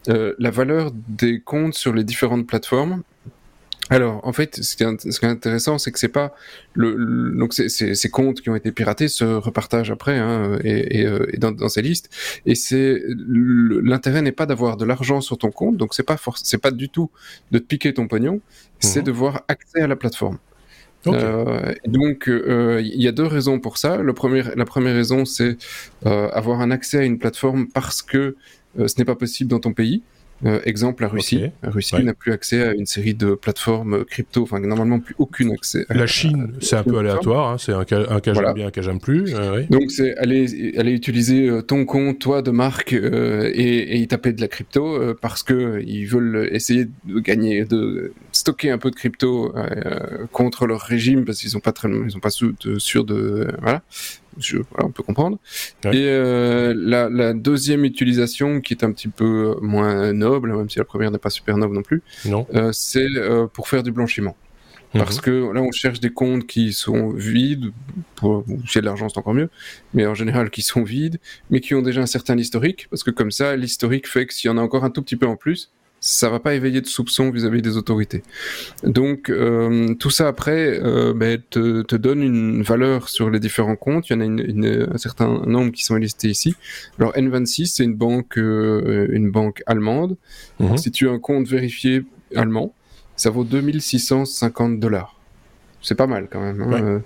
euh, 0.07 0.33
la 0.39 0.49
valeur 0.49 0.91
des 0.93 1.41
comptes 1.41 1.75
sur 1.75 1.93
les 1.93 2.03
différentes 2.03 2.47
plateformes. 2.47 3.03
Alors, 3.91 4.25
en 4.25 4.33
fait, 4.33 4.63
ce 4.63 4.75
qui 4.75 4.83
est, 4.83 5.11
ce 5.11 5.19
qui 5.19 5.25
est 5.25 5.29
intéressant, 5.29 5.79
c'est 5.79 5.91
que 5.91 5.97
c'est 5.97 6.09
pas 6.09 6.35
le, 6.73 7.33
donc 7.35 7.53
ces 7.53 8.09
comptes 8.11 8.39
qui 8.41 8.49
ont 8.51 8.55
été 8.55 8.71
piratés 8.71 9.07
se 9.07 9.23
repartagent 9.23 9.89
après 9.89 10.15
hein, 10.19 10.59
et, 10.63 11.01
et, 11.01 11.09
et 11.33 11.37
dans, 11.37 11.51
dans, 11.51 11.69
ces 11.69 11.81
listes. 11.81 12.07
Et 12.45 12.53
c'est 12.53 13.01
l'intérêt 13.27 14.21
n'est 14.21 14.31
pas 14.31 14.45
d'avoir 14.45 14.77
de 14.77 14.85
l'argent 14.85 15.21
sur 15.21 15.39
ton 15.39 15.49
compte, 15.49 15.75
donc 15.75 15.95
c'est 15.95 16.03
pas 16.03 16.17
c'est 16.35 16.59
pas 16.59 16.69
du 16.69 16.89
tout 16.89 17.09
de 17.49 17.57
te 17.57 17.63
piquer 17.63 17.91
ton 17.91 18.07
pognon, 18.07 18.41
c'est 18.79 19.01
mmh. 19.01 19.05
de 19.05 19.11
voir 19.11 19.41
accès 19.47 19.81
à 19.81 19.87
la 19.87 19.95
plateforme. 19.95 20.37
Euh, 21.07 21.73
donc, 21.85 22.27
euh, 22.27 22.81
il 22.83 23.01
y 23.01 23.07
a 23.07 23.11
deux 23.11 23.25
raisons 23.25 23.59
pour 23.59 23.77
ça. 23.77 24.01
La 24.03 24.13
première 24.13 24.93
raison, 24.93 25.25
c'est 25.25 25.57
euh, 26.05 26.29
avoir 26.31 26.61
un 26.61 26.71
accès 26.71 26.99
à 26.99 27.03
une 27.03 27.19
plateforme 27.19 27.67
parce 27.67 28.01
que 28.01 28.35
ce 28.77 28.93
n'est 28.97 29.05
pas 29.05 29.15
possible 29.15 29.49
dans 29.49 29.59
ton 29.59 29.73
pays. 29.73 30.01
Euh, 30.45 30.59
exemple, 30.65 31.03
la 31.03 31.09
Russie. 31.09 31.45
La 31.63 31.69
Russie 31.69 32.01
n'a 32.03 32.13
plus 32.13 32.31
accès 32.31 32.63
à 32.63 32.73
une 32.73 32.85
série 32.85 33.13
de 33.13 33.33
plateformes 33.33 34.05
crypto, 34.05 34.43
enfin 34.43 34.59
normalement 34.59 34.99
plus 34.99 35.15
aucun 35.17 35.49
accès. 35.51 35.85
La 35.89 36.07
Chine, 36.07 36.53
c'est 36.61 36.75
un 36.75 36.83
peu 36.83 36.97
aléatoire, 36.97 37.51
hein, 37.51 37.57
c'est 37.57 37.73
un 37.73 37.83
cas, 37.83 38.05
un 38.09 38.19
cas 38.19 38.33
j'aime 38.33 38.53
bien, 38.53 38.67
un 38.67 38.71
cas 38.71 38.81
j'aime 38.81 38.99
plus. 38.99 39.33
Euh, 39.33 39.63
Donc 39.69 39.91
c'est 39.91 40.15
aller, 40.17 40.77
aller 40.77 40.91
utiliser 40.91 41.49
euh, 41.49 41.61
ton 41.61 41.85
compte, 41.85 42.19
toi, 42.19 42.41
de 42.41 42.51
marque, 42.51 42.93
et, 42.93 42.97
et, 42.97 43.97
y 43.97 44.07
taper 44.07 44.33
de 44.33 44.41
la 44.41 44.47
crypto 44.47 45.15
parce 45.21 45.43
que 45.43 45.81
ils 45.85 46.05
veulent 46.05 46.49
essayer 46.51 46.87
de 47.05 47.19
gagner, 47.19 47.65
de 47.65 48.13
stocker 48.31 48.71
un 48.71 48.77
peu 48.77 48.91
de 48.91 48.95
crypto 48.95 49.53
contre 50.31 50.65
leur 50.65 50.81
régime 50.81 51.25
parce 51.25 51.39
qu'ils 51.39 51.49
sont 51.49 51.59
pas 51.59 51.71
très, 51.71 51.89
ils 51.89 52.11
sont 52.11 52.19
pas 52.19 52.29
sûr 52.29 53.03
de, 53.05 53.47
voilà 53.61 53.81
on 54.77 54.91
peut 54.91 55.03
comprendre. 55.03 55.37
Et 55.85 56.05
euh, 56.07 56.73
la, 56.75 57.33
deuxième 57.33 57.85
utilisation, 57.85 58.61
qui 58.61 58.73
est 58.73 58.83
un 58.83 58.91
petit 58.91 59.07
peu 59.07 59.55
moins 59.61 60.13
noble, 60.13 60.55
même 60.55 60.69
si 60.69 60.79
la 60.79 60.85
première 60.85 61.11
n'est 61.11 61.17
pas 61.17 61.29
super 61.29 61.57
noble 61.57 61.75
non 61.75 61.83
plus, 61.83 62.01
euh, 62.27 62.71
c'est 62.71 63.07
euh, 63.15 63.47
pour 63.47 63.67
faire 63.67 63.83
du 63.83 63.91
blanchiment. 63.91 64.35
Mhm. 64.93 65.01
Parce 65.01 65.21
que 65.21 65.53
là, 65.53 65.61
on 65.61 65.71
cherche 65.71 65.99
des 65.99 66.09
comptes 66.09 66.47
qui 66.47 66.73
sont 66.73 67.11
vides, 67.11 67.71
pour, 68.15 68.43
a 68.47 68.79
de 68.79 68.85
l'argent, 68.85 69.07
c'est 69.07 69.19
encore 69.19 69.35
mieux, 69.35 69.49
mais 69.93 70.05
en 70.07 70.15
général 70.15 70.49
qui 70.49 70.61
sont 70.61 70.83
vides, 70.83 71.19
mais 71.49 71.59
qui 71.59 71.75
ont 71.75 71.81
déjà 71.81 72.01
un 72.01 72.07
certain 72.07 72.37
historique, 72.37 72.87
parce 72.89 73.03
que 73.03 73.11
comme 73.11 73.31
ça, 73.31 73.55
l'historique 73.55 74.07
fait 74.07 74.25
que 74.25 74.33
s'il 74.33 74.49
y 74.49 74.51
en 74.51 74.57
a 74.57 74.61
encore 74.61 74.83
un 74.83 74.89
tout 74.89 75.03
petit 75.03 75.15
peu 75.15 75.27
en 75.27 75.35
plus, 75.35 75.71
ça 76.01 76.29
va 76.29 76.39
pas 76.39 76.53
éveiller 76.53 76.81
de 76.81 76.87
soupçons 76.87 77.29
vis-à-vis 77.29 77.61
des 77.61 77.77
autorités. 77.77 78.23
Donc 78.83 79.29
euh, 79.29 79.93
tout 79.95 80.09
ça 80.09 80.27
après 80.27 80.79
euh, 80.81 81.13
ben, 81.13 81.41
te, 81.49 81.81
te, 81.81 81.95
donne 81.95 82.23
une 82.23 82.63
valeur 82.63 83.09
sur 83.09 83.29
les 83.29 83.39
différents 83.39 83.75
comptes. 83.75 84.09
Il 84.09 84.13
y 84.13 84.15
en 84.15 84.21
a 84.21 84.25
une, 84.25 84.39
une, 84.39 84.87
un 84.91 84.97
certain 84.97 85.41
nombre 85.45 85.71
qui 85.71 85.83
sont 85.83 85.95
listés 85.95 86.29
ici. 86.29 86.55
Alors 86.99 87.13
N26 87.13 87.67
c'est 87.67 87.83
une 87.83 87.95
banque 87.95 88.37
euh, 88.37 89.07
une 89.11 89.29
banque 89.29 89.61
allemande. 89.65 90.15
Mhm. 90.59 90.77
Si 90.77 90.91
tu 90.91 91.09
as 91.09 91.11
un 91.11 91.19
compte 91.19 91.47
vérifié 91.47 92.03
allemand, 92.35 92.73
ça 93.15 93.29
vaut 93.29 93.43
2650 93.43 94.79
dollars 94.79 95.18
c'est 95.81 95.95
pas 95.95 96.07
mal 96.07 96.27
quand 96.29 96.41
même. 96.41 96.61
Hein. 96.61 97.01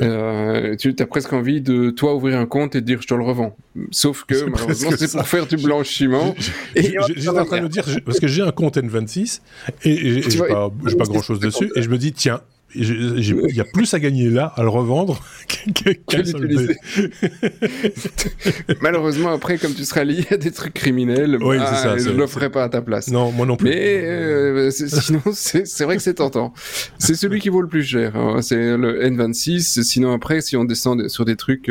Euh, 0.00 0.76
tu 0.76 0.94
as 0.98 1.06
presque 1.06 1.32
envie 1.32 1.60
de 1.60 1.90
toi 1.90 2.14
ouvrir 2.14 2.38
un 2.38 2.46
compte 2.46 2.74
et 2.74 2.80
de 2.80 2.86
dire 2.86 3.00
je 3.00 3.06
te 3.06 3.14
le 3.14 3.22
revends. 3.22 3.56
Sauf 3.90 4.24
que 4.24 4.44
malheureusement 4.44 4.90
c'est 4.96 5.10
pour 5.12 5.26
faire 5.26 5.46
du 5.46 5.56
blanchiment. 5.56 6.34
J'étais 6.74 7.28
en 7.28 7.44
train 7.44 7.58
de 7.58 7.62
me 7.62 7.68
dire 7.68 7.84
parce 8.04 8.20
que 8.20 8.26
j'ai 8.26 8.42
un 8.42 8.52
compte 8.52 8.76
N26 8.76 9.40
et, 9.84 10.22
j'ai 10.22 10.38
pas, 10.38 10.70
pas 10.70 11.04
grand 11.04 11.22
chose 11.22 11.40
dessus 11.40 11.70
et 11.74 11.82
je 11.82 11.88
me 11.88 11.98
dis 11.98 12.12
tiens 12.12 12.40
il 12.74 13.54
y 13.54 13.60
a 13.60 13.64
plus 13.64 13.94
à 13.94 14.00
gagner 14.00 14.30
là, 14.30 14.52
à 14.56 14.62
le 14.62 14.68
revendre, 14.68 15.20
qu'à 15.74 16.18
l'utiliser. 16.18 16.76
Malheureusement, 18.80 19.32
après, 19.32 19.58
comme 19.58 19.74
tu 19.74 19.84
seras 19.84 20.04
lié 20.04 20.26
à 20.30 20.36
des 20.36 20.50
trucs 20.50 20.74
criminels, 20.74 21.38
oui, 21.40 21.58
bah, 21.58 21.74
ça, 21.74 21.96
je 21.96 22.10
ne 22.10 22.16
le 22.16 22.26
ferai 22.26 22.50
pas 22.50 22.64
à 22.64 22.68
ta 22.68 22.82
place. 22.82 23.08
Non, 23.08 23.32
moi 23.32 23.46
non 23.46 23.56
plus. 23.56 23.70
Mais 23.70 24.02
euh, 24.04 24.70
sinon, 24.70 25.22
c'est 25.32 25.84
vrai 25.84 25.96
que 25.96 26.02
c'est 26.02 26.14
tentant. 26.14 26.52
C'est 26.98 27.14
celui 27.14 27.40
qui 27.40 27.48
vaut 27.48 27.62
le 27.62 27.68
plus 27.68 27.84
cher. 27.84 28.16
Hein. 28.16 28.42
C'est 28.42 28.76
le 28.76 29.02
N26. 29.04 29.82
Sinon, 29.82 30.12
après, 30.12 30.40
si 30.40 30.56
on 30.56 30.64
descend 30.64 31.08
sur 31.08 31.24
des 31.24 31.36
trucs 31.36 31.70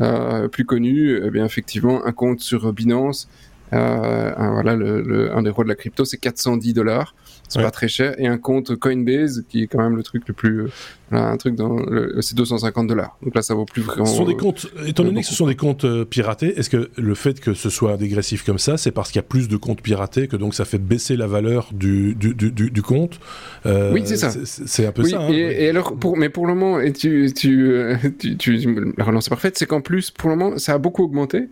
euh, 0.00 0.48
plus 0.48 0.64
connus, 0.64 1.20
eh 1.24 1.30
bien 1.30 1.44
effectivement, 1.44 2.04
un 2.06 2.12
compte 2.12 2.40
sur 2.40 2.72
Binance, 2.72 3.28
euh, 3.72 4.32
un, 4.36 4.52
voilà, 4.52 4.74
le, 4.74 5.02
le, 5.02 5.34
un 5.34 5.42
des 5.42 5.50
rois 5.50 5.64
de 5.64 5.68
la 5.68 5.74
crypto, 5.74 6.04
c'est 6.04 6.16
410 6.16 6.72
dollars 6.72 7.14
c'est 7.48 7.62
pas 7.62 7.70
très 7.70 7.88
cher, 7.88 8.14
et 8.18 8.26
un 8.26 8.38
compte 8.38 8.76
Coinbase 8.76 9.44
qui 9.48 9.62
est 9.62 9.66
quand 9.66 9.82
même 9.82 9.96
le 9.96 10.02
truc 10.02 10.22
le 10.28 10.34
plus, 10.34 10.60
euh, 10.62 10.68
un 11.10 11.36
truc 11.36 11.54
dans, 11.54 11.78
c'est 12.20 12.36
250 12.36 12.86
dollars. 12.86 13.16
Donc 13.22 13.34
là, 13.34 13.42
ça 13.42 13.54
vaut 13.54 13.64
plus 13.64 13.82
vraiment. 13.82 14.06
Ce 14.06 14.16
sont 14.16 14.26
des 14.26 14.36
comptes, 14.36 14.66
étant 14.86 15.04
donné 15.04 15.22
que 15.22 15.26
ce 15.26 15.34
sont 15.34 15.46
des 15.46 15.56
comptes 15.56 15.84
euh, 15.84 16.04
piratés, 16.04 16.58
est-ce 16.58 16.70
que 16.70 16.90
le 16.96 17.14
fait 17.14 17.40
que 17.40 17.54
ce 17.54 17.70
soit 17.70 17.96
dégressif 17.96 18.44
comme 18.44 18.58
ça, 18.58 18.76
c'est 18.76 18.90
parce 18.90 19.10
qu'il 19.10 19.18
y 19.18 19.24
a 19.24 19.28
plus 19.28 19.48
de 19.48 19.56
comptes 19.56 19.80
piratés 19.80 20.28
que 20.28 20.36
donc 20.36 20.54
ça 20.54 20.64
fait 20.64 20.78
baisser 20.78 21.16
la 21.16 21.26
valeur 21.26 21.70
du 21.72 22.14
du, 22.14 22.34
du, 22.34 22.50
du, 22.50 22.82
compte? 22.82 23.18
Euh, 23.66 23.92
Oui, 23.92 24.02
c'est 24.04 24.16
ça. 24.16 24.30
C'est 24.44 24.86
un 24.86 24.92
peu 24.92 25.04
ça. 25.04 25.20
Hein, 25.20 25.28
et, 25.30 25.64
et, 25.64 25.68
alors, 25.70 25.96
pour, 25.96 26.16
mais 26.16 26.28
pour 26.28 26.46
le 26.46 26.54
moment, 26.54 26.80
et 26.80 26.92
tu, 26.92 27.32
tu, 27.34 27.96
tu, 28.18 28.36
tu 28.36 28.92
la 28.96 29.04
relance 29.04 29.26
est 29.26 29.30
parfaite, 29.30 29.58
c'est 29.58 29.66
qu'en 29.66 29.80
plus, 29.80 30.10
pour 30.10 30.30
le 30.30 30.36
moment, 30.36 30.58
ça 30.58 30.74
a 30.74 30.78
beaucoup 30.78 31.04
augmenté 31.04 31.48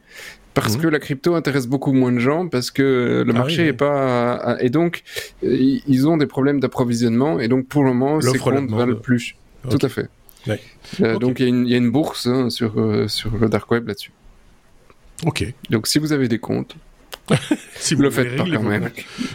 parce 0.56 0.76
mhm. 0.76 0.82
que 0.82 0.86
la 0.88 0.98
crypto 0.98 1.34
intéresse 1.34 1.66
beaucoup 1.66 1.92
moins 1.92 2.12
de 2.12 2.18
gens, 2.18 2.48
parce 2.48 2.70
que 2.70 3.22
le 3.26 3.32
ah 3.34 3.38
marché 3.38 3.66
est 3.66 3.72
pas 3.74 4.56
et 4.58 4.70
donc 4.70 5.02
ils 5.42 6.08
ont 6.08 6.16
des 6.16 6.26
problèmes 6.26 6.60
d'approvisionnement 6.60 7.38
et 7.38 7.46
donc 7.46 7.66
pour 7.66 7.84
le 7.84 7.92
moment 7.92 8.22
ces 8.22 8.38
comptes 8.38 8.70
valent 8.70 8.96
plus. 8.96 9.36
Tout 9.68 9.78
à 9.82 9.90
fait. 9.90 10.08
Euh, 11.00 11.18
donc 11.18 11.40
il 11.40 11.68
y, 11.68 11.74
a 11.74 11.76
une 11.76 11.90
bourse 11.90 12.26
hein, 12.26 12.48
sur 12.48 12.72
sur 13.08 13.36
le 13.36 13.48
dark 13.50 13.70
web 13.70 13.86
là-dessus. 13.86 14.12
Ok. 15.26 15.44
Donc 15.68 15.86
si 15.88 15.98
vous 15.98 16.14
avez 16.14 16.26
des 16.26 16.38
comptes, 16.38 16.74
si 17.76 17.94
vous, 17.94 18.02
le 18.02 18.10
faites 18.10 18.36
pas 18.36 18.44
quand 18.44 18.62
même. 18.62 18.90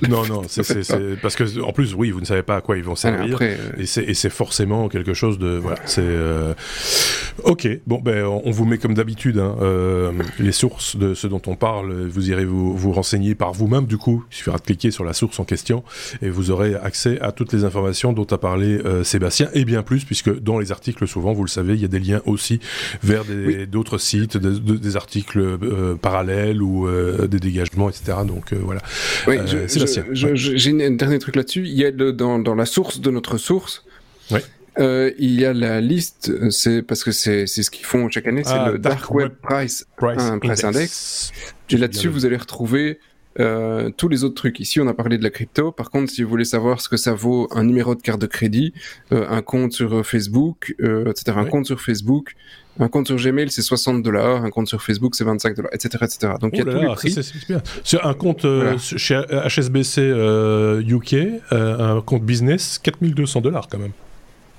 Non, 0.07 0.25
non, 0.25 0.43
c'est 0.47 0.61
parce 1.21 1.35
que 1.35 1.61
en 1.61 1.73
plus, 1.73 1.93
oui, 1.93 2.11
vous 2.11 2.21
ne 2.21 2.25
savez 2.25 2.43
pas 2.43 2.57
à 2.57 2.61
quoi 2.61 2.77
ils 2.77 2.83
vont 2.83 2.95
servir, 2.95 3.37
euh, 3.41 3.57
et 3.77 3.85
c'est 3.85 4.29
forcément 4.29 4.89
quelque 4.89 5.13
chose 5.13 5.37
de 5.37 5.57
voilà. 5.57 5.77
C'est 5.85 6.01
euh, 6.03 6.53
ok. 7.43 7.67
Bon, 7.87 7.99
ben 7.99 8.25
on 8.25 8.51
vous 8.51 8.65
met 8.65 8.77
comme 8.77 8.93
d'habitude 8.93 9.39
hein, 9.39 9.55
euh, 9.61 10.11
les 10.39 10.51
sources 10.51 10.95
de 10.95 11.13
ce 11.13 11.27
dont 11.27 11.41
on 11.47 11.55
parle. 11.55 12.07
Vous 12.07 12.29
irez 12.29 12.45
vous, 12.45 12.75
vous 12.75 12.91
renseigner 12.91 13.35
par 13.35 13.53
vous-même. 13.53 13.85
Du 13.85 13.97
coup, 13.97 14.23
il 14.31 14.35
suffira 14.35 14.57
de 14.57 14.63
cliquer 14.63 14.91
sur 14.91 15.03
la 15.03 15.13
source 15.13 15.39
en 15.39 15.43
question 15.43 15.83
et 16.21 16.29
vous 16.29 16.51
aurez 16.51 16.75
accès 16.75 17.19
à 17.21 17.31
toutes 17.31 17.53
les 17.53 17.63
informations 17.63 18.13
dont 18.13 18.27
a 18.31 18.37
parlé 18.37 18.79
Sébastien 19.03 19.49
et 19.53 19.65
bien 19.65 19.83
plus, 19.83 20.05
puisque 20.05 20.33
dans 20.41 20.59
les 20.59 20.71
articles, 20.71 21.07
souvent, 21.07 21.33
vous 21.33 21.43
le 21.43 21.49
savez, 21.49 21.73
il 21.73 21.81
y 21.81 21.85
a 21.85 21.89
des 21.89 21.99
liens 21.99 22.21
aussi 22.25 22.59
vers 23.03 23.23
d'autres 23.69 23.97
sites, 23.97 24.37
des 24.37 24.95
articles 24.95 25.57
parallèles 26.01 26.61
ou 26.61 26.87
des 27.27 27.39
dégagements 27.39 27.80
etc. 27.89 28.17
Donc 28.25 28.53
euh, 28.53 28.57
voilà. 28.61 28.81
Oui, 29.27 29.37
euh, 29.37 29.67
j'ai 29.67 30.85
un 30.85 30.91
dernier 30.91 31.19
truc 31.19 31.35
là-dessus. 31.35 31.63
Il 31.65 31.73
y 31.73 31.85
a 31.85 31.91
dans, 31.91 32.39
dans, 32.39 32.55
la 32.55 32.65
source 32.65 32.99
de 32.99 33.11
notre 33.11 33.37
source. 33.37 33.83
Euh, 34.79 35.11
il 35.19 35.37
y 35.37 35.45
a 35.45 35.51
la 35.51 35.81
liste, 35.81 36.49
c'est 36.49 36.81
parce 36.81 37.03
que 37.03 37.11
c'est 37.11 37.45
ce 37.45 37.69
qu'ils 37.69 37.85
font 37.85 38.09
chaque 38.09 38.27
année, 38.27 38.43
c'est 38.45 38.53
ah, 38.53 38.71
le 38.71 38.79
Dark, 38.79 39.13
Web, 39.13 39.33
Price, 39.41 39.85
Price, 39.97 40.63
Index. 40.63 41.31
Et 41.69 41.77
là-dessus, 41.77 42.07
vous 42.07 42.25
allez 42.25 42.37
retrouver 42.37 42.99
tous 43.35 44.07
les 44.09 44.23
autres 44.23 44.35
trucs. 44.35 44.59
Ici, 44.59 44.79
on 44.79 44.87
a 44.87 44.93
parlé 44.93 45.17
de 45.17 45.23
la 45.23 45.29
crypto. 45.29 45.71
Par 45.71 45.89
contre, 45.89 46.11
si 46.11 46.23
vous 46.23 46.29
voulez 46.29 46.45
savoir 46.45 46.79
ce 46.81 46.87
que 46.87 46.97
ça 46.97 47.13
vaut 47.13 47.49
un 47.51 47.63
numéro 47.63 47.95
de 47.95 48.01
carte 48.01 48.21
de 48.21 48.27
crédit, 48.27 48.73
un 49.11 49.41
compte 49.41 49.73
sur 49.73 50.05
Facebook, 50.05 50.73
etc., 50.79 51.33
un 51.35 51.45
compte 51.45 51.65
sur 51.65 51.81
Facebook, 51.81 52.35
un 52.79 52.87
compte 52.87 53.07
sur 53.07 53.17
Gmail, 53.17 53.51
c'est 53.51 53.61
60 53.61 54.01
dollars. 54.01 54.43
Un 54.43 54.49
compte 54.49 54.67
sur 54.67 54.81
Facebook, 54.81 55.15
c'est 55.15 55.23
25 55.23 55.55
dollars, 55.55 55.71
etc., 55.73 55.89
etc. 56.03 56.33
Donc 56.39 56.51
il 56.53 56.59
y 56.59 56.61
a 56.61 56.65
tous 56.65 56.79
les 56.79 56.87
prix. 56.93 57.15
C'est 57.83 58.01
un 58.01 58.13
compte 58.13 58.45
euh, 58.45 58.77
chez 58.77 59.21
HSBC 59.29 60.01
euh, 60.01 60.81
UK, 60.81 61.13
euh, 61.51 61.97
un 61.97 62.01
compte 62.01 62.23
business, 62.23 62.79
4200 62.81 63.41
dollars 63.41 63.67
quand 63.69 63.79
même. 63.79 63.91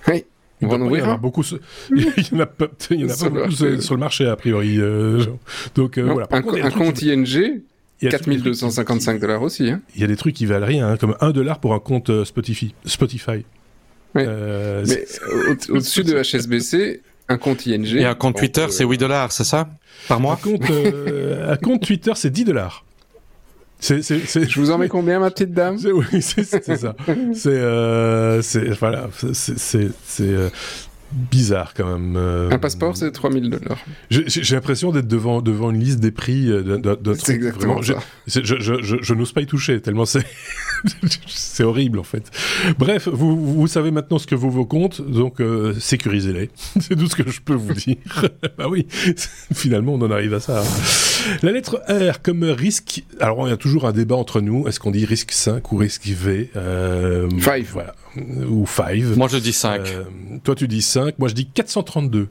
Oui. 0.09 0.25
On 0.61 0.69
va 0.69 0.77
en 0.77 0.83
ouvrir. 0.83 1.05
Il 1.05 1.09
y 1.09 1.11
en 1.11 1.15
a 1.15 1.17
beaucoup, 1.17 1.43
il 1.97 2.05
y 2.05 2.37
en 2.37 2.41
a 2.41 2.47
pas, 2.47 2.67
il 2.91 3.01
y 3.01 3.05
en 3.05 3.09
a 3.09 3.17
pas 3.17 3.29
beaucoup 3.31 3.51
sur 3.81 3.95
le 3.95 4.01
marché 4.01 4.27
a 4.27 4.37
priori. 4.37 4.79
donc 5.75 5.99
voilà. 5.99 6.29
un, 6.31 6.71
compte 6.71 7.03
ING, 7.03 7.63
4255 8.01 9.21
dollars 9.21 9.43
aussi. 9.43 9.71
Hein. 9.71 9.81
Il 9.97 10.03
y 10.03 10.05
a 10.05 10.07
des 10.07 10.17
trucs 10.17 10.37
qui 10.37 10.47
valent 10.47 10.67
rien, 10.67 10.91
hein, 10.91 10.97
comme 10.99 11.17
1 11.21 11.31
dollar 11.31 11.59
pour 11.59 11.75
un 11.75 11.81
compte 11.81 12.25
Spotify. 12.25 12.75
Spotify. 12.85 13.45
Oui. 14.15 14.25
Mais 14.27 15.05
au-dessus 15.71 16.05
de 16.05 16.23
HSBC, 16.23 17.01
un 17.33 17.39
compte 17.39 17.67
ING. 17.67 17.87
Et 17.97 18.05
un 18.05 18.15
compte 18.15 18.37
Twitter, 18.37 18.67
c'est 18.71 18.85
8 18.85 18.99
dollars, 18.99 19.33
c'est 19.33 19.45
ça 19.45 19.69
Par 20.09 20.21
mois 20.21 20.35
un 20.35 20.37
compte, 20.37 20.71
euh, 20.71 21.53
un 21.53 21.57
compte 21.57 21.83
Twitter, 21.83 22.13
c'est 22.15 22.31
10 22.31 22.45
dollars. 22.45 22.85
Je 23.81 24.61
vous 24.61 24.71
en 24.71 24.79
mets 24.79 24.89
combien, 24.89 25.19
ma 25.19 25.31
petite 25.31 25.53
dame 25.53 25.77
Oui, 25.85 26.23
c'est 26.23 26.45
ça. 26.45 26.61
c'est, 27.35 27.49
euh, 27.49 28.43
voilà, 28.79 29.09
c'est, 29.33 29.89
euh, 30.21 30.51
bizarre 31.13 31.75
quand 31.75 31.99
même. 31.99 32.17
Euh. 32.17 32.51
Un 32.51 32.59
passeport, 32.59 32.97
c'est 32.97 33.11
3000 33.11 33.51
dollars. 33.51 33.79
J'ai 34.11 34.55
l'impression 34.55 34.93
d'être 34.93 35.09
devant, 35.09 35.43
devant 35.43 35.71
une 35.71 35.81
liste 35.81 36.01
des 36.01 36.11
prix 36.11 36.51
euh, 36.51 36.79
d'un 36.79 37.15
C'est 37.15 37.35
exactement 37.35 37.83
ça. 37.83 37.95
Je, 38.27 38.41
je, 38.43 38.99
je, 39.01 39.15
n'ose 39.15 39.33
pas 39.33 39.43
y 39.43 39.47
toucher, 39.47 39.81
tellement 39.81 40.05
c'est 40.05 40.25
c'est 41.27 41.65
horrible 41.65 41.99
en 41.99 42.05
fait. 42.05 42.31
Bref, 42.79 43.09
vous, 43.09 43.55
vous 43.55 43.67
savez 43.67 43.91
maintenant 43.91 44.19
ce 44.19 44.27
que 44.27 44.35
vaut 44.35 44.51
vos 44.51 44.67
comptes, 44.67 45.01
donc 45.01 45.41
euh, 45.41 45.75
sécurisez-les. 45.75 46.51
c'est 46.81 46.97
tout 46.97 47.07
ce 47.07 47.17
que 47.17 47.31
je 47.31 47.41
peux 47.41 47.55
vous 47.55 47.75
dire. 47.75 47.97
bah 48.59 48.69
oui, 48.69 48.87
finalement 49.55 49.95
on 49.95 50.03
en 50.03 50.11
arrive 50.11 50.35
à 50.35 50.41
ça. 50.41 50.61
Hein. 50.61 51.37
La 51.43 51.53
lettre 51.53 51.83
R 51.89 52.23
comme 52.23 52.45
risque. 52.45 53.05
Alors 53.21 53.47
il 53.47 53.51
y 53.51 53.55
a 53.55 53.57
toujours 53.57 53.87
un 53.87 53.93
débat 53.93 54.17
entre 54.17 54.41
nous. 54.41 54.67
Est-ce 54.69 54.81
qu'on 54.81 54.91
dit 54.91 55.05
risque 55.05 55.33
5 55.33 55.73
ou 55.73 55.77
risque 55.77 56.07
V 56.07 56.51
euh, 56.57 57.29
5. 57.41 57.65
Voilà. 57.73 57.95
Ou 58.17 58.67
5. 58.67 59.17
Moi 59.17 59.29
je 59.29 59.39
dis 59.39 59.53
5. 59.53 59.83
toi 60.45 60.55
tu 60.55 60.69
dis 60.69 60.83
5. 60.83 61.19
Moi 61.19 61.29
je 61.29 61.35
dis 61.35 61.47
432. 61.47 62.29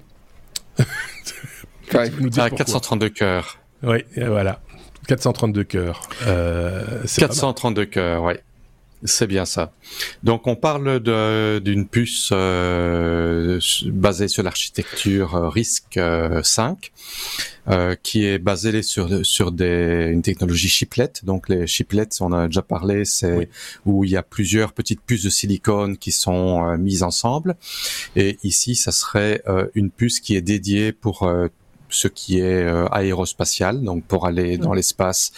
ah, 0.79 2.49
432 2.49 3.09
cœurs. 3.09 3.57
Oui, 3.83 4.03
voilà. 4.15 4.61
432 5.07 5.63
cœurs. 5.63 6.01
Euh, 6.27 7.03
432 7.17 7.85
cœurs, 7.85 8.23
oui. 8.23 8.33
C'est 9.03 9.25
bien 9.25 9.45
ça. 9.45 9.73
Donc 10.23 10.45
on 10.45 10.55
parle 10.55 10.99
d'une 11.61 11.87
puce 11.87 12.29
euh, 12.31 13.59
basée 13.85 14.27
sur 14.27 14.43
l'architecture 14.43 15.35
euh, 15.35 15.49
RISC 15.49 15.99
5, 16.43 16.91
euh, 17.67 17.95
qui 18.03 18.25
est 18.25 18.37
basée 18.37 18.83
sur 18.83 19.25
sur 19.25 19.51
des, 19.51 20.09
une 20.11 20.21
technologie 20.21 20.69
chiplet. 20.69 21.11
Donc 21.23 21.49
les 21.49 21.65
chiplets, 21.65 22.09
on 22.19 22.31
a 22.31 22.45
déjà 22.45 22.61
parlé, 22.61 23.05
c'est 23.05 23.49
où 23.87 24.03
il 24.03 24.11
y 24.11 24.17
a 24.17 24.23
plusieurs 24.23 24.71
petites 24.71 25.01
puces 25.01 25.23
de 25.23 25.29
silicone 25.29 25.97
qui 25.97 26.11
sont 26.11 26.77
mises 26.77 27.01
ensemble. 27.01 27.55
Et 28.15 28.37
ici, 28.43 28.75
ça 28.75 28.91
serait 28.91 29.41
une 29.73 29.89
puce 29.89 30.19
qui 30.19 30.35
est 30.35 30.41
dédiée 30.41 30.91
pour 30.91 31.27
ce 31.91 32.07
qui 32.07 32.39
est 32.39 32.63
euh, 32.63 32.87
aérospatial, 32.87 33.81
donc 33.83 34.03
pour 34.05 34.25
aller 34.25 34.57
dans 34.57 34.73
l'espace. 34.73 35.31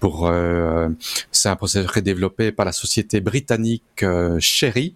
Pour 0.00 0.26
euh, 0.26 0.88
c'est 1.30 1.48
un 1.48 1.56
processus 1.56 2.02
développé 2.02 2.50
par 2.52 2.66
la 2.66 2.72
société 2.72 3.20
britannique 3.20 4.02
euh, 4.02 4.38
Sherry, 4.40 4.94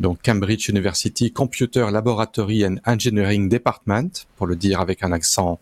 donc 0.00 0.18
Cambridge 0.24 0.68
University 0.68 1.30
Computer 1.32 1.86
Laboratory 1.90 2.66
and 2.66 2.76
Engineering 2.86 3.48
Department, 3.48 4.26
pour 4.36 4.46
le 4.46 4.56
dire 4.56 4.80
avec 4.80 5.02
un 5.02 5.12
accent 5.12 5.58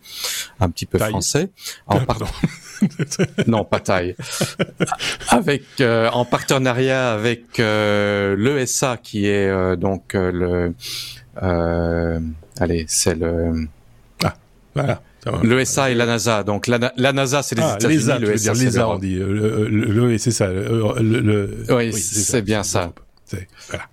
un 0.61 0.71
petit 0.71 0.87
peu 0.87 0.99
français. 0.99 1.51
En 1.87 2.01
non, 3.47 3.65
pas 3.65 3.81
taille. 3.81 4.17
avec 5.29 5.65
en 5.81 6.25
partenariat 6.25 7.13
avec 7.13 7.59
l'ESA 7.59 8.99
qui 8.99 9.27
est 9.27 9.77
donc 9.77 10.15
le 10.15 10.75
allez, 12.59 12.85
c'est 12.89 13.15
le 13.15 13.69
voilà. 14.77 15.03
L'ESA 15.43 15.91
et 15.91 15.95
la 15.95 16.07
NASA. 16.07 16.43
Donc 16.45 16.67
la, 16.67 16.79
NASA, 17.13 17.43
c'est 17.43 17.57
les 17.57 17.63
ah, 17.63 17.77
États-Unis. 17.77 18.21
L'ESA, 18.21 18.53
l'ESA, 18.53 18.89
on 18.89 18.99
dit. 18.99 19.17
Le, 19.17 19.69
le, 19.69 20.19
c'est 20.19 20.31
ça. 20.31 20.49
Le, 20.49 21.49
oui, 21.71 21.93
c'est 21.93 22.43
bien 22.43 22.63
ça. 22.63 22.93
Voilà. 23.69 23.85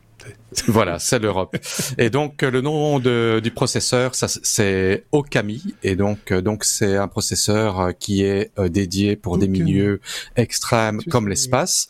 Voilà, 0.67 0.99
c'est 0.99 1.19
l'Europe. 1.19 1.57
Et 1.97 2.09
donc 2.09 2.41
le 2.41 2.61
nom 2.61 2.99
de, 2.99 3.39
du 3.43 3.51
processeur, 3.51 4.11
c'est 4.13 5.05
Okami, 5.11 5.63
et 5.83 5.95
donc 5.95 6.31
donc 6.33 6.63
c'est 6.63 6.95
un 6.95 7.07
processeur 7.07 7.91
qui 7.99 8.23
est 8.23 8.51
euh, 8.59 8.69
dédié 8.69 9.15
pour 9.15 9.37
des 9.37 9.47
milieux 9.47 9.99
extrêmes 10.35 11.01
comme 11.09 11.27
l'espace. 11.27 11.89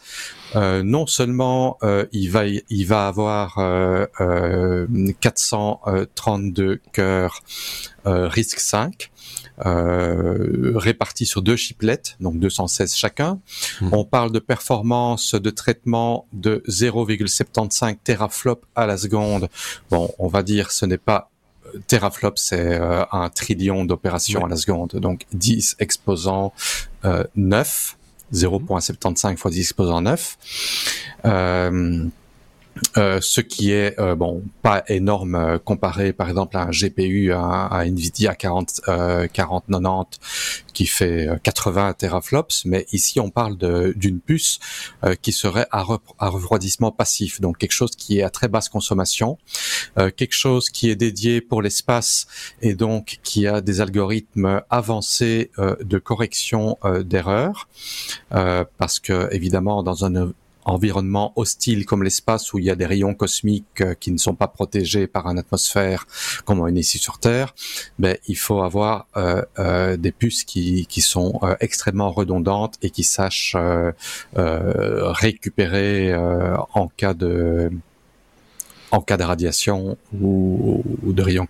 Euh, 0.56 0.84
non 0.84 1.08
seulement 1.08 1.78
euh, 1.82 2.06
il 2.12 2.30
va 2.30 2.46
il 2.46 2.86
va 2.86 3.08
avoir 3.08 3.56
432 5.20 6.80
cœurs 6.92 7.42
RISC 8.06 8.60
5, 8.60 8.84
euh, 8.86 9.13
répartis 9.60 11.26
sur 11.26 11.42
deux 11.42 11.56
chiplets, 11.56 12.16
donc 12.20 12.40
216 12.40 12.96
chacun. 12.96 13.40
Hmm. 13.82 13.90
On 13.92 14.06
parle 14.06 14.32
de 14.32 14.40
performance 14.40 15.36
de 15.36 15.50
traitement 15.50 16.28
de 16.34 16.64
0,75 16.68 17.98
teraflop 18.04 18.62
à 18.76 18.86
la 18.86 18.98
seconde. 18.98 19.50
Bon, 19.90 20.14
on 20.20 20.28
va 20.28 20.44
dire 20.44 20.72
ce 20.72 20.86
n'est 20.86 20.98
pas 20.98 21.30
euh, 21.68 21.80
teraflop, 21.88 22.34
c'est 22.36 22.80
euh, 22.80 23.04
un 23.12 23.30
trillion 23.30 23.86
d'opérations 23.86 24.46
à 24.46 24.50
la 24.50 24.56
seconde, 24.56 24.92
donc 24.96 25.26
10 25.34 25.78
exposant 25.80 26.54
euh, 27.06 27.24
9, 27.36 27.98
0.75 28.34 29.38
fois 29.38 29.52
10 29.52 29.60
exposant 29.60 30.02
9. 30.02 30.38
Euh, 31.26 32.06
euh, 32.98 33.20
ce 33.22 33.42
qui 33.42 33.72
est 33.72 34.00
euh, 34.00 34.16
bon 34.16 34.44
pas 34.62 34.84
énorme 34.88 35.36
euh, 35.36 35.58
comparé 35.58 36.14
par 36.14 36.30
exemple 36.30 36.58
à 36.58 36.62
un 36.62 36.70
GPU 36.70 37.32
à, 37.32 37.66
à 37.66 37.86
Nvidia 37.86 38.36
40 38.36 38.82
4090 39.34 40.20
qui 40.74 40.86
fait 40.86 41.28
80 41.44 41.94
teraflops 41.94 42.66
mais 42.66 42.86
ici 42.92 43.20
on 43.20 43.30
parle 43.30 43.58
d'une 43.96 44.20
puce 44.20 44.60
qui 45.22 45.32
serait 45.32 45.68
à, 45.72 45.86
à, 46.20 46.30
refroidissement 46.30 46.92
passif. 46.92 47.42
Donc 47.42 47.58
quelque 47.58 47.72
chose 47.72 47.92
qui 47.92 48.20
est 48.20 48.24
à 48.24 48.30
très 48.30 48.48
basse 48.48 48.70
consommation 48.70 49.38
quelque 49.96 50.34
chose 50.34 50.70
qui 50.70 50.90
est 50.90 50.96
dédié 50.96 51.42
pour 51.42 51.62
l'espace 51.62 52.28
et 52.62 52.74
donc 52.74 53.20
qui 53.24 53.48
a 53.48 53.62
des 53.62 53.82
algorithmes 53.82 54.62
avancés 54.70 55.52
de 55.58 55.98
correction 56.00 56.78
d'erreurs 57.02 57.68
parce 58.30 59.00
que 59.00 59.30
évidemment 59.32 59.84
dans 59.84 60.06
un 60.06 60.34
environnement 60.66 61.34
hostile 61.36 61.86
comme 61.86 62.04
l'espace 62.04 62.54
où 62.54 62.60
il 62.60 62.66
y 62.66 62.70
a 62.70 62.76
des 62.76 62.86
rayons 62.86 63.14
cosmiques 63.14 63.82
euh, 63.82 63.94
qui 63.94 64.12
ne 64.12 64.18
sont 64.18 64.36
pas 64.36 64.48
protégés 64.48 65.08
par 65.08 65.28
une 65.28 65.40
atmosphère 65.40 66.06
comme 66.46 66.60
on 66.60 66.68
est 66.68 66.80
ici 66.80 66.98
sur 66.98 67.20
Terre, 67.20 67.54
ben, 68.00 68.18
il 68.28 68.38
faut 68.38 68.62
avoir 68.62 69.08
euh, 69.18 69.44
euh, 69.60 69.98
des 69.98 70.12
puces 70.12 70.44
qui, 70.44 70.86
qui 70.88 71.02
sont 71.02 71.40
extrêmement 71.60 72.12
redondantes 72.12 72.76
et 72.82 72.90
qui 72.90 73.04
sachent 73.04 73.56
récupérer 74.36 76.16
en 76.16 76.88
cas 76.88 77.14
de 77.14 77.72
en 78.92 79.02
cas 79.02 79.18
de 79.18 79.24
radiation 79.24 79.98
ou, 80.14 80.84
de 81.04 81.22
rayons 81.22 81.48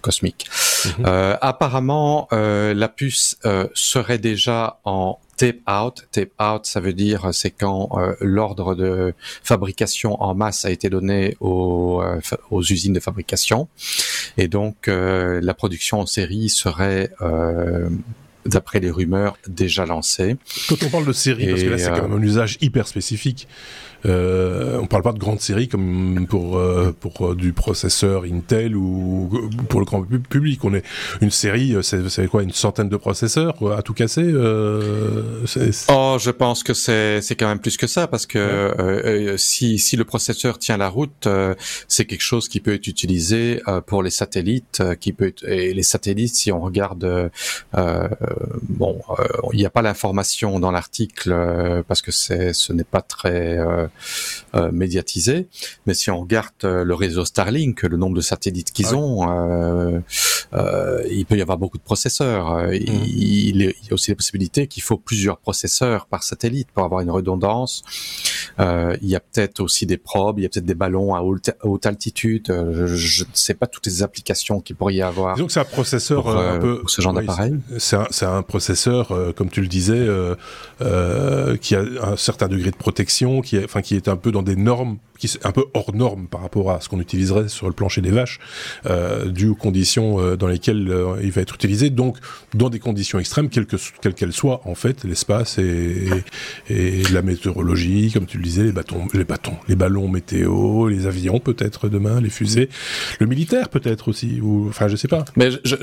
cosmiques. 0.00 0.48
Mhm. 0.98 1.04
apparemment, 1.40 2.28
la 2.30 2.88
puce 2.88 3.38
serait 3.74 4.18
déjà 4.18 4.80
en 4.84 5.18
tape 5.36 5.60
out. 5.68 6.06
Tape 6.10 6.32
out, 6.40 6.66
ça 6.66 6.80
veut 6.80 6.92
dire 6.92 7.28
c'est 7.32 7.50
quand 7.50 7.90
euh, 7.92 8.14
l'ordre 8.20 8.74
de 8.74 9.14
fabrication 9.42 10.22
en 10.22 10.34
masse 10.34 10.64
a 10.64 10.70
été 10.70 10.88
donné 10.88 11.36
aux, 11.40 12.00
euh, 12.02 12.20
aux 12.50 12.62
usines 12.62 12.92
de 12.92 13.00
fabrication, 13.00 13.68
et 14.36 14.48
donc 14.48 14.88
euh, 14.88 15.40
la 15.42 15.54
production 15.54 16.00
en 16.00 16.06
série 16.06 16.48
serait 16.48 17.10
d'après 18.44 18.78
les 18.78 18.90
rumeurs, 18.90 19.36
déjà 19.48 19.86
lancée. 19.86 20.36
Quand 20.68 20.82
on 20.84 20.88
parle 20.88 21.06
de 21.06 21.12
série, 21.12 21.48
parce 21.48 21.62
que 21.62 21.68
là 21.68 21.78
c'est 21.78 21.90
quand 21.90 22.08
même 22.08 22.12
un 22.12 22.22
usage 22.22 22.58
hyper 22.60 22.86
spécifique, 22.86 23.48
euh, 24.04 24.78
on 24.80 24.86
parle 24.86 25.02
pas 25.02 25.12
de 25.12 25.18
grandes 25.18 25.40
séries 25.40 25.68
comme 25.68 26.26
pour 26.28 26.58
euh, 26.58 26.94
pour 26.98 27.28
euh, 27.28 27.34
du 27.34 27.52
processeur 27.52 28.24
Intel 28.24 28.76
ou 28.76 29.30
pour 29.68 29.80
le 29.80 29.86
grand 29.86 30.02
public. 30.02 30.64
On 30.64 30.74
est 30.74 30.84
une 31.20 31.30
série, 31.30 31.74
euh, 31.74 31.82
c'est 31.82 32.28
quoi, 32.28 32.42
une 32.42 32.52
centaine 32.52 32.88
de 32.88 32.96
processeurs 32.96 33.56
à 33.76 33.82
tout 33.82 33.94
casser. 33.94 34.24
Euh, 34.24 35.44
oh, 35.88 36.16
je 36.20 36.30
pense 36.30 36.62
que 36.62 36.74
c'est 36.74 37.20
c'est 37.20 37.36
quand 37.36 37.48
même 37.48 37.60
plus 37.60 37.76
que 37.76 37.86
ça 37.86 38.06
parce 38.06 38.26
que 38.26 39.34
si 39.38 39.78
si 39.78 39.96
le 39.96 40.04
processeur 40.04 40.58
tient 40.58 40.76
la 40.76 40.88
route, 40.88 41.28
c'est 41.88 42.04
quelque 42.04 42.22
chose 42.22 42.48
qui 42.48 42.60
peut 42.60 42.74
être 42.74 42.86
utilisé 42.86 43.62
pour 43.86 44.02
les 44.02 44.10
satellites, 44.10 44.82
qui 45.00 45.12
peut 45.12 45.28
être, 45.28 45.44
et 45.48 45.72
les 45.74 45.82
satellites, 45.82 46.34
si 46.34 46.52
on 46.52 46.60
regarde, 46.60 47.30
bon, 47.72 49.00
il 49.52 49.58
n'y 49.58 49.66
a 49.66 49.70
pas 49.70 49.82
l'information 49.82 50.60
dans 50.60 50.70
l'article 50.70 51.84
parce 51.88 52.02
que 52.02 52.12
c'est 52.12 52.52
ce 52.52 52.72
n'est 52.72 52.84
pas 52.84 53.02
très 53.02 53.58
euh, 53.58 53.85
médiatisé. 54.72 55.48
Mais 55.86 55.94
si 55.94 56.10
on 56.10 56.20
regarde 56.20 56.46
euh, 56.64 56.84
le 56.84 56.94
réseau 56.94 57.24
Starlink, 57.24 57.82
le 57.82 57.96
nombre 57.96 58.16
de 58.16 58.20
satellites 58.20 58.72
qu'ils 58.72 58.88
ah 58.90 58.96
ont, 58.96 60.02
euh, 60.52 61.02
il 61.10 61.26
peut 61.26 61.36
y 61.36 61.42
avoir 61.42 61.58
beaucoup 61.58 61.78
de 61.78 61.82
processeurs. 61.82 62.72
Il, 62.72 62.92
mmh. 62.92 63.04
il, 63.06 63.62
y 63.62 63.90
a 63.90 63.92
aussi 63.92 64.10
la 64.10 64.16
possibilité 64.16 64.66
qu'il 64.66 64.82
faut 64.82 64.96
plusieurs 64.96 65.38
processeurs 65.38 66.06
par 66.06 66.22
satellite 66.22 66.68
pour 66.72 66.84
avoir 66.84 67.00
une 67.00 67.10
redondance. 67.10 67.82
il 68.58 69.08
y 69.08 69.16
a 69.16 69.20
peut-être 69.20 69.60
aussi 69.60 69.86
des 69.86 69.96
probes, 69.96 70.38
il 70.38 70.42
y 70.42 70.46
a 70.46 70.48
peut-être 70.48 70.64
des 70.64 70.74
ballons 70.74 71.14
à 71.14 71.22
haute, 71.22 71.86
altitude. 71.86 72.46
Je, 72.48 73.24
ne 73.24 73.28
sais 73.32 73.54
pas 73.54 73.66
toutes 73.66 73.86
les 73.86 74.02
applications 74.02 74.60
qu'il 74.60 74.76
pourrait 74.76 74.94
y 74.94 75.02
avoir. 75.02 75.36
Donc 75.36 75.50
c'est 75.50 75.60
un 75.60 75.64
processeur 75.64 76.28
un 76.28 76.58
peu 76.58 76.82
ce 76.86 77.02
genre 77.02 77.12
d'appareil. 77.12 77.54
C'est 77.78 77.96
un, 77.96 78.36
un, 78.36 78.42
processeur, 78.42 79.12
comme 79.36 79.50
tu 79.50 79.60
le 79.60 79.68
disais, 79.68 80.06
qui 81.60 81.74
a 81.74 81.84
un 82.02 82.16
certain 82.16 82.48
degré 82.48 82.70
de 82.70 82.76
protection, 82.76 83.40
qui, 83.40 83.56
est, 83.56 83.66
qui 83.82 83.94
est 83.94 84.08
un 84.08 84.16
peu 84.16 84.32
dans 84.32 84.42
des 84.42 84.56
normes, 84.56 84.98
qui 85.18 85.26
est 85.26 85.46
un 85.46 85.52
peu 85.52 85.64
hors 85.74 85.94
normes 85.94 86.26
par 86.28 86.40
rapport 86.40 86.70
à 86.70 86.80
ce 86.80 86.88
qu'on 86.88 87.00
utiliserait 87.00 87.48
sur 87.48 87.66
le 87.66 87.72
plancher 87.72 88.00
des 88.00 88.10
vaches, 88.10 88.38
euh, 88.86 89.26
dû 89.26 89.48
aux 89.48 89.54
conditions 89.54 90.20
euh, 90.20 90.36
dans 90.36 90.46
lesquelles 90.46 90.88
euh, 90.90 91.16
il 91.22 91.30
va 91.30 91.42
être 91.42 91.54
utilisé. 91.54 91.90
Donc, 91.90 92.18
dans 92.54 92.70
des 92.70 92.78
conditions 92.78 93.18
extrêmes, 93.18 93.48
quelles 93.48 93.66
qu'elles 93.66 94.32
soient, 94.32 94.60
en 94.64 94.74
fait, 94.74 95.04
l'espace 95.04 95.58
et, 95.58 96.08
la 97.12 97.22
météorologie, 97.22 98.10
comme 98.12 98.26
tu 98.26 98.38
le 98.38 98.44
disais, 98.44 98.64
les 98.64 98.72
bâtons, 98.72 99.06
les 99.14 99.24
bâtons, 99.24 99.56
les 99.68 99.76
ballons 99.76 100.08
météo, 100.08 100.88
les 100.88 101.06
avions 101.06 101.40
peut-être 101.40 101.88
demain, 101.88 102.20
les 102.20 102.30
fusées, 102.30 102.68
le 103.20 103.26
militaire 103.26 103.68
peut-être 103.68 104.08
aussi, 104.08 104.40
ou 104.40 104.66
enfin, 104.68 104.88
je 104.88 104.96
sais 104.96 105.08
pas. 105.08 105.24
Mais 105.36 105.50
je 105.64 105.76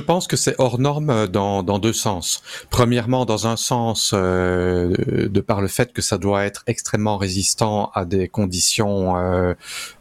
pense 0.00 0.26
que 0.26 0.36
c'est 0.36 0.54
hors 0.58 0.78
norme 0.78 1.28
dans, 1.28 1.62
dans, 1.62 1.78
deux 1.78 1.92
sens. 1.92 2.42
Premièrement, 2.70 3.24
dans 3.24 3.46
un 3.46 3.56
sens, 3.56 4.12
euh, 4.12 4.92
de 5.28 5.40
par 5.40 5.60
le 5.60 5.68
fait 5.68 5.92
que 5.92 6.02
ça 6.02 6.18
doit 6.18 6.44
être 6.44 6.64
extrêmement 6.66 7.16
résistant 7.16 7.90
à 7.94 8.04
des 8.04 8.28
conditions 8.28 9.16
euh, 9.16 9.54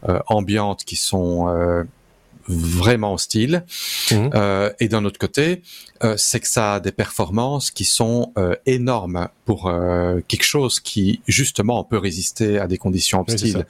euh 0.09 0.19
ambiantes 0.28 0.84
qui 0.84 0.95
sont 0.95 1.47
vraiment 2.48 3.14
hostile. 3.14 3.64
Mmh. 4.12 4.30
Euh, 4.34 4.72
et 4.80 4.88
d'un 4.88 5.06
autre 5.06 5.20
côté, 5.20 5.62
euh, 6.04 6.16
c'est 6.18 6.39
que 6.39 6.48
ça 6.48 6.76
a 6.76 6.80
des 6.80 6.91
performances 6.91 7.72
qui 7.72 7.86
sont 7.86 8.32
euh, 8.38 8.56
énormes 8.66 9.30
pour 9.45 9.68
euh, 9.68 10.20
quelque 10.28 10.43
chose 10.43 10.80
qui 10.80 11.22
justement 11.28 11.84
peut 11.84 11.98
résister 11.98 12.60
à 12.60 12.68
des 12.68 12.78
conditions 12.78 13.24
hostiles. 13.28 13.66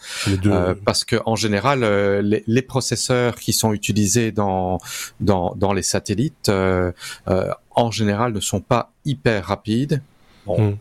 Euh, 0.45 0.75
parce 0.85 1.03
que 1.03 1.15
en 1.25 1.35
général, 1.35 1.83
euh, 1.83 2.21
les, 2.21 2.43
les, 2.47 2.61
processeurs 2.61 3.35
qui 3.35 3.53
sont 3.53 3.73
utilisés 3.73 4.31
dans 4.31 4.79
dans, 5.19 5.53
dans 5.55 5.73
les 5.73 5.83
satellites, 5.83 6.49
en 6.49 7.91
général, 7.91 8.33
ne 8.33 8.39
sont 8.39 8.61
pas 8.61 8.91
hyper 9.05 9.45
rapides. 9.45 10.01
Bon, 10.45 10.71
mmh. 10.71 10.77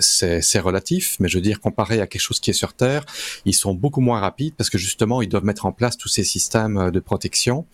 C'est 0.00 0.58
relatif, 0.58 1.16
mais 1.20 1.28
je 1.28 1.38
veux 1.38 1.42
dire, 1.42 1.60
comparé 1.60 2.00
à 2.00 2.06
quelque 2.06 2.22
chose 2.22 2.40
qui 2.40 2.50
est 2.50 2.54
sur 2.54 2.74
Terre, 2.74 3.04
ils 3.44 3.54
sont 3.54 3.74
beaucoup 3.74 4.00
moins 4.00 4.20
rapides 4.20 4.54
parce 4.56 4.70
que 4.70 4.78
justement, 4.78 5.22
ils 5.22 5.28
doivent 5.28 5.44
mettre 5.44 5.66
en 5.66 5.72
place 5.72 5.96
tous 5.96 6.08
ces 6.08 6.24
systèmes 6.24 6.90
de 6.90 7.00
protection. 7.00 7.66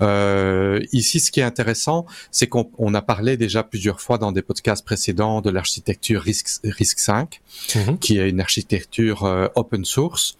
Euh, 0.00 0.80
ici, 0.92 1.20
ce 1.20 1.30
qui 1.30 1.40
est 1.40 1.44
intéressant, 1.44 2.06
c'est 2.30 2.46
qu'on 2.46 2.94
a 2.94 3.02
parlé 3.02 3.36
déjà 3.36 3.62
plusieurs 3.62 4.00
fois 4.00 4.18
dans 4.18 4.32
des 4.32 4.42
podcasts 4.42 4.84
précédents 4.84 5.40
de 5.40 5.50
l'architecture 5.50 6.22
RISC, 6.22 6.60
RISC 6.64 6.98
5, 6.98 7.40
mhm. 7.74 7.98
qui 7.98 8.18
est 8.18 8.28
une 8.28 8.40
architecture 8.40 9.24
euh, 9.24 9.48
open 9.54 9.84
source. 9.84 10.36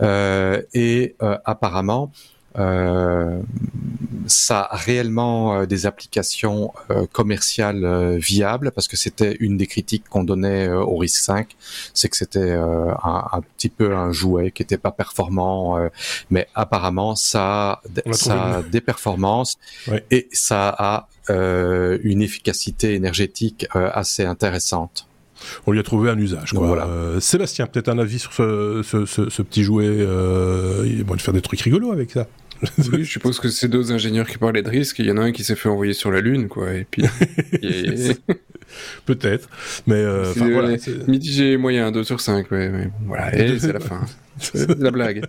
Euh, 0.00 0.62
et 0.74 1.14
euh, 1.22 1.38
apparemment, 1.44 2.12
ça 4.26 4.60
a 4.60 4.76
réellement 4.76 5.54
euh, 5.54 5.66
des 5.66 5.86
applications 5.86 6.72
euh, 6.90 7.06
commerciales 7.10 8.16
viables 8.18 8.72
parce 8.72 8.88
que 8.88 8.96
c'était 8.96 9.36
une 9.40 9.56
des 9.56 9.66
critiques 9.66 10.08
qu'on 10.08 10.24
donnait 10.24 10.68
au 10.68 10.96
risque 10.96 11.22
5, 11.22 11.48
c'est 11.94 12.08
que 12.08 12.16
c'était 12.16 12.52
un, 12.52 13.24
un, 13.32 13.40
petit 13.56 13.68
peu 13.68 13.94
un 13.94 14.12
jouet 14.12 14.50
qui 14.50 14.62
était 14.62 14.78
pas 14.78 14.92
performant, 14.92 15.78
mais 16.30 16.48
apparemment 16.54 17.14
ça, 17.14 17.80
ça 18.12 18.56
a 18.56 18.62
des 18.62 18.80
performances 18.80 19.58
et 20.10 20.28
ça 20.32 20.74
a 20.78 21.08
une 21.28 22.22
efficacité 22.22 22.94
énergétique 22.94 23.66
assez 23.74 24.24
intéressante 24.24 25.06
on 25.66 25.72
lui 25.72 25.80
a 25.80 25.82
trouvé 25.82 26.10
un 26.10 26.18
usage. 26.18 26.54
Voilà. 26.54 26.86
Euh, 26.86 27.20
Sébastien, 27.20 27.66
peut-être 27.66 27.88
un 27.88 27.98
avis 27.98 28.18
sur 28.18 28.32
ce, 28.32 28.82
ce, 28.84 29.06
ce, 29.06 29.30
ce 29.30 29.42
petit 29.42 29.62
jouet. 29.62 29.86
Euh, 29.86 30.84
il 30.86 31.04
va 31.04 31.16
faire 31.18 31.34
des 31.34 31.42
trucs 31.42 31.60
rigolos 31.60 31.92
avec 31.92 32.10
ça. 32.12 32.26
Oui, 32.92 33.04
je 33.04 33.10
suppose 33.10 33.40
que 33.40 33.48
c'est 33.48 33.68
deux 33.68 33.92
ingénieurs 33.92 34.26
qui 34.26 34.38
parlaient 34.38 34.62
de 34.62 34.68
risque. 34.68 34.98
Il 34.98 35.06
y 35.06 35.10
en 35.10 35.16
a 35.16 35.22
un 35.22 35.32
qui 35.32 35.44
s'est 35.44 35.56
fait 35.56 35.68
envoyer 35.68 35.92
sur 35.92 36.10
la 36.10 36.20
Lune, 36.20 36.48
quoi. 36.48 36.72
Et 36.74 36.86
puis. 36.90 37.04
Peut-être. 39.06 39.48
Mais. 39.86 39.96
Euh, 39.96 40.32
voilà, 40.36 40.76
mitigé 41.06 41.56
moyen, 41.56 41.90
2 41.92 42.04
sur 42.04 42.20
5, 42.20 42.50
ouais, 42.50 42.68
ouais. 42.68 42.90
Voilà, 43.06 43.36
et 43.36 43.58
c'est 43.58 43.72
la 43.72 43.80
fin. 43.80 44.00
la 44.78 44.90
blague. 44.90 45.24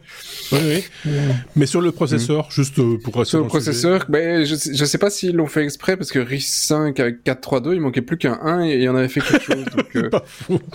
Oui, 0.51 0.59
oui. 1.05 1.11
Mais 1.55 1.65
sur 1.65 1.81
le 1.81 1.91
processeur, 1.91 2.47
mm. 2.47 2.51
juste 2.51 2.79
euh, 2.79 2.97
pour 3.03 3.25
Sur 3.25 3.39
le 3.39 3.47
processeur, 3.47 4.05
ben, 4.09 4.45
je, 4.45 4.55
je 4.55 4.85
sais 4.85 4.97
pas 4.97 5.09
s'ils 5.09 5.35
l'ont 5.35 5.47
fait 5.47 5.63
exprès 5.63 5.97
parce 5.97 6.11
que 6.11 6.19
RISC 6.19 6.47
5 6.47 6.99
avec 6.99 7.23
4.3.2, 7.25 7.73
il 7.73 7.81
manquait 7.81 8.01
plus 8.01 8.17
qu'un 8.17 8.39
1 8.41 8.65
et 8.65 8.83
il 8.83 8.89
en 8.89 8.95
avait 8.95 9.07
fait 9.07 9.21
quelque 9.21 9.43
chose. 9.43 9.65
Donc, 9.75 9.95
euh, 9.95 10.09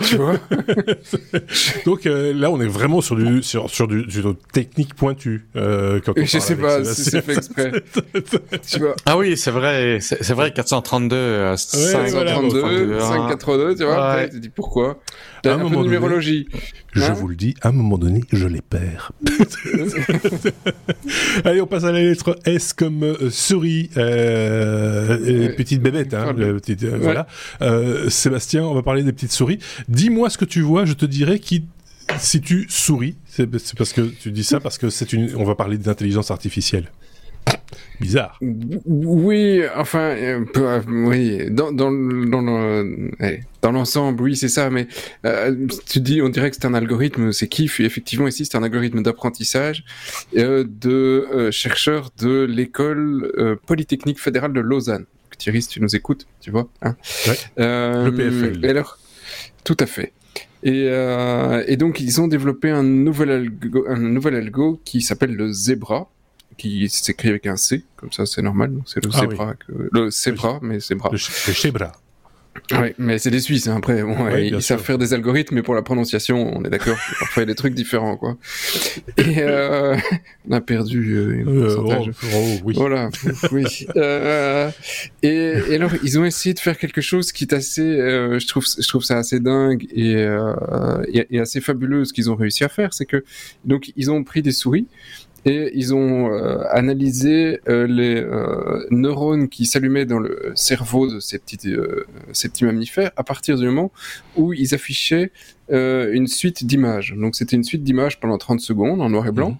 tu 0.03 0.15
vois 0.15 0.39
Donc 1.85 2.05
euh, 2.05 2.33
là, 2.33 2.51
on 2.51 2.61
est 2.61 2.67
vraiment 2.67 3.01
sur 3.01 3.15
du 3.15 3.43
sur, 3.43 3.69
sur 3.69 3.87
du, 3.87 4.05
du 4.05 4.21
technique 4.53 4.93
pointue. 4.93 5.47
Euh, 5.55 5.99
quand 6.05 6.13
on 6.17 6.25
je 6.25 6.39
sais 6.39 6.55
pas 6.55 6.83
si 6.83 7.03
c'est 7.03 7.21
fait 7.21 7.37
exprès. 7.37 7.71
tu 8.67 8.79
vois 8.79 8.95
Ah 9.05 9.17
oui, 9.17 9.37
c'est 9.37 9.51
vrai, 9.51 9.99
c'est 10.01 10.33
vrai 10.33 10.51
432, 10.51 11.55
532, 11.55 12.58
582, 12.61 13.75
tu 13.75 13.83
vois. 13.83 14.15
Ouais. 14.15 14.29
tu 14.29 14.39
dis 14.39 14.49
pourquoi? 14.49 14.99
T'as 15.41 15.55
un, 15.55 15.65
un 15.65 15.69
peu 15.69 15.75
de 15.75 15.81
numérologie. 15.83 16.47
je 16.93 17.03
hein? 17.03 17.13
vous 17.13 17.27
le 17.27 17.35
dis, 17.35 17.55
à 17.61 17.69
un 17.69 17.71
moment 17.71 17.97
donné, 17.97 18.23
je 18.31 18.47
les 18.47 18.61
perds. 18.61 19.11
Allez, 21.45 21.61
on 21.61 21.67
passe 21.67 21.83
à 21.83 21.91
la 21.91 22.01
lettre 22.01 22.37
S 22.45 22.73
comme 22.73 23.03
euh, 23.03 23.29
souris, 23.29 23.89
euh, 23.97 25.53
petite 25.55 25.81
bébête, 25.81 26.13
hein, 26.13 26.33
petite, 26.33 26.83
euh, 26.83 26.97
voilà. 27.01 27.27
Euh, 27.61 28.09
Sébastien, 28.09 28.63
on 28.63 28.73
va 28.73 28.81
parler 28.81 29.03
des 29.03 29.13
petites 29.13 29.31
souris. 29.31 29.59
Dis-moi 29.87 30.29
ce 30.29 30.37
que 30.37 30.45
tu 30.45 30.61
vois, 30.61 30.85
je 30.85 30.93
te 30.93 31.05
dirai 31.05 31.39
qui 31.39 31.65
si 32.17 32.41
tu 32.41 32.65
souris, 32.69 33.15
c'est 33.27 33.47
parce 33.77 33.93
que 33.93 34.01
tu 34.01 34.31
dis 34.31 34.43
ça 34.43 34.59
parce 34.59 34.77
que 34.77 34.89
c'est 34.89 35.13
une, 35.13 35.35
on 35.35 35.43
va 35.43 35.55
parler 35.55 35.77
d'intelligence 35.77 36.31
artificielle. 36.31 36.91
Bizarre. 37.99 38.37
Oui, 38.41 39.61
enfin, 39.75 40.15
euh, 40.15 40.45
euh, 40.55 40.81
oui, 40.87 41.49
dans 41.49 41.71
dans 41.71 41.91
dans 43.61 43.71
l'ensemble, 43.71 44.23
oui, 44.23 44.35
c'est 44.37 44.47
ça. 44.47 44.69
Mais 44.69 44.87
euh, 45.25 45.67
tu 45.85 45.99
dis, 45.99 46.21
on 46.21 46.29
dirait 46.29 46.49
que 46.49 46.55
c'est 46.55 46.65
un 46.65 46.73
algorithme, 46.73 47.33
c'est 47.33 47.47
kiff. 47.47 47.79
effectivement, 47.81 48.27
ici, 48.27 48.45
c'est 48.45 48.57
un 48.57 48.63
algorithme 48.63 49.03
d'apprentissage 49.03 49.83
de 50.33 51.49
chercheurs 51.51 52.11
de 52.19 52.43
l'école 52.43 53.57
polytechnique 53.65 54.19
fédérale 54.19 54.53
de 54.53 54.61
Lausanne. 54.61 55.05
Thierry, 55.37 55.61
si 55.61 55.69
tu 55.69 55.81
nous 55.81 55.95
écoutes, 55.95 56.27
tu 56.41 56.51
vois. 56.51 56.67
Hein 56.81 56.95
ouais, 57.27 57.35
le 57.57 58.11
PFL. 58.11 58.65
alors, 58.65 58.97
tout 59.63 59.77
à 59.79 59.85
fait. 59.85 60.13
Et, 60.63 60.87
euh, 60.89 61.63
et, 61.67 61.77
donc 61.77 62.01
ils 62.01 62.19
ont 62.19 62.27
développé 62.27 62.69
un 62.69 62.83
nouvel 62.83 63.31
algo, 63.31 63.85
un 63.87 63.97
nouvel 63.97 64.35
algo 64.35 64.81
qui 64.83 65.01
s'appelle 65.01 65.33
le 65.33 65.51
Zebra, 65.51 66.09
qui 66.59 66.89
s'écrit 66.89 67.29
avec 67.29 67.47
un 67.47 67.57
C, 67.57 67.83
comme 67.95 68.11
ça 68.11 68.25
c'est 68.25 68.41
normal, 68.41 68.73
c'est 68.85 69.03
le 69.03 69.09
ah 69.13 69.19
Zebra, 69.19 69.53
le 69.67 70.11
Zebra, 70.11 70.59
mais 70.61 70.79
Zebra. 70.79 71.09
Le, 71.11 71.17
Zebra. 71.17 71.91
Oui, 72.71 72.93
mais 72.97 73.17
c'est 73.17 73.31
des 73.31 73.39
Suisses, 73.39 73.67
hein, 73.67 73.77
après. 73.77 74.03
Bon, 74.03 74.15
ils 74.37 74.61
savent 74.61 74.81
faire 74.81 74.97
des 74.97 75.13
algorithmes, 75.13 75.55
mais 75.55 75.63
pour 75.63 75.73
la 75.73 75.81
prononciation, 75.81 76.55
on 76.55 76.63
est 76.63 76.69
d'accord. 76.69 76.97
parfois, 77.19 77.43
il 77.43 77.47
y 77.47 77.49
a 77.49 77.53
des 77.53 77.55
trucs 77.55 77.73
différents, 77.73 78.15
quoi. 78.15 78.37
Et 79.17 79.39
euh, 79.39 79.97
on 80.47 80.53
a 80.53 80.61
perdu 80.61 81.15
euh, 81.15 81.39
une 81.39 81.47
euh, 81.47 81.75
pourcentage. 81.75 82.13
Oh, 82.23 82.27
oh, 82.35 82.59
oui. 82.63 82.73
Voilà, 82.75 83.09
oui. 83.51 83.87
Euh, 83.95 84.69
et, 85.23 85.53
et, 85.69 85.75
alors, 85.75 85.91
ils 86.03 86.19
ont 86.19 86.25
essayé 86.25 86.53
de 86.53 86.59
faire 86.59 86.77
quelque 86.77 87.01
chose 87.01 87.31
qui 87.31 87.45
est 87.45 87.53
assez, 87.53 87.81
je 87.81 88.47
trouve, 88.47 88.65
je 88.65 88.87
trouve 88.87 89.03
ça 89.03 89.17
assez 89.17 89.39
dingue 89.39 89.87
et, 89.91 90.13
et, 91.13 91.27
et 91.31 91.39
assez 91.39 91.61
fabuleux 91.61 92.05
ce 92.05 92.13
qu'ils 92.13 92.29
ont 92.29 92.35
réussi 92.35 92.63
à 92.63 92.69
faire, 92.69 92.93
c'est 92.93 93.05
que 93.05 93.23
donc 93.65 93.91
ils 93.95 94.11
ont 94.11 94.23
pris 94.23 94.41
des 94.41 94.51
souris 94.51 94.87
et 95.45 95.71
ils 95.73 95.93
ont 95.93 96.31
euh, 96.31 96.63
analysé 96.71 97.59
euh, 97.67 97.87
les 97.87 98.15
euh, 98.15 98.85
neurones 98.91 99.49
qui 99.49 99.65
s'allumaient 99.65 100.05
dans 100.05 100.19
le 100.19 100.51
cerveau 100.55 101.07
de 101.07 101.19
ces 101.19 101.39
petits, 101.39 101.75
ces 102.33 102.49
petits 102.49 102.65
mammifères 102.65 103.11
à 103.15 103.23
partir 103.23 103.57
du 103.57 103.65
moment 103.65 103.91
où 104.35 104.53
ils 104.53 104.73
affichaient 104.73 105.31
une 105.69 106.27
suite 106.27 106.65
d'images. 106.65 107.13
Donc 107.15 107.35
c'était 107.35 107.55
une 107.55 107.63
suite 107.63 107.83
d'images 107.83 108.19
pendant 108.19 108.37
30 108.37 108.59
secondes 108.59 109.01
en 109.01 109.09
noir 109.09 109.27
et 109.27 109.31
blanc. 109.31 109.51
Mhm. 109.51 109.57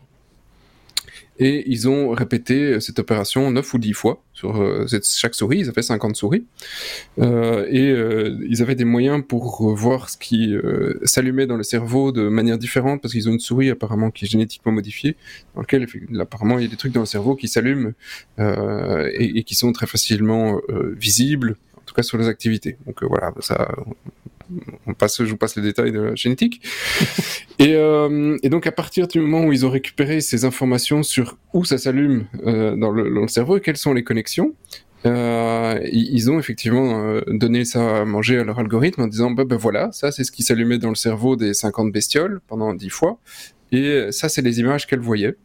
Et 1.39 1.63
ils 1.71 1.87
ont 1.87 2.09
répété 2.09 2.81
cette 2.81 2.99
opération 2.99 3.49
9 3.49 3.73
ou 3.73 3.77
10 3.77 3.93
fois 3.93 4.21
sur 4.33 4.61
euh, 4.61 4.85
chaque 5.03 5.35
souris. 5.35 5.59
Ils 5.59 5.69
avaient 5.69 5.81
50 5.81 6.15
souris. 6.15 6.45
Euh, 7.19 7.65
et 7.69 7.91
euh, 7.91 8.37
ils 8.49 8.61
avaient 8.61 8.75
des 8.75 8.83
moyens 8.83 9.23
pour 9.25 9.73
voir 9.73 10.09
ce 10.09 10.17
qui 10.17 10.53
s'allumait 11.03 11.47
dans 11.47 11.55
le 11.55 11.63
cerveau 11.63 12.11
de 12.11 12.27
manière 12.27 12.57
différente, 12.57 13.01
parce 13.01 13.13
qu'ils 13.13 13.29
ont 13.29 13.33
une 13.33 13.39
souris 13.39 13.69
apparemment 13.69 14.11
qui 14.11 14.25
est 14.25 14.27
génétiquement 14.27 14.73
modifiée, 14.73 15.15
dans 15.55 15.61
laquelle 15.61 15.87
apparemment 16.19 16.59
il 16.59 16.65
y 16.65 16.67
a 16.67 16.69
des 16.69 16.77
trucs 16.77 16.93
dans 16.93 16.99
le 16.99 17.05
cerveau 17.05 17.35
qui 17.35 17.47
s'allument 17.47 17.93
et, 18.37 19.43
qui 19.43 19.55
sont 19.55 19.71
très 19.71 19.87
facilement 19.87 20.59
visibles, 20.97 21.55
en 21.77 21.81
tout 21.85 21.95
cas 21.95 22.03
sur 22.03 22.17
les 22.17 22.27
activités. 22.27 22.77
Donc 22.85 23.01
voilà, 23.03 23.33
ça, 23.39 23.69
on 24.87 24.93
passe, 24.93 25.23
je 25.23 25.29
vous 25.29 25.37
passe 25.37 25.55
les 25.55 25.61
détails 25.61 25.91
de 25.91 25.99
la 25.99 26.15
génétique. 26.15 26.61
et, 27.59 27.75
euh, 27.75 28.37
et, 28.43 28.49
donc 28.49 28.67
à 28.67 28.71
partir 28.71 29.07
du 29.07 29.19
moment 29.19 29.45
où 29.45 29.53
ils 29.53 29.65
ont 29.65 29.69
récupéré 29.69 30.21
ces 30.21 30.45
informations 30.45 31.03
sur 31.03 31.37
où 31.53 31.65
ça 31.65 31.77
s'allume 31.77 32.27
euh, 32.45 32.75
dans, 32.75 32.91
le, 32.91 33.03
dans, 33.13 33.21
le, 33.21 33.27
cerveau 33.27 33.57
et 33.57 33.61
quelles 33.61 33.77
sont 33.77 33.93
les 33.93 34.03
connexions, 34.03 34.53
euh, 35.05 35.79
ils 35.91 36.29
ont 36.29 36.39
effectivement 36.39 37.21
donné 37.27 37.63
ça 37.63 38.01
à 38.01 38.05
manger 38.05 38.39
à 38.39 38.43
leur 38.43 38.59
algorithme 38.59 39.01
en 39.01 39.07
disant 39.07 39.31
bah, 39.31 39.45
ben 39.45 39.55
voilà, 39.55 39.91
ça 39.91 40.11
c'est 40.11 40.23
ce 40.23 40.31
qui 40.31 40.43
s'allumait 40.43 40.77
dans 40.77 40.89
le 40.89 40.95
cerveau 40.95 41.35
des 41.35 41.53
50 41.53 41.91
bestioles 41.91 42.41
pendant 42.47 42.73
10 42.73 42.89
fois, 42.89 43.19
et 43.71 44.07
ça 44.11 44.27
c'est 44.27 44.41
les 44.41 44.59
images 44.59 44.87
qu'elles 44.87 44.99
voyaient. 44.99 45.35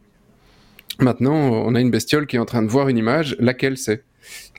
Maintenant, 0.99 1.35
on 1.35 1.75
a 1.75 1.81
une 1.81 1.91
bestiole 1.91 2.25
qui 2.25 2.37
est 2.37 2.39
en 2.39 2.45
train 2.45 2.63
de 2.63 2.69
voir 2.69 2.87
une 2.87 2.97
image, 2.97 3.35
laquelle 3.39 3.77
c'est. 3.77 4.03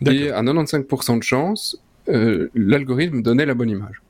Et 0.05 0.31
à 0.31 0.43
95% 0.43 1.19
de 1.19 1.23
chance, 1.23 1.83
euh, 2.09 2.51
l'algorithme 2.55 3.23
donnait 3.23 3.47
la 3.47 3.55
bonne 3.55 3.71
image. 3.71 4.03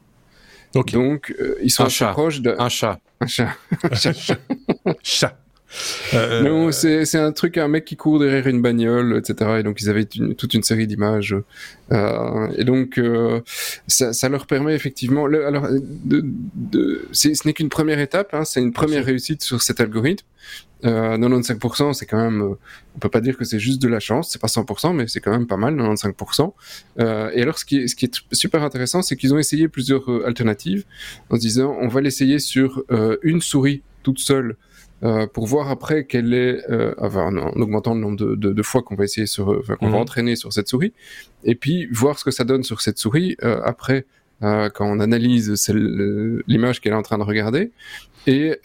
Donc, 0.74 1.34
euh, 1.40 1.56
ils 1.62 1.70
sont 1.70 1.84
un 1.84 1.88
chat. 1.88 2.12
proches 2.12 2.40
de... 2.40 2.54
Un 2.58 2.68
chat. 2.68 3.00
Un 3.20 3.26
chat. 3.26 3.56
Un 3.82 3.94
chat. 3.94 4.14
chat. 5.02 5.38
Euh, 6.14 6.42
non, 6.42 6.70
c'est 6.72 7.16
un 7.16 7.32
truc, 7.32 7.58
un 7.58 7.68
mec 7.68 7.84
qui 7.84 7.96
court 7.96 8.18
derrière 8.18 8.46
une 8.46 8.62
bagnole, 8.62 9.18
etc. 9.18 9.56
Et 9.58 9.62
donc 9.62 9.80
ils 9.80 9.90
avaient 9.90 10.04
toute 10.04 10.54
une 10.54 10.62
série 10.62 10.86
d'images. 10.86 11.34
Euh, 11.92 12.48
et 12.56 12.64
donc 12.64 12.98
euh, 12.98 13.40
ça, 13.86 14.12
ça, 14.12 14.28
leur 14.28 14.46
permet 14.46 14.74
effectivement. 14.74 15.26
alors, 15.26 15.68
de, 15.70 16.24
de, 16.54 17.08
ce 17.12 17.28
n'est 17.46 17.52
qu'une 17.52 17.68
première 17.68 17.98
étape. 17.98 18.32
Hein, 18.32 18.44
c'est 18.44 18.60
une 18.60 18.72
première 18.72 19.04
réussite 19.04 19.42
sur 19.42 19.62
cet 19.62 19.80
algorithme. 19.80 20.26
95%, 20.82 21.94
c'est 21.94 22.06
quand 22.06 22.18
même. 22.18 22.42
on 22.94 22.98
peut 22.98 23.08
pas 23.08 23.20
dire 23.20 23.36
que 23.36 23.44
c'est 23.44 23.58
juste 23.58 23.80
de 23.80 23.88
la 23.88 24.00
chance. 24.00 24.30
C'est 24.30 24.40
pas 24.40 24.48
100%, 24.48 24.94
mais 24.94 25.08
c'est 25.08 25.20
quand 25.20 25.30
même 25.30 25.46
pas 25.46 25.56
mal, 25.56 25.76
95%. 25.76 26.52
et 26.98 27.42
alors, 27.42 27.58
ce 27.58 27.64
qui 27.64 27.78
est, 27.78 27.88
ce 27.88 27.96
qui 27.96 28.06
est 28.06 28.22
super 28.32 28.62
intéressant, 28.62 29.02
c'est 29.02 29.16
qu'ils 29.16 29.34
ont 29.34 29.38
essayé 29.38 29.68
plusieurs 29.68 30.08
alternatives 30.26 30.84
en 31.30 31.36
se 31.36 31.40
disant, 31.40 31.76
on 31.80 31.88
va 31.88 32.00
l'essayer 32.00 32.38
sur 32.38 32.84
une 33.22 33.40
souris 33.40 33.82
toute 34.02 34.18
seule 34.18 34.56
euh, 35.02 35.26
pour 35.26 35.46
voir 35.46 35.68
après 35.70 36.06
quelle 36.06 36.32
est, 36.32 36.70
euh, 36.70 36.94
en, 36.98 37.36
augmentant 37.60 37.92
le 37.92 38.00
nombre 38.00 38.16
de, 38.16 38.34
de, 38.34 38.52
de 38.54 38.62
fois 38.62 38.82
qu'on 38.82 38.94
va 38.94 39.04
essayer 39.04 39.26
sur, 39.26 39.62
qu'on 39.78 39.90
va 39.90 39.96
mhm. 39.96 40.02
entraîner 40.02 40.36
sur 40.36 40.54
cette 40.54 40.68
souris, 40.68 40.94
et 41.44 41.54
puis 41.54 41.86
voir 41.92 42.18
ce 42.18 42.24
que 42.24 42.30
ça 42.30 42.44
donne 42.44 42.62
sur 42.62 42.80
cette 42.80 42.96
souris 42.96 43.36
euh, 43.44 43.60
après 43.62 44.06
euh, 44.42 44.68
quand 44.70 44.86
on 44.86 45.00
analyse 45.00 45.70
l'image 46.46 46.80
qu'elle 46.80 46.92
est 46.92 46.96
en 46.96 47.02
train 47.02 47.18
de 47.18 47.24
regarder, 47.24 47.72
et 48.26 48.58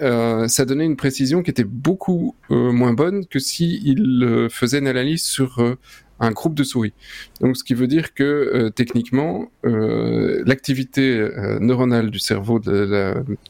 ça 0.48 0.66
donnait 0.66 0.86
une 0.86 0.96
précision 0.96 1.44
qui 1.44 1.52
était 1.52 1.64
beaucoup 1.64 2.36
moins 2.50 2.94
bonne 2.94 3.28
que 3.28 3.38
si 3.38 3.80
il 3.86 4.48
faisait 4.50 4.80
une 4.80 4.88
analyse 4.88 5.24
sur 5.24 5.78
un 6.20 6.32
groupe 6.32 6.56
de 6.56 6.64
souris. 6.64 6.94
Donc, 7.42 7.56
ce 7.56 7.64
qui 7.64 7.76
veut 7.76 7.86
dire 7.86 8.16
que 8.16 8.70
techniquement, 8.76 9.52
l'activité 9.64 11.30
neuronale 11.60 12.10
du 12.10 12.18
cerveau 12.18 12.58
de, 12.58 12.86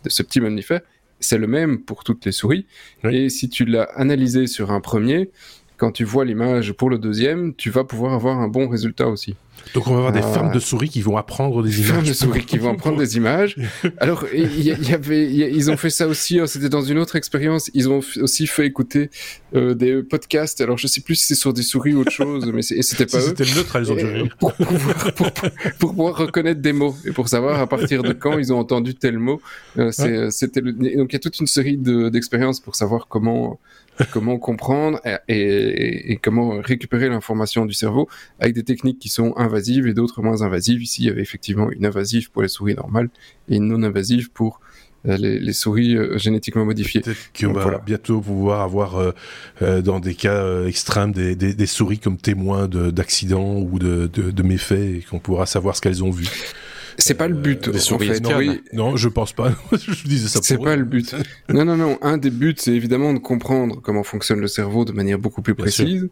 de, 0.04 0.10
ce 0.10 0.22
petit 0.22 0.42
mammifère 0.42 0.82
c'est 1.22 1.38
le 1.38 1.48
même 1.48 1.80
pour 1.80 2.04
toutes 2.04 2.26
les 2.26 2.32
souris. 2.32 2.66
Et 3.04 3.30
si 3.30 3.48
tu 3.48 3.64
l'as 3.66 3.84
analysé 3.84 4.48
sur 4.48 4.72
un 4.72 4.82
premier, 4.82 5.30
quand 5.82 5.92
tu 5.92 6.04
vois 6.04 6.26
l'image 6.26 6.74
pour 6.74 6.92
le 6.92 7.00
deuxième, 7.00 7.56
tu 7.56 7.72
vas 7.72 7.84
pouvoir 7.84 8.14
avoir 8.14 8.40
un 8.40 8.48
bon 8.48 8.68
résultat 8.68 9.08
aussi. 9.08 9.36
Donc 9.74 9.88
on 9.88 9.94
va 9.94 9.98
avoir 9.98 10.12
des 10.12 10.20
euh, 10.20 10.34
fermes 10.34 10.52
de 10.52 10.60
souris 10.60 10.90
qui 10.90 11.02
vont 11.02 11.18
apprendre 11.18 11.64
des 11.64 11.80
images. 11.80 11.92
Fermes 11.92 12.06
de 12.06 12.14
souris 12.14 12.46
qui 12.46 12.60
vont 12.60 12.72
apprendre 12.76 13.00
des 13.00 13.18
images. 13.18 13.56
Alors 13.98 14.26
il 14.32 14.62
y, 14.62 14.94
avait, 14.94 15.34
ils 15.34 15.72
ont 15.72 15.78
fait 15.78 15.90
ça 15.90 16.08
aussi. 16.08 16.40
Hein, 16.40 16.46
c'était 16.46 16.70
dans 16.70 16.84
une 16.84 17.00
autre 17.00 17.16
expérience. 17.16 17.72
Ils 17.74 17.90
ont 17.90 18.02
aussi 18.22 18.46
fait 18.46 18.68
écouter 18.68 19.10
euh, 19.56 19.74
des 19.74 20.04
podcasts. 20.04 20.62
Alors 20.62 20.78
je 20.78 20.86
sais 20.86 21.02
plus 21.02 21.16
si 21.16 21.26
c'est 21.26 21.36
sur 21.36 21.52
des 21.52 21.64
souris 21.64 21.96
ou 21.96 22.02
autre 22.02 22.12
chose, 22.12 22.46
mais 22.54 22.62
c'était 22.62 23.08
pas 23.08 23.18
eux. 23.18 23.34
C'était 23.36 23.56
neutre, 23.56 23.80
ils 23.80 23.92
ont 23.92 23.96
dû 23.96 24.32
pour, 24.40 24.54
pouvoir, 24.54 25.14
pour, 25.16 25.32
pour, 25.32 25.50
pouvoir 25.96 26.16
reconnaître 26.16 26.62
des 26.62 26.74
mots 26.74 26.96
et 27.06 27.12
pour 27.12 27.28
savoir 27.28 27.60
à 27.60 27.66
partir 27.66 28.04
de 28.04 28.14
quand 28.14 28.38
ils 28.38 28.54
ont 28.54 28.60
entendu 28.60 28.94
tel 28.94 29.18
mot. 29.18 29.42
Euh, 29.80 29.90
C'était 30.30 30.62
donc 30.62 30.78
il 30.84 31.14
y 31.14 31.16
a 31.16 31.20
toute 31.20 31.40
une 31.40 31.48
série 31.48 31.78
d'expériences 31.78 32.60
pour 32.60 32.76
savoir 32.76 33.08
comment 33.08 33.60
comment 34.12 34.38
comprendre 34.38 35.00
et, 35.28 36.12
et, 36.12 36.18
comment 36.18 36.60
récupérer 36.60 37.10
l'information 37.10 37.66
du 37.66 37.74
cerveau 37.74 38.08
avec 38.40 38.56
des 38.56 38.64
techniques 38.64 39.00
qui 39.00 39.10
sont 39.10 39.34
invasives 39.38 39.88
et 39.88 39.94
d'autres 39.94 40.22
moins 40.22 40.42
invasives. 40.42 40.82
Ici, 40.82 41.04
il 41.04 41.08
y 41.08 41.10
avait 41.10 41.22
effectivement 41.22 41.70
une 41.72 41.86
invasive 41.86 42.32
pour 42.32 42.42
les 42.42 42.48
souris 42.48 42.76
normales 42.76 43.10
et 43.50 43.58
une 43.58 43.68
non 43.68 43.84
invasive 43.84 44.32
pour 44.32 44.60
euh, 45.08 45.18
les, 45.18 45.40
les, 45.40 45.54
souris 45.54 45.96
euh, 45.96 46.18
génétiquement 46.20 46.64
modifiées. 46.64 47.02
Peut-être 47.02 47.32
qu'on 47.40 47.54
va 47.54 47.80
bientôt 47.80 48.22
pouvoir 48.22 48.62
avoir, 48.62 48.98
euh, 48.98 49.12
euh 49.64 49.82
dans 49.82 50.00
des 50.00 50.14
cas 50.14 50.64
extrêmes, 50.66 51.12
des, 51.12 51.36
des, 51.36 51.56
des, 51.56 51.66
souris 51.66 51.98
comme 51.98 52.18
témoins 52.18 52.68
d'accidents 52.68 53.58
ou 53.58 53.80
de, 53.80 54.06
de, 54.14 54.30
de 54.30 54.44
méfaits 54.44 54.72
et 54.74 55.06
qu'on 55.10 55.18
pourra 55.18 55.48
savoir 55.48 55.76
ce 55.76 55.82
qu'elles 55.82 56.04
ont 56.04 56.12
vu. 56.12 56.28
C'est 56.98 57.14
pas 57.16 57.28
le 57.28 57.36
but. 57.36 57.68
en 57.68 58.00
fait. 58.00 58.20
non, 58.20 58.38
oui. 58.38 58.62
non, 58.74 58.96
je 58.96 59.10
pense 59.10 59.34
pas. 59.34 59.54
je 59.72 60.08
disais 60.08 60.28
ça. 60.28 60.40
C'est 60.42 60.58
pas 60.58 60.76
le 60.76 60.84
but. 60.84 61.16
non, 61.50 61.66
non, 61.66 61.78
non. 61.78 61.98
Un 62.02 62.18
des 62.18 62.32
buts, 62.32 62.56
c'est 62.58 62.74
évidemment 62.74 63.14
de 63.14 63.20
comprendre 63.20 63.82
comment 63.82 64.04
fonctionne 64.04 64.40
le 64.40 64.48
cerveau 64.48 64.86
de 64.86 64.92
manière 64.92 65.20
beaucoup 65.20 65.42
plus 65.42 65.56
précise. 65.56 66.10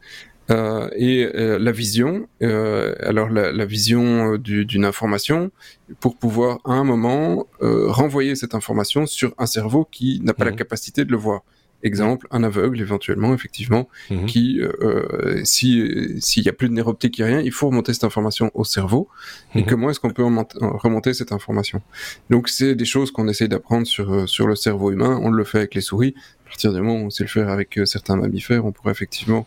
Euh, 0.49 0.89
et 0.95 1.29
euh, 1.35 1.59
la 1.59 1.71
vision, 1.71 2.27
euh, 2.41 2.95
alors 3.01 3.29
la, 3.29 3.51
la 3.51 3.65
vision 3.65 4.37
d'une 4.37 4.83
information, 4.83 5.51
pour 5.99 6.17
pouvoir 6.17 6.59
à 6.65 6.73
un 6.73 6.83
moment 6.83 7.47
renvoyer 7.61 8.35
cette 8.35 8.55
information 8.55 9.05
sur 9.05 9.33
un 9.37 9.45
cerveau 9.45 9.87
qui 9.89 10.21
n'a 10.23 10.33
pas 10.33 10.45
la 10.45 10.51
mhm. 10.51 10.57
capacité 10.57 11.05
de 11.05 11.11
le 11.11 11.17
voir. 11.17 11.41
Exemple, 11.81 12.27
un 12.31 12.43
aveugle 12.43 12.81
éventuellement, 12.81 13.33
effectivement, 13.33 13.87
mhm. 14.09 14.25
qui, 14.25 14.59
euh, 14.61 15.41
si 15.45 16.17
s'il 16.19 16.43
y 16.43 16.49
a 16.49 16.53
plus 16.53 16.67
de 16.67 16.73
nerf 16.73 16.87
optique, 16.87 17.17
rien, 17.17 17.39
il 17.39 17.51
faut 17.51 17.67
remonter 17.67 17.93
cette 17.93 18.03
information 18.03 18.51
au 18.53 18.63
cerveau. 18.63 19.07
Et 19.55 19.59
mhm. 19.61 19.65
comment 19.65 19.89
est-ce 19.89 19.99
qu'on 19.99 20.09
peut 20.09 20.23
remonter 20.23 21.13
cette 21.13 21.31
information? 21.31 21.81
Donc, 22.29 22.49
c'est 22.49 22.75
des 22.75 22.85
choses 22.85 23.11
qu'on 23.11 23.27
essaye 23.27 23.47
d'apprendre 23.47 23.87
sur 23.87 24.13
euh, 24.13 24.27
sur 24.27 24.45
le 24.47 24.55
cerveau 24.55 24.91
humain. 24.91 25.19
On 25.23 25.29
le 25.29 25.43
fait 25.43 25.59
avec 25.59 25.75
les 25.75 25.81
souris. 25.81 26.15
À 26.45 26.49
partir 26.49 26.73
du 26.73 26.81
moment 26.81 26.95
où 26.95 27.05
on 27.05 27.09
sait 27.11 27.23
le 27.23 27.29
faire 27.29 27.49
avec 27.49 27.77
euh, 27.77 27.85
certains 27.85 28.15
mammifères, 28.15 28.65
on 28.65 28.71
pourrait 28.71 28.91
effectivement 28.91 29.45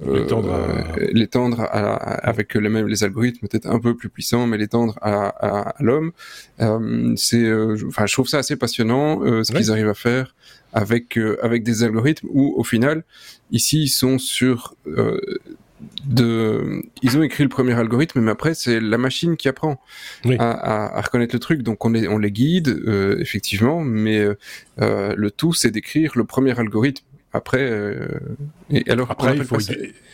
l'étendre 0.00 1.60
euh, 1.60 1.96
avec 2.22 2.54
les 2.54 2.68
mêmes 2.68 2.88
les 2.88 3.04
algorithmes 3.04 3.46
peut-être 3.46 3.66
un 3.66 3.78
peu 3.78 3.94
plus 3.94 4.08
puissants 4.08 4.48
mais 4.48 4.58
l'étendre 4.58 4.98
à, 5.00 5.28
à, 5.68 5.74
l'homme 5.78 6.10
euh, 6.60 7.12
c'est 7.16 7.48
enfin 7.86 8.06
je 8.06 8.12
trouve 8.12 8.26
ça 8.26 8.38
assez 8.38 8.56
passionnant 8.56 9.20
ce 9.44 9.52
qu'ils 9.52 9.70
arrivent 9.70 9.90
à 9.90 9.94
faire 9.94 10.34
avec 10.72 11.18
euh, 11.18 11.38
avec 11.42 11.62
des 11.62 11.82
algorithmes 11.84 12.28
où 12.30 12.54
au 12.56 12.64
final 12.64 13.04
ici 13.50 13.82
ils 13.82 13.88
sont 13.88 14.18
sur 14.18 14.74
euh, 14.86 15.20
de, 16.04 16.82
ils 17.02 17.18
ont 17.18 17.22
écrit 17.22 17.42
le 17.42 17.48
premier 17.48 17.74
algorithme, 17.74 18.20
mais 18.20 18.30
après 18.30 18.54
c'est 18.54 18.80
la 18.80 18.98
machine 18.98 19.36
qui 19.36 19.48
apprend 19.48 19.80
à, 20.38 20.98
à, 20.98 21.00
reconnaître 21.00 21.34
le 21.34 21.40
truc. 21.40 21.62
Donc 21.62 21.84
on 21.84 21.90
les, 21.90 22.08
on 22.08 22.18
les 22.18 22.30
guide 22.30 22.68
euh, 22.68 23.18
effectivement, 23.20 23.80
mais 23.80 24.24
euh, 24.80 25.14
le 25.16 25.30
tout 25.30 25.52
c'est 25.52 25.70
d'écrire 25.70 26.12
le 26.14 26.24
premier 26.24 26.58
algorithme 26.58 27.04
après, 27.32 27.96
et 28.70 28.90
alors 28.90 29.10
après 29.10 29.36
il 29.36 29.44
faut, 29.44 29.58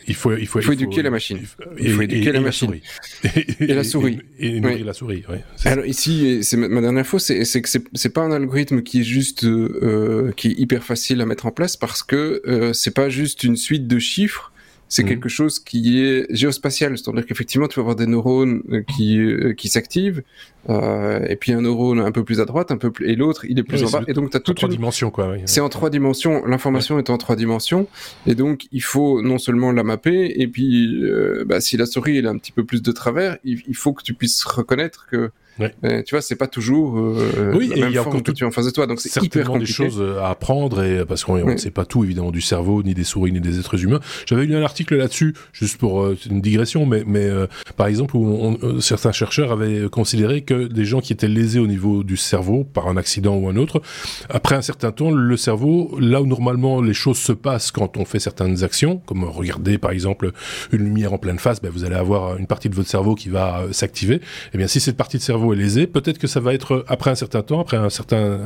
il 0.08 0.14
faut, 0.14 0.32
il 0.36 0.46
faut, 0.46 0.60
il 0.60 0.64
faut 0.64 0.72
éduquer 0.72 1.02
la 1.02 1.10
machine. 1.10 1.38
Il 1.78 1.90
faut 1.90 2.02
éduquer 2.02 2.32
la 2.32 2.40
machine. 2.40 2.74
Et, 3.60 3.66
la 3.66 3.84
souris. 3.84 4.20
Et, 4.38 4.60
nourrir 4.60 4.84
la 4.84 4.92
souris, 4.94 5.24
oui. 5.28 5.36
Alors 5.64 5.84
ici, 5.84 6.42
c'est 6.42 6.56
ma 6.56 6.80
dernière 6.80 7.06
fois, 7.06 7.20
c'est 7.20 7.62
que 7.62 7.68
c'est 7.68 8.08
pas 8.08 8.22
un 8.22 8.32
algorithme 8.32 8.82
qui 8.82 9.00
est 9.00 9.04
juste, 9.04 9.44
euh, 9.44 10.32
qui 10.36 10.48
est 10.48 10.58
hyper 10.58 10.82
facile 10.82 11.20
à 11.20 11.26
mettre 11.26 11.46
en 11.46 11.50
place 11.50 11.76
parce 11.76 12.02
que 12.02 12.40
euh, 12.46 12.72
c'est 12.72 12.94
pas 12.94 13.08
juste 13.08 13.44
une 13.44 13.56
suite 13.56 13.86
de 13.86 13.98
chiffres 13.98 14.52
c'est 14.88 15.02
mhm. 15.02 15.08
quelque 15.08 15.28
chose 15.28 15.60
qui 15.60 16.00
est 16.02 16.26
géospatial, 16.34 16.96
c'est-à-dire 16.96 17.26
qu'effectivement, 17.26 17.68
tu 17.68 17.76
vas 17.76 17.82
avoir 17.82 17.96
des 17.96 18.06
neurones 18.06 18.62
euh, 18.70 18.82
qui, 18.82 19.18
euh, 19.18 19.52
qui 19.52 19.68
s'activent, 19.68 20.22
euh, 20.70 21.24
et 21.28 21.36
puis 21.36 21.52
un 21.52 21.60
neurone 21.60 22.00
un 22.00 22.12
peu 22.12 22.24
plus 22.24 22.40
à 22.40 22.44
droite, 22.44 22.70
un 22.70 22.76
peu 22.76 22.90
plus, 22.90 23.08
et 23.08 23.14
l'autre, 23.14 23.44
il 23.44 23.58
est 23.58 23.62
plus 23.62 23.84
en 23.84 23.90
bas, 23.90 24.02
et 24.08 24.12
donc 24.12 24.30
tu 24.30 24.36
as 24.36 24.40
toute 24.40 24.56
trois 24.56 24.68
dimensions, 24.68 25.10
quoi. 25.10 25.30
Oui. 25.32 25.38
C'est 25.44 25.60
en 25.60 25.68
trois 25.68 25.90
dimensions, 25.90 26.44
l'information 26.46 26.98
est 26.98 27.10
en 27.10 27.18
trois 27.18 27.36
dimensions, 27.36 27.86
et 28.26 28.34
donc 28.34 28.66
il 28.72 28.82
faut 28.82 29.22
non 29.22 29.38
seulement 29.38 29.72
la 29.72 29.82
mapper, 29.82 30.40
et 30.40 30.48
puis 30.48 31.02
euh, 31.04 31.44
bah, 31.46 31.60
si 31.60 31.76
la 31.76 31.86
souris 31.86 32.18
elle 32.18 32.26
a 32.26 32.30
un 32.30 32.38
petit 32.38 32.52
peu 32.52 32.64
plus 32.64 32.82
de 32.82 32.92
travers, 32.92 33.38
il, 33.44 33.62
il 33.66 33.76
faut 33.76 33.92
que 33.92 34.02
tu 34.02 34.14
puisses 34.14 34.42
reconnaître 34.44 35.06
que 35.10 35.30
Ouais. 35.58 36.04
tu 36.04 36.14
vois, 36.14 36.22
c'est 36.22 36.36
pas 36.36 36.46
toujours 36.46 36.98
euh, 36.98 37.52
oui, 37.54 37.68
la 37.68 37.76
même 37.76 37.88
il 37.90 37.94
y 37.94 37.98
a 37.98 38.04
tout... 38.04 38.20
que 38.22 38.32
tu 38.32 38.44
en 38.44 38.50
face 38.50 38.66
de 38.66 38.70
toi, 38.70 38.86
donc 38.86 39.00
c'est 39.00 39.22
hyper 39.22 39.46
compliqué. 39.46 39.66
des 39.66 39.72
choses 39.72 40.18
à 40.20 40.30
apprendre 40.30 40.82
et 40.82 41.04
parce 41.04 41.24
qu'on 41.24 41.44
ne 41.44 41.56
sait 41.56 41.70
pas 41.70 41.84
tout 41.84 42.04
évidemment 42.04 42.30
du 42.30 42.40
cerveau, 42.40 42.82
ni 42.82 42.94
des 42.94 43.04
souris, 43.04 43.32
ni 43.32 43.40
des 43.40 43.58
êtres 43.58 43.82
humains. 43.82 44.00
J'avais 44.26 44.46
lu 44.46 44.56
un 44.56 44.62
article 44.62 44.96
là-dessus, 44.96 45.34
juste 45.52 45.76
pour 45.78 46.02
euh, 46.02 46.16
une 46.30 46.40
digression, 46.40 46.86
mais, 46.86 47.02
mais 47.06 47.24
euh, 47.24 47.46
par 47.76 47.86
exemple 47.86 48.16
où 48.16 48.24
on, 48.26 48.58
euh, 48.62 48.80
certains 48.80 49.12
chercheurs 49.12 49.52
avaient 49.52 49.88
considéré 49.88 50.42
que 50.42 50.66
des 50.66 50.84
gens 50.84 51.00
qui 51.00 51.12
étaient 51.12 51.28
lésés 51.28 51.58
au 51.58 51.66
niveau 51.66 52.02
du 52.02 52.16
cerveau 52.16 52.64
par 52.64 52.88
un 52.88 52.96
accident 52.96 53.36
ou 53.36 53.48
un 53.48 53.56
autre, 53.56 53.80
après 54.28 54.54
un 54.54 54.62
certain 54.62 54.92
temps, 54.92 55.10
le 55.10 55.36
cerveau, 55.36 55.98
là 56.00 56.22
où 56.22 56.26
normalement 56.26 56.80
les 56.80 56.94
choses 56.94 57.18
se 57.18 57.32
passent 57.32 57.70
quand 57.70 57.96
on 57.96 58.04
fait 58.04 58.18
certaines 58.18 58.64
actions, 58.64 58.98
comme 59.06 59.24
regarder 59.24 59.78
par 59.78 59.90
exemple 59.90 60.32
une 60.72 60.84
lumière 60.84 61.12
en 61.12 61.18
pleine 61.18 61.38
face, 61.38 61.60
ben, 61.60 61.70
vous 61.70 61.84
allez 61.84 61.96
avoir 61.96 62.36
une 62.36 62.46
partie 62.46 62.68
de 62.68 62.74
votre 62.74 62.88
cerveau 62.88 63.14
qui 63.14 63.28
va 63.28 63.64
s'activer. 63.72 64.16
Et 64.16 64.20
eh 64.54 64.58
bien 64.58 64.66
si 64.66 64.80
cette 64.80 64.96
partie 64.96 65.18
de 65.18 65.22
cerveau 65.22 65.47
est 65.52 65.56
lésé, 65.56 65.86
peut-être 65.86 66.18
que 66.18 66.26
ça 66.26 66.40
va 66.40 66.54
être 66.54 66.84
après 66.88 67.10
un 67.10 67.14
certain 67.14 67.42
temps, 67.42 67.60
après 67.60 67.76
un 67.76 67.90
certain, 67.90 68.38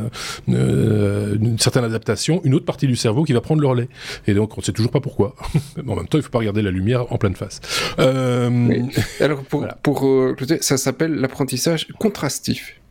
euh, 0.49 1.37
une 1.41 1.59
certaine 1.59 1.85
adaptation, 1.85 2.41
une 2.45 2.55
autre 2.55 2.65
partie 2.65 2.87
du 2.87 2.97
cerveau 2.97 3.25
qui 3.25 3.33
va 3.33 3.41
prendre 3.41 3.61
le 3.61 3.69
relais. 3.69 3.89
Et 4.27 4.35
donc 4.35 4.57
on 4.57 4.61
ne 4.61 4.65
sait 4.65 4.73
toujours 4.73 4.91
pas 4.93 5.01
pourquoi. 5.01 5.35
en 5.87 5.97
même 5.97 6.09
temps, 6.09 6.19
il 6.19 6.19
ne 6.19 6.23
faut 6.23 6.31
pas 6.31 6.39
regarder 6.39 6.63
la 6.63 6.71
lumière 6.71 7.13
en 7.13 7.19
pleine 7.19 7.37
face. 7.37 7.61
Euh... 7.99 8.83
Alors 9.21 9.43
pour, 9.43 9.67
pour 9.83 10.07
euh, 10.07 10.37
ça 10.61 10.77
s'appelle 10.77 11.15
l'apprentissage 11.15 11.89
contrastif 11.99 12.82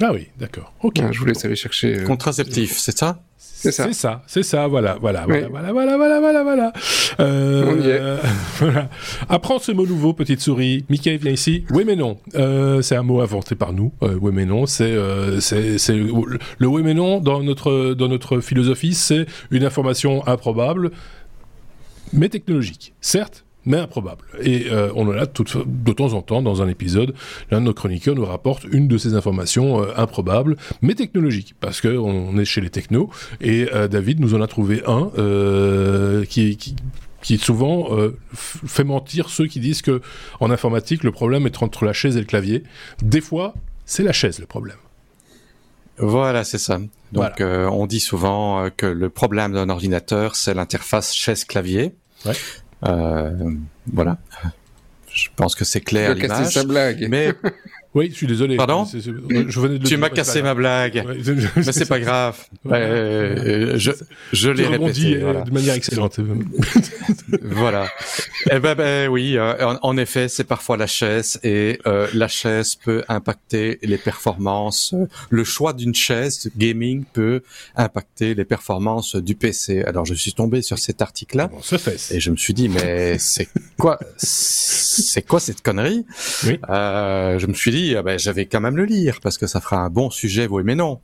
ah 0.00 0.12
oui, 0.12 0.28
d'accord. 0.38 0.72
Ok. 0.82 1.00
Je 1.10 1.18
vous 1.18 1.26
laisse 1.26 1.44
aller 1.44 1.56
chercher. 1.56 2.00
Euh, 2.00 2.04
Contraceptif, 2.04 2.76
c'est 2.78 2.96
ça? 2.96 3.22
C'est 3.38 3.72
ça. 3.72 3.84
C'est 3.84 3.94
ça, 3.94 4.22
c'est 4.26 4.42
ça, 4.42 4.66
voilà, 4.66 4.98
voilà, 5.00 5.24
voilà, 5.26 5.48
voilà, 5.48 5.72
voilà, 5.72 6.42
voilà, 6.42 6.72
euh, 7.20 8.18
voilà. 8.58 8.90
Apprends 9.30 9.58
ce 9.58 9.72
mot 9.72 9.86
nouveau, 9.86 10.12
petite 10.12 10.40
souris. 10.40 10.84
Mickey, 10.90 11.16
viens 11.16 11.32
ici. 11.32 11.64
Oui, 11.70 11.84
mais 11.86 11.96
non. 11.96 12.18
Euh, 12.34 12.82
c'est 12.82 12.94
un 12.94 13.02
mot 13.02 13.22
inventé 13.22 13.54
par 13.54 13.72
nous. 13.72 13.90
oui, 14.02 14.32
mais 14.34 14.44
non. 14.44 14.66
C'est, 14.66 14.94
c'est, 15.40 15.78
c'est 15.78 15.96
le 15.96 16.66
oui, 16.66 16.82
mais 16.82 16.92
non 16.92 17.20
dans 17.20 17.42
notre, 17.42 17.94
dans 17.94 18.08
notre 18.08 18.40
philosophie, 18.40 18.92
c'est 18.94 19.24
une 19.50 19.64
information 19.64 20.26
improbable, 20.26 20.90
mais 22.12 22.28
technologique. 22.28 22.92
Certes, 23.00 23.43
mais 23.66 23.78
improbable. 23.78 24.24
Et 24.40 24.66
euh, 24.70 24.90
on 24.94 25.08
en 25.08 25.16
a 25.16 25.26
tout, 25.26 25.44
de 25.64 25.92
temps 25.92 26.12
en 26.12 26.22
temps 26.22 26.42
dans 26.42 26.62
un 26.62 26.68
épisode, 26.68 27.14
l'un 27.50 27.60
de 27.60 27.66
nos 27.66 27.74
chroniqueurs 27.74 28.14
nous 28.14 28.24
rapporte 28.24 28.64
une 28.70 28.88
de 28.88 28.98
ces 28.98 29.14
informations 29.14 29.82
euh, 29.82 29.92
improbables, 29.96 30.56
mais 30.82 30.94
technologiques, 30.94 31.54
parce 31.60 31.80
que 31.80 31.96
on 31.96 32.36
est 32.38 32.44
chez 32.44 32.60
les 32.60 32.70
technos. 32.70 33.10
Et 33.40 33.68
euh, 33.72 33.88
David 33.88 34.20
nous 34.20 34.34
en 34.34 34.40
a 34.40 34.46
trouvé 34.46 34.82
un 34.86 35.10
qui, 36.28 36.56
qui 36.56 36.76
qui 37.22 37.38
souvent 37.38 37.88
fait 38.34 38.84
mentir 38.84 39.30
ceux 39.30 39.46
qui 39.46 39.58
disent 39.58 39.80
que 39.80 40.02
en 40.40 40.50
informatique 40.50 41.04
le 41.04 41.10
problème 41.10 41.46
est 41.46 41.62
entre 41.62 41.86
la 41.86 41.94
chaise 41.94 42.18
et 42.18 42.20
le 42.20 42.26
clavier. 42.26 42.64
Des 43.02 43.22
fois, 43.22 43.54
c'est 43.86 44.02
la 44.02 44.12
chaise 44.12 44.40
le 44.40 44.46
problème. 44.46 44.76
Voilà, 45.96 46.44
c'est 46.44 46.58
ça. 46.58 46.78
Donc, 47.12 47.40
on 47.40 47.86
dit 47.86 48.00
souvent 48.00 48.68
que 48.76 48.84
le 48.84 49.08
problème 49.08 49.54
d'un 49.54 49.70
ordinateur, 49.70 50.36
c'est 50.36 50.52
l'interface 50.52 51.14
chaise-clavier. 51.14 51.94
Ouais. 52.26 52.34
Euh, 52.86 53.54
voilà. 53.92 54.18
Je 55.12 55.28
pense 55.36 55.54
que 55.54 55.64
c'est 55.64 55.80
clair 55.80 56.14
l'image. 56.14 56.56
Mais 57.08 57.32
oui, 57.94 58.08
je 58.10 58.16
suis 58.16 58.26
désolé. 58.26 58.56
Pardon 58.56 58.84
je 58.84 59.60
venais 59.60 59.78
de 59.78 59.86
Tu 59.86 59.96
m'as 59.96 60.10
cassé 60.10 60.42
ma 60.42 60.54
blague. 60.54 61.04
Mais 61.56 61.72
c'est 61.72 61.88
pas 61.88 62.00
grave. 62.00 62.36
Euh, 62.66 63.74
je 63.76 63.92
je 64.32 64.50
l'ai 64.50 64.66
répété. 64.66 65.22
Euh, 65.22 65.42
de 65.42 65.50
manière 65.50 65.74
excellente. 65.74 66.18
voilà. 67.42 67.88
Eh 68.50 68.58
ben, 68.58 68.74
ben 68.74 69.08
oui, 69.08 69.36
euh, 69.36 69.76
en, 69.82 69.96
effet, 69.96 70.28
c'est 70.28 70.44
parfois 70.44 70.76
la 70.76 70.86
chaise 70.86 71.38
et 71.42 71.78
euh, 71.86 72.08
la 72.14 72.28
chaise 72.28 72.74
peut 72.74 73.04
impacter 73.08 73.78
les 73.82 73.98
performances. 73.98 74.94
Le 75.30 75.44
choix 75.44 75.72
d'une 75.72 75.94
chaise 75.94 76.50
gaming 76.56 77.04
peut 77.12 77.42
impacter 77.76 78.34
les 78.34 78.44
performances 78.44 79.16
du 79.16 79.34
PC. 79.34 79.82
Alors 79.82 80.04
je 80.04 80.14
suis 80.14 80.32
tombé 80.32 80.62
sur 80.62 80.78
cet 80.78 81.02
article-là 81.02 81.50
et 82.10 82.20
je 82.20 82.30
me 82.30 82.36
suis 82.36 82.54
dit 82.54 82.68
mais 82.68 83.18
c'est 83.18 83.48
quoi 83.78 83.98
c'est 84.16 85.22
quoi 85.22 85.40
cette 85.40 85.62
connerie? 85.62 86.04
Oui. 86.44 86.58
Je 86.68 87.46
me 87.46 87.54
suis 87.54 87.70
dit 87.70 87.83
ah 87.96 88.02
ben, 88.02 88.18
j'avais 88.18 88.46
quand 88.46 88.60
même 88.60 88.76
le 88.76 88.84
lire 88.84 89.20
parce 89.20 89.38
que 89.38 89.46
ça 89.46 89.60
fera 89.60 89.78
un 89.78 89.90
bon 89.90 90.10
sujet, 90.10 90.46
oui 90.48 90.62
mais 90.64 90.74
non. 90.74 91.00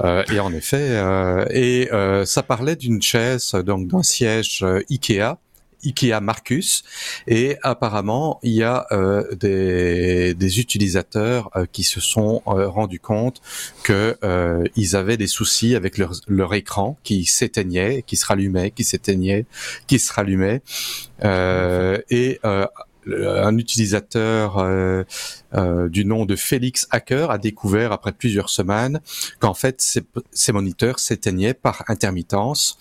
Euh, 0.00 0.24
et 0.32 0.40
en 0.40 0.52
effet, 0.52 0.90
euh, 0.90 1.44
et 1.50 1.88
euh, 1.92 2.24
ça 2.24 2.42
parlait 2.42 2.76
d'une 2.76 3.00
chaise, 3.00 3.52
donc 3.52 3.88
d'un 3.88 4.02
siège 4.02 4.64
Ikea. 4.90 5.36
Ikea 5.84 6.20
Marcus 6.20 6.82
et 7.28 7.56
apparemment 7.62 8.40
il 8.42 8.50
y 8.50 8.64
a 8.64 8.88
des, 9.38 10.34
des, 10.34 10.58
utilisateurs 10.58 11.52
qui 11.70 11.84
se 11.84 12.00
sont 12.00 12.42
rendus 12.44 12.98
compte 12.98 13.40
que 13.84 14.16
ils 14.74 14.96
avaient 14.96 15.16
des 15.16 15.28
soucis 15.28 15.76
avec 15.76 15.96
leur, 15.96 16.14
leur 16.26 16.52
écran 16.54 16.98
qui 17.04 17.26
s'éteignait, 17.26 18.02
qui 18.02 18.16
se 18.16 18.26
rallumait, 18.26 18.72
qui 18.72 18.82
s'éteignait, 18.82 19.46
qui 19.86 20.00
se 20.00 20.12
rallumait 20.12 20.62
et 21.22 22.40
un 23.06 23.56
utilisateur 23.56 24.58
euh, 25.54 25.68
euh, 25.68 25.88
du 25.88 26.04
nom 26.04 26.24
de 26.24 26.36
Félix 26.36 26.86
Hacker 26.90 27.30
a 27.30 27.38
découvert 27.38 27.92
après 27.92 28.12
plusieurs 28.12 28.48
semaines 28.48 29.00
qu'en 29.38 29.54
fait 29.54 29.80
ces, 29.80 30.52
moniteurs 30.52 30.98
s'éteignaient 30.98 31.54
par 31.54 31.84
intermittence 31.88 32.78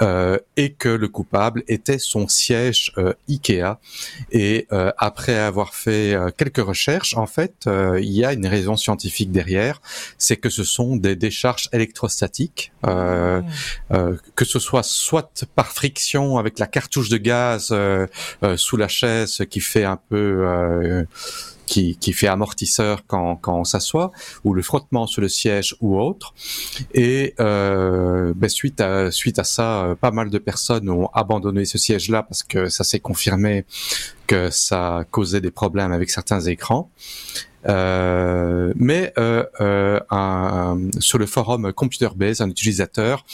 euh, 0.00 0.38
et 0.56 0.72
que 0.72 0.88
le 0.88 1.08
coupable 1.08 1.62
était 1.68 1.98
son 1.98 2.28
siège 2.28 2.92
Ikea. 3.28 3.78
Et 4.30 4.66
après 4.98 5.38
avoir 5.38 5.74
fait 5.74 6.16
quelques 6.36 6.64
recherches, 6.64 7.16
en 7.16 7.26
fait, 7.26 7.66
il 7.66 8.10
y 8.10 8.24
a 8.24 8.32
une 8.32 8.46
raison 8.46 8.76
scientifique 8.76 9.30
derrière, 9.30 9.80
c'est 10.18 10.36
que 10.36 10.48
ce 10.48 10.64
sont 10.64 10.96
des 10.96 11.16
décharges 11.16 11.68
électrostatiques, 11.72 12.72
que 12.82 14.44
ce 14.44 14.58
soit 14.58 14.84
soit 14.84 15.44
par 15.54 15.68
friction 15.68 16.38
avec 16.38 16.58
la 16.58 16.66
cartouche 16.66 17.08
de 17.08 17.18
gaz 17.18 17.74
sous 18.56 18.76
la 18.76 18.88
chaise 18.88 19.42
qui 19.50 19.60
fait 19.60 19.84
un 19.84 19.98
peu 20.08 20.46
euh, 20.72 21.04
qui, 21.66 21.96
qui, 21.96 22.12
fait 22.12 22.26
amortisseur 22.26 23.04
quand, 23.06 23.36
quand 23.36 23.60
on 23.60 23.64
s'assoit, 23.64 24.12
ou 24.44 24.54
le 24.54 24.62
frottement 24.62 25.06
sur 25.06 25.22
le 25.22 25.28
siège 25.28 25.76
ou 25.80 25.98
autre. 25.98 26.34
Et 26.94 27.34
euh, 27.40 28.32
ben 28.36 28.48
suite 28.48 28.80
à 28.80 29.10
suite 29.10 29.38
à 29.38 29.44
ça, 29.44 29.84
euh, 29.84 29.94
pas 29.94 30.10
mal 30.10 30.30
de 30.30 30.38
personnes 30.38 30.88
ont 30.90 31.08
abandonné 31.14 31.64
ce 31.64 31.78
siège-là 31.78 32.22
parce 32.22 32.42
que 32.42 32.68
ça 32.68 32.84
s'est 32.84 33.00
confirmé 33.00 33.64
que 34.26 34.50
ça 34.50 35.04
causait 35.10 35.40
des 35.40 35.50
problèmes 35.50 35.92
avec 35.92 36.10
certains 36.10 36.40
écrans. 36.40 36.90
Euh, 37.68 38.72
mais 38.76 39.12
euh, 39.18 39.44
euh, 39.60 40.00
un, 40.10 40.78
sur 40.98 41.18
le 41.18 41.26
forum 41.26 41.72
ComputerBase, 41.72 42.40
un 42.40 42.50
utilisateur 42.50 43.24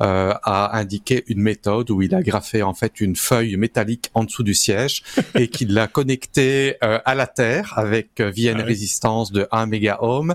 euh, 0.00 0.34
a 0.42 0.76
indiqué 0.78 1.24
une 1.26 1.40
méthode 1.40 1.90
où 1.90 2.02
il 2.02 2.14
a 2.14 2.22
graffé 2.22 2.62
en 2.62 2.74
fait 2.74 3.00
une 3.00 3.16
feuille 3.16 3.56
métallique 3.56 4.10
en 4.14 4.24
dessous 4.24 4.42
du 4.42 4.54
siège 4.54 5.02
et 5.34 5.48
qu'il 5.48 5.74
l'a 5.74 5.88
connecté 5.88 6.76
euh, 6.82 6.98
à 7.04 7.14
la 7.14 7.26
terre 7.26 7.74
avec 7.76 8.20
via 8.20 8.52
une 8.52 8.60
ah 8.60 8.64
résistance 8.64 9.32
de 9.32 9.48
1 9.50 9.66
mégaohm 9.66 10.34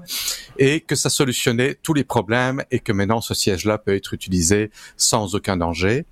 et 0.58 0.82
que 0.82 0.96
ça 0.96 1.10
solutionnait 1.10 1.76
tous 1.82 1.94
les 1.94 2.04
problèmes 2.04 2.64
et 2.72 2.80
que 2.80 2.92
maintenant 2.92 3.22
ce 3.22 3.34
siège-là 3.34 3.78
peut 3.78 3.96
être 3.96 4.14
utilisé 4.14 4.72
sans 4.98 5.36
aucun 5.36 5.58
danger. 5.58 6.06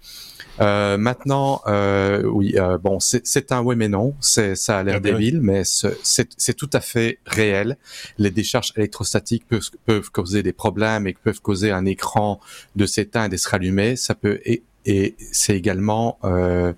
Euh, 0.61 0.97
maintenant, 0.97 1.61
euh, 1.67 2.23
oui, 2.23 2.55
euh, 2.57 2.77
bon, 2.77 2.99
c'est 2.99 3.51
un 3.51 3.61
oui 3.61 3.75
mais 3.75 3.89
non. 3.89 4.15
Ça 4.19 4.53
a 4.69 4.83
l'air 4.83 4.95
ah 4.97 4.99
ben 4.99 5.13
débile, 5.13 5.41
mais 5.41 5.63
c'est 5.65 6.53
tout 6.55 6.69
à 6.73 6.81
fait 6.81 7.19
réel. 7.25 7.77
Les 8.17 8.31
décharges 8.31 8.73
électrostatiques 8.75 9.47
peuvent, 9.47 9.69
peuvent 9.85 10.11
causer 10.11 10.43
des 10.43 10.53
problèmes 10.53 11.07
et 11.07 11.13
peuvent 11.13 11.41
causer 11.41 11.71
un 11.71 11.85
écran 11.85 12.39
de 12.75 12.85
s'éteindre 12.85 13.33
et 13.33 13.37
se 13.37 13.49
rallumer. 13.49 13.95
Ça 13.95 14.15
peut 14.15 14.39
et, 14.45 14.63
et 14.85 15.15
c'est 15.31 15.55
également 15.57 16.19
euh, 16.23 16.73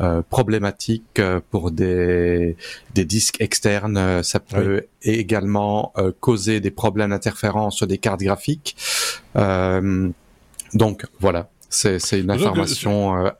euh, 0.00 0.22
problématique 0.28 1.20
pour 1.50 1.70
des, 1.70 2.56
des 2.94 3.04
disques 3.04 3.40
externes. 3.40 4.22
Ça 4.22 4.40
peut 4.40 4.86
également 5.02 5.92
euh, 5.96 6.12
causer 6.18 6.60
des 6.60 6.70
problèmes 6.70 7.10
d'interférence 7.10 7.76
sur 7.76 7.86
des 7.86 7.98
cartes 7.98 8.20
graphiques. 8.22 8.76
donc 10.74 11.06
voilà, 11.20 11.50
C'est 11.72 12.20
une 12.20 12.30
information 12.30 13.32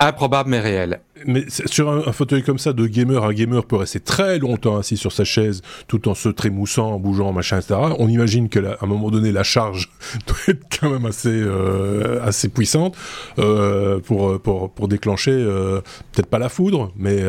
improbable 0.00 0.50
mais 0.50 0.60
réelle 0.60 1.00
mais 1.26 1.44
sur 1.48 1.90
un, 1.90 2.12
fauteuil 2.12 2.42
comme 2.42 2.58
ça 2.58 2.72
de 2.72 2.86
gamer, 2.86 3.24
un 3.24 3.32
gamer 3.32 3.64
peut 3.64 3.76
rester 3.76 4.00
très 4.00 4.38
longtemps 4.38 4.78
assis 4.78 4.96
sur 4.96 5.12
sa 5.12 5.24
chaise 5.24 5.62
tout 5.86 6.08
en 6.08 6.14
se 6.14 6.28
trémoussant, 6.28 6.92
en 6.92 6.98
bougeant, 6.98 7.32
machin, 7.32 7.58
etc. 7.58 7.80
On 7.98 8.08
imagine 8.08 8.48
qu'à 8.48 8.78
un 8.80 8.86
moment 8.86 9.10
donné, 9.10 9.32
la 9.32 9.42
charge 9.42 9.90
doit 10.26 10.36
être 10.48 10.64
quand 10.80 10.90
même 10.90 11.06
assez, 11.06 11.28
euh, 11.28 12.22
assez 12.22 12.48
puissante 12.48 12.96
euh, 13.38 13.98
pour, 14.00 14.40
pour, 14.40 14.70
pour 14.70 14.88
déclencher, 14.88 15.32
euh, 15.32 15.80
peut-être 16.12 16.28
pas 16.28 16.38
la 16.38 16.48
foudre, 16.48 16.92
mais 16.96 17.22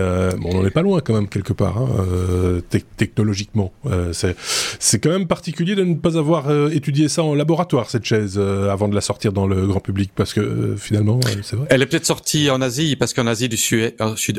on 0.45 0.53
n'en 0.53 0.65
est 0.65 0.71
pas 0.71 0.81
loin 0.81 1.01
quand 1.01 1.13
même 1.13 1.27
quelque 1.27 1.53
part, 1.53 1.77
hein, 1.77 2.61
technologiquement. 2.97 3.73
C'est 4.11 4.99
quand 4.99 5.09
même 5.09 5.27
particulier 5.27 5.75
de 5.75 5.83
ne 5.83 5.95
pas 5.95 6.17
avoir 6.17 6.51
étudié 6.71 7.07
ça 7.07 7.23
en 7.23 7.33
laboratoire, 7.33 7.89
cette 7.89 8.05
chaise, 8.05 8.39
avant 8.39 8.87
de 8.87 8.95
la 8.95 9.01
sortir 9.01 9.33
dans 9.33 9.47
le 9.47 9.67
grand 9.67 9.79
public, 9.79 10.11
parce 10.15 10.33
que 10.33 10.75
finalement, 10.77 11.19
c'est 11.43 11.55
vrai. 11.55 11.67
Elle 11.69 11.81
est 11.81 11.85
peut-être 11.85 12.05
sortie 12.05 12.49
en 12.49 12.61
Asie, 12.61 12.95
parce 12.95 13.13
qu'en 13.13 13.27
Asie 13.27 13.49
du 13.49 13.57
Sud, 13.57 13.78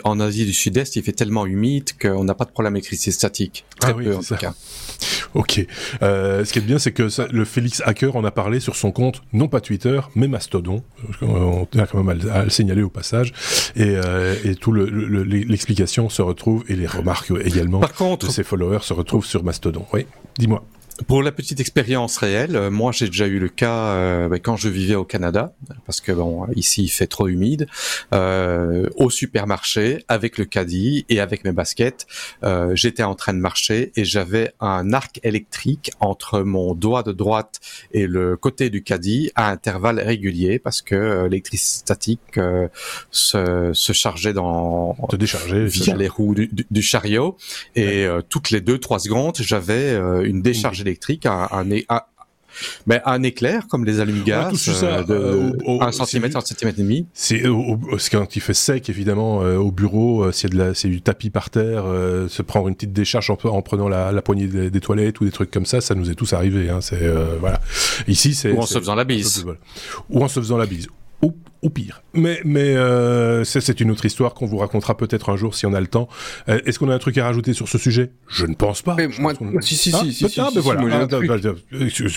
en 0.05 0.21
Asie 0.21 0.47
du 0.47 0.53
Sud-Est, 0.53 0.97
il 0.97 1.03
fait 1.03 1.13
tellement 1.13 1.47
humide 1.47 1.91
qu'on 2.01 2.25
n'a 2.25 2.35
pas 2.35 2.45
de 2.45 2.51
problème 2.51 2.75
d'électricité 2.75 3.11
statique. 3.11 3.65
Très 3.79 3.93
ah 3.93 3.95
peu, 3.95 4.17
en 4.17 4.23
tout 4.23 4.37
cas. 4.37 4.55
Ok. 5.35 5.65
Euh, 6.03 6.45
ce 6.45 6.53
qui 6.53 6.59
est 6.59 6.63
bien, 6.63 6.79
c'est 6.79 6.93
que 6.93 7.09
le 7.33 7.45
Félix 7.45 7.83
Hacker 7.85 8.17
en 8.17 8.25
a 8.25 8.31
parlé 8.31 8.61
sur 8.61 8.77
son 8.77 8.93
compte, 8.93 9.23
non 9.33 9.49
pas 9.49 9.61
Twitter, 9.61 10.01
mais 10.15 10.29
Mastodon. 10.29 10.83
On 11.23 11.67
tient 11.67 11.87
quand 11.87 12.03
même 12.03 12.21
à, 12.31 12.45
le 12.45 12.51
signaler 12.51 12.83
au 12.83 12.91
passage. 12.91 13.33
Et, 13.77 13.97
euh, 13.97 14.35
et 14.45 14.55
tout 14.55 14.73
l'explication 14.73 16.09
se 16.09 16.23
retrouve 16.23 16.65
et 16.69 16.77
les 16.77 16.87
remarques 16.87 17.33
également 17.45 17.81
Par 17.81 17.95
contre, 17.95 18.27
de 18.27 18.33
ses 18.33 18.43
followers 18.43 18.83
se 18.83 18.93
retrouvent 18.93 19.27
sur 19.27 19.45
Mastodon. 19.45 19.87
Oui, 19.93 20.07
dis-moi. 20.39 20.65
Pour 21.07 21.23
la 21.23 21.33
petite 21.33 21.61
expérience 21.61 22.19
réelle, 22.19 22.57
euh, 22.57 22.71
moi 22.71 22.93
j'ai 22.93 23.07
déjà 23.07 23.27
eu 23.27 23.39
le 23.39 23.49
cas 23.49 23.95
euh, 23.95 24.29
bah, 24.29 24.39
quand 24.39 24.57
je 24.57 24.69
vivais 24.69 24.97
au 24.97 25.05
Canada, 25.05 25.55
parce 25.87 26.01
que 26.01 26.13
bon 26.13 26.47
ici 26.57 26.83
il 26.85 26.89
fait 26.89 27.07
trop 27.07 27.29
humide, 27.29 27.67
euh, 28.13 28.89
au 28.97 29.09
supermarché 29.09 30.05
avec 30.09 30.37
le 30.37 30.45
caddie 30.45 31.07
et 31.09 31.21
avec 31.21 31.45
mes 31.45 31.53
baskets, 31.53 32.07
euh, 32.45 32.73
j'étais 32.75 33.03
en 33.03 33.15
train 33.15 33.33
de 33.33 33.39
marcher 33.39 33.93
et 33.97 34.05
j'avais 34.05 34.53
un 34.61 34.93
arc 34.93 35.21
électrique 35.23 35.91
entre 36.01 36.41
mon 36.41 36.75
doigt 36.75 37.03
de 37.03 37.13
droite 37.13 37.61
et 37.93 38.07
le 38.07 38.37
côté 38.37 38.69
du 38.69 38.83
caddie 38.83 39.31
à 39.37 39.51
intervalles 39.51 40.01
réguliers 40.01 40.59
parce 40.59 40.83
que 40.83 40.95
euh, 40.95 41.23
l'électricité 41.25 41.81
statique 41.81 42.39
se, 43.11 43.71
se, 43.73 43.93
chargeait 43.93 44.33
dans 44.33 44.97
te 45.09 45.17
décharger 45.17 45.65
via 45.67 45.95
les 45.95 46.09
roues 46.09 46.35
du, 46.35 46.51
du, 46.71 46.83
chariot. 46.83 47.37
Et 47.75 48.07
toutes 48.29 48.51
les 48.51 48.61
deux 48.61 48.79
trois 48.79 48.99
secondes 48.99 49.37
j'avais 49.41 49.95
une 50.25 50.43
décharge 50.43 50.81
électrique 50.81 50.90
électrique, 50.91 51.27
un, 51.27 51.49
un, 51.53 52.01
mais 52.87 53.01
un 53.05 53.23
éclair 53.23 53.67
comme 53.69 53.85
les 53.85 54.01
allumes-gaz 54.01 54.83
euh, 54.83 55.05
de 55.05 55.15
euh, 55.15 55.53
au, 55.65 55.83
1 55.83 55.93
cm, 55.93 56.31
1 56.35 56.41
cm 56.41 56.69
et 56.69 56.73
demi. 56.73 57.07
C'est 57.13 57.43
quand 58.11 58.37
il 58.37 58.41
fait 58.41 58.55
sec 58.55 58.89
évidemment 58.89 59.43
euh, 59.43 59.57
au 59.57 59.71
bureau, 59.71 60.31
s'il 60.33 60.55
y 60.57 60.61
a 60.61 60.73
de 60.73 60.89
du 60.91 61.03
tapis 61.03 61.31
par 61.31 61.51
terre, 61.51 61.85
se 62.29 62.43
prendre 62.43 62.69
une 62.69 62.75
petite 62.75 62.93
décharge 62.93 63.31
en, 63.31 63.39
en 63.45 63.63
prenant 63.63 63.89
la, 63.89 64.13
la 64.13 64.23
poignée 64.23 64.47
des, 64.47 64.81
toilettes 64.81 65.21
ou 65.21 65.25
des 65.25 65.31
trucs 65.31 65.51
comme 65.51 65.67
ça, 65.67 65.81
ça 65.81 65.95
nous 65.95 66.11
est 66.11 66.15
tous 66.15 66.33
arrivé. 66.33 66.71
Hein, 66.71 66.81
c'est 66.81 67.09
voilà. 67.39 67.61
Ici 68.09 68.35
c'est 68.35 68.53
ou 68.53 68.59
en 68.59 68.67
se 68.67 68.79
faisant 68.79 68.95
la 68.95 69.05
bise. 69.05 69.45
Ou 70.09 70.25
en 70.25 70.29
se 70.29 70.41
faisant 70.41 70.57
la 70.57 70.67
bise 70.67 70.89
ou, 71.23 71.69
pire. 71.69 72.03
Mais, 72.15 72.41
mais 72.45 72.75
euh, 72.75 73.45
c'est 73.45 73.81
une 73.81 73.91
autre 73.91 74.07
histoire 74.07 74.33
qu'on 74.33 74.47
vous 74.47 74.57
racontera 74.57 74.97
peut-être 74.97 75.29
un 75.29 75.37
jour 75.37 75.55
si 75.55 75.67
on 75.67 75.75
a 75.75 75.81
le 75.81 75.89
temps. 75.89 76.09
Euh, 76.49 76.59
est-ce 76.65 76.79
qu'on 76.79 76.89
a 76.89 76.95
un 76.95 76.99
truc 76.99 77.19
à 77.19 77.25
rajouter 77.25 77.53
sur 77.53 77.69
ce 77.69 77.77
sujet? 77.77 78.13
Je 78.29 78.47
ne 78.47 78.55
pense 78.55 78.81
pas. 78.81 78.95
Mais 78.97 79.09
moi, 79.19 79.35
si, 79.61 79.77
si, 79.77 79.93
si, 79.93 80.13
si, 80.15 80.29
si, 80.29 80.41
voilà. 80.61 81.07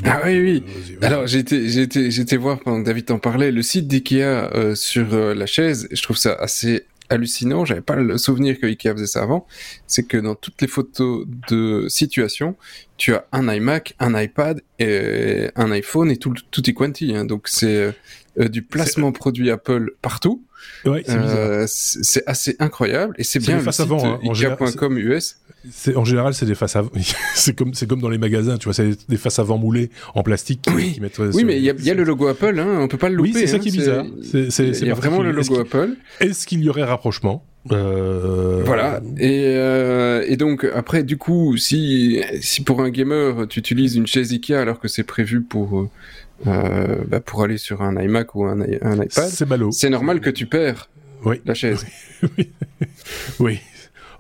Ah, 0.06 0.22
oui, 0.26 0.40
oui. 0.40 0.64
Alors, 1.02 1.28
j'étais, 1.28 2.38
voir 2.38 2.60
pendant 2.62 2.80
que 2.80 2.86
David 2.86 3.06
t'en 3.06 3.20
parlait 3.20 3.52
le 3.52 3.62
site 3.62 3.88
d'IKEA 3.88 4.50
euh, 4.54 4.76
sur 4.76 5.14
la 5.14 5.46
chaise. 5.46 5.90
Je 5.92 6.02
trouve 6.02 6.18
ça 6.18 6.34
assez 6.40 6.86
hallucinant. 7.10 7.66
J'avais 7.66 7.82
pas 7.82 7.96
le 7.96 8.18
souvenir 8.18 8.60
que 8.60 8.66
Ikea 8.66 8.94
faisait 8.94 9.08
ça 9.08 9.24
avant. 9.24 9.46
C'est 9.88 10.04
que 10.04 10.18
dans 10.18 10.36
toutes 10.36 10.62
les 10.62 10.68
photos 10.68 11.26
de 11.50 11.86
situation, 11.88 12.56
tu 12.98 13.14
as 13.14 13.26
un 13.32 13.54
iMac, 13.54 13.96
un 14.00 14.20
iPad, 14.20 14.62
et 14.80 15.50
un 15.56 15.72
iPhone 15.72 16.12
et 16.12 16.18
tout, 16.18 16.34
tout 16.52 16.70
est 16.70 16.74
quanti. 16.74 17.16
Hein. 17.16 17.26
Donc 17.26 17.48
c'est 17.48 17.94
euh, 18.40 18.48
du 18.48 18.64
placement 18.64 19.12
produit 19.12 19.52
Apple 19.52 19.92
partout. 20.02 20.44
Ouais, 20.86 21.04
euh, 21.10 21.66
c'est 21.68 22.24
assez 22.26 22.56
incroyable 22.60 23.16
et 23.18 23.24
c'est 23.24 23.40
bien 23.40 23.58
le 23.60 23.72
site 23.72 23.82
avant, 23.82 24.06
hein. 24.06 24.20
Ikea.com 24.24 24.98
US. 24.98 25.38
En 25.96 26.04
général, 26.04 26.34
c'est 26.34 26.46
des 26.46 26.56
faces 26.56 26.76
avant. 26.76 26.90
c'est 27.36 27.56
comme 27.56 27.74
c'est 27.74 27.88
comme 27.88 28.02
dans 28.02 28.10
les 28.10 28.18
magasins, 28.18 28.58
tu 28.58 28.66
vois, 28.66 28.74
c'est 28.74 29.08
des 29.08 29.18
faces 29.18 29.40
avant 29.40 29.58
moulées 29.58 29.90
en 30.16 30.24
plastique. 30.24 30.66
Oui, 30.74 31.00
oui 31.34 31.44
mais 31.44 31.58
il 31.58 31.64
y 31.64 31.70
a, 31.70 31.74
y 31.74 31.92
a, 31.92 31.94
le 31.94 32.04
logo 32.04 32.28
Apple, 32.28 32.60
hein, 32.60 32.80
on 32.80 32.88
peut 32.88 32.98
pas 32.98 33.10
le 33.10 33.16
louper. 33.16 33.32
Oui, 33.34 33.40
c'est 33.40 33.48
ça 33.48 33.58
hein, 33.58 33.60
qui 33.60 33.70
est 33.70 33.72
bizarre. 33.72 34.06
Il 34.34 34.88
y 34.88 34.92
a 34.92 34.96
vraiment 34.96 35.22
le 35.22 35.32
logo 35.32 35.60
Apple. 35.60 35.96
Est-ce 36.20 36.48
qu'il 36.48 36.64
y 36.64 36.70
aurait 36.70 36.84
rapprochement? 36.84 37.46
Euh... 37.72 38.62
Voilà. 38.66 39.00
Et, 39.18 39.46
euh, 39.56 40.26
et 40.28 40.36
donc 40.36 40.68
après, 40.76 41.04
du 41.04 41.18
coup, 41.18 41.56
si 41.56 42.22
si 42.42 42.62
pour 42.64 42.82
un 42.82 42.90
gamer, 42.90 43.48
tu 43.48 43.60
utilises 43.60 43.96
une 43.96 44.08
chaise 44.08 44.32
Ikea 44.32 44.56
alors 44.56 44.80
que 44.80 44.88
c'est 44.88 45.04
prévu 45.04 45.42
pour 45.42 45.88
euh, 46.48 47.04
bah 47.08 47.20
pour 47.20 47.44
aller 47.44 47.58
sur 47.58 47.82
un 47.82 48.02
iMac 48.02 48.36
ou 48.36 48.46
un, 48.46 48.62
un 48.62 48.96
iPad, 48.96 49.30
c'est 49.30 49.46
C'est 49.72 49.90
normal 49.90 50.20
que 50.22 50.30
tu 50.30 50.46
perds 50.46 50.90
oui. 51.26 51.42
la 51.46 51.54
chaise. 51.54 51.86
oui. 52.38 52.52
oui. 53.40 53.60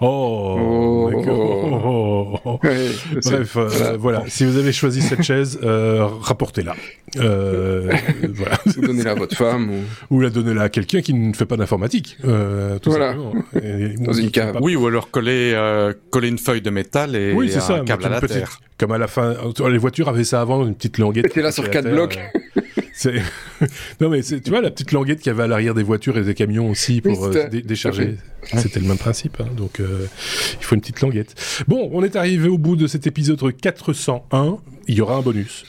Oh, 0.05 1.09
oh, 1.13 2.39
oh, 2.43 2.59
Bref, 2.61 3.55
euh, 3.55 3.97
voilà. 3.97 4.23
Si 4.27 4.43
vous 4.43 4.57
avez 4.57 4.73
choisi 4.73 5.01
cette 5.01 5.23
chaise, 5.23 5.57
euh, 5.63 6.05
rapportez-la. 6.05 6.75
Euh, 7.17 7.89
voilà. 8.33 8.57
Ou 8.77 8.81
donnez-la 8.81 9.11
à 9.11 9.15
votre 9.15 9.37
femme. 9.37 9.69
Ou, 10.09 10.15
ou 10.17 10.19
la 10.19 10.29
donnez-la 10.29 10.63
à 10.63 10.69
quelqu'un 10.69 11.01
qui 11.01 11.13
ne 11.13 11.33
fait 11.33 11.45
pas 11.45 11.55
d'informatique. 11.55 12.17
Euh, 12.25 12.79
tout 12.79 12.89
voilà. 12.89 13.15
Et, 13.55 13.95
Dans 13.97 14.11
une 14.11 14.29
cave. 14.29 14.57
Oui, 14.61 14.75
ou 14.75 14.87
alors 14.87 15.09
coller, 15.09 15.53
euh, 15.55 15.93
coller 16.09 16.27
une 16.27 16.37
feuille 16.37 16.61
de 16.61 16.69
métal 16.69 17.15
et 17.15 17.31
oui, 17.33 17.53
un 17.55 17.59
ça, 17.61 17.79
câble 17.79 18.05
à 18.05 18.09
la 18.09 18.19
petite, 18.19 18.37
terre. 18.37 18.59
Comme 18.77 18.91
à 18.91 18.97
la 18.97 19.07
fin, 19.07 19.35
les 19.69 19.77
voitures 19.77 20.09
avaient 20.09 20.25
ça 20.25 20.41
avant, 20.41 20.65
une 20.65 20.75
petite 20.75 20.97
languette. 20.97 21.27
C'était 21.29 21.43
là 21.43 21.53
sur 21.53 21.69
quatre 21.69 21.89
blocs. 21.89 22.19
C'est 22.93 23.15
non 24.01 24.09
mais 24.09 24.21
tu 24.21 24.49
vois 24.49 24.61
la 24.61 24.69
petite 24.69 24.91
languette 24.91 25.19
qu'il 25.19 25.27
y 25.27 25.29
avait 25.31 25.43
à 25.43 25.47
l'arrière 25.47 25.73
des 25.73 25.83
voitures 25.83 26.17
et 26.17 26.21
des 26.21 26.35
camions 26.35 26.69
aussi 26.69 27.01
pour 27.01 27.19
oui, 27.23 27.37
euh, 27.37 27.49
décharger. 27.49 28.17
C'était 28.43 28.79
le 28.79 28.87
même 28.87 28.97
principe, 28.97 29.41
hein, 29.41 29.47
donc 29.57 29.79
euh, 29.79 30.05
il 30.59 30.63
faut 30.63 30.75
une 30.75 30.81
petite 30.81 31.01
languette. 31.01 31.33
Bon, 31.67 31.89
on 31.91 32.03
est 32.03 32.15
arrivé 32.15 32.49
au 32.49 32.57
bout 32.57 32.75
de 32.75 32.87
cet 32.87 33.07
épisode 33.07 33.39
401. 33.59 34.57
Il 34.87 34.95
y 34.95 35.01
aura 35.01 35.15
un 35.15 35.21
bonus 35.21 35.65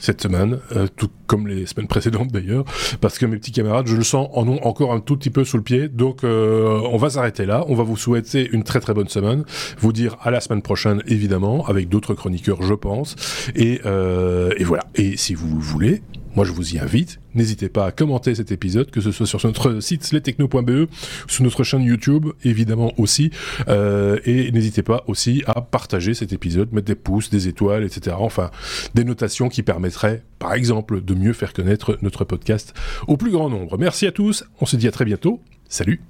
cette 0.00 0.22
semaine, 0.22 0.58
euh, 0.74 0.86
tout 0.96 1.10
comme 1.26 1.46
les 1.46 1.66
semaines 1.66 1.86
précédentes 1.86 2.32
d'ailleurs, 2.32 2.64
parce 3.00 3.18
que 3.18 3.26
mes 3.26 3.36
petits 3.36 3.52
camarades, 3.52 3.86
je 3.86 3.96
le 3.96 4.02
sens, 4.02 4.28
en 4.32 4.48
ont 4.48 4.60
encore 4.64 4.92
un 4.92 5.00
tout 5.00 5.16
petit 5.16 5.30
peu 5.30 5.44
sous 5.44 5.56
le 5.56 5.62
pied. 5.62 5.88
Donc 5.88 6.24
euh, 6.24 6.80
on 6.90 6.96
va 6.96 7.10
s'arrêter 7.10 7.46
là. 7.46 7.64
On 7.68 7.74
va 7.74 7.84
vous 7.84 7.96
souhaiter 7.96 8.48
une 8.52 8.64
très 8.64 8.80
très 8.80 8.94
bonne 8.94 9.08
semaine. 9.08 9.44
Vous 9.78 9.92
dire 9.92 10.16
à 10.22 10.30
la 10.30 10.40
semaine 10.40 10.62
prochaine 10.62 11.02
évidemment 11.06 11.66
avec 11.66 11.88
d'autres 11.88 12.14
chroniqueurs, 12.14 12.62
je 12.62 12.74
pense. 12.74 13.16
Et, 13.54 13.80
euh, 13.86 14.52
et 14.56 14.64
voilà. 14.64 14.84
Et 14.94 15.16
si 15.16 15.34
vous 15.34 15.60
voulez, 15.60 16.02
moi 16.34 16.44
je 16.44 16.52
vous 16.52 16.74
y 16.74 16.78
invite. 16.78 17.20
N'hésitez 17.34 17.68
pas 17.68 17.86
à 17.86 17.92
commenter 17.92 18.34
cet 18.34 18.52
épisode, 18.52 18.90
que 18.90 19.00
ce 19.00 19.12
soit 19.12 19.26
sur 19.26 19.40
notre 19.44 19.80
site 19.80 20.10
lestechno.be, 20.12 20.88
sur 21.28 21.44
notre 21.44 21.64
chaîne 21.64 21.82
YouTube 21.82 22.26
évidemment 22.44 22.92
aussi, 22.98 23.30
euh, 23.68 24.18
et 24.24 24.50
n'hésitez 24.52 24.82
pas 24.82 25.04
aussi 25.06 25.42
à 25.46 25.60
partager 25.60 26.14
cet 26.14 26.32
épisode, 26.32 26.72
mettre 26.72 26.86
des 26.86 26.94
pouces, 26.94 27.30
des 27.30 27.48
étoiles, 27.48 27.84
etc. 27.84 28.16
Enfin, 28.18 28.50
des 28.94 29.04
notations 29.04 29.48
qui 29.48 29.62
permettraient, 29.62 30.22
par 30.38 30.54
exemple, 30.54 31.02
de 31.02 31.14
mieux 31.14 31.32
faire 31.32 31.52
connaître 31.52 31.98
notre 32.02 32.24
podcast 32.24 32.74
au 33.06 33.16
plus 33.16 33.30
grand 33.30 33.50
nombre. 33.50 33.78
Merci 33.78 34.06
à 34.06 34.12
tous, 34.12 34.44
on 34.60 34.66
se 34.66 34.76
dit 34.76 34.88
à 34.88 34.92
très 34.92 35.04
bientôt. 35.04 35.40
Salut 35.68 36.00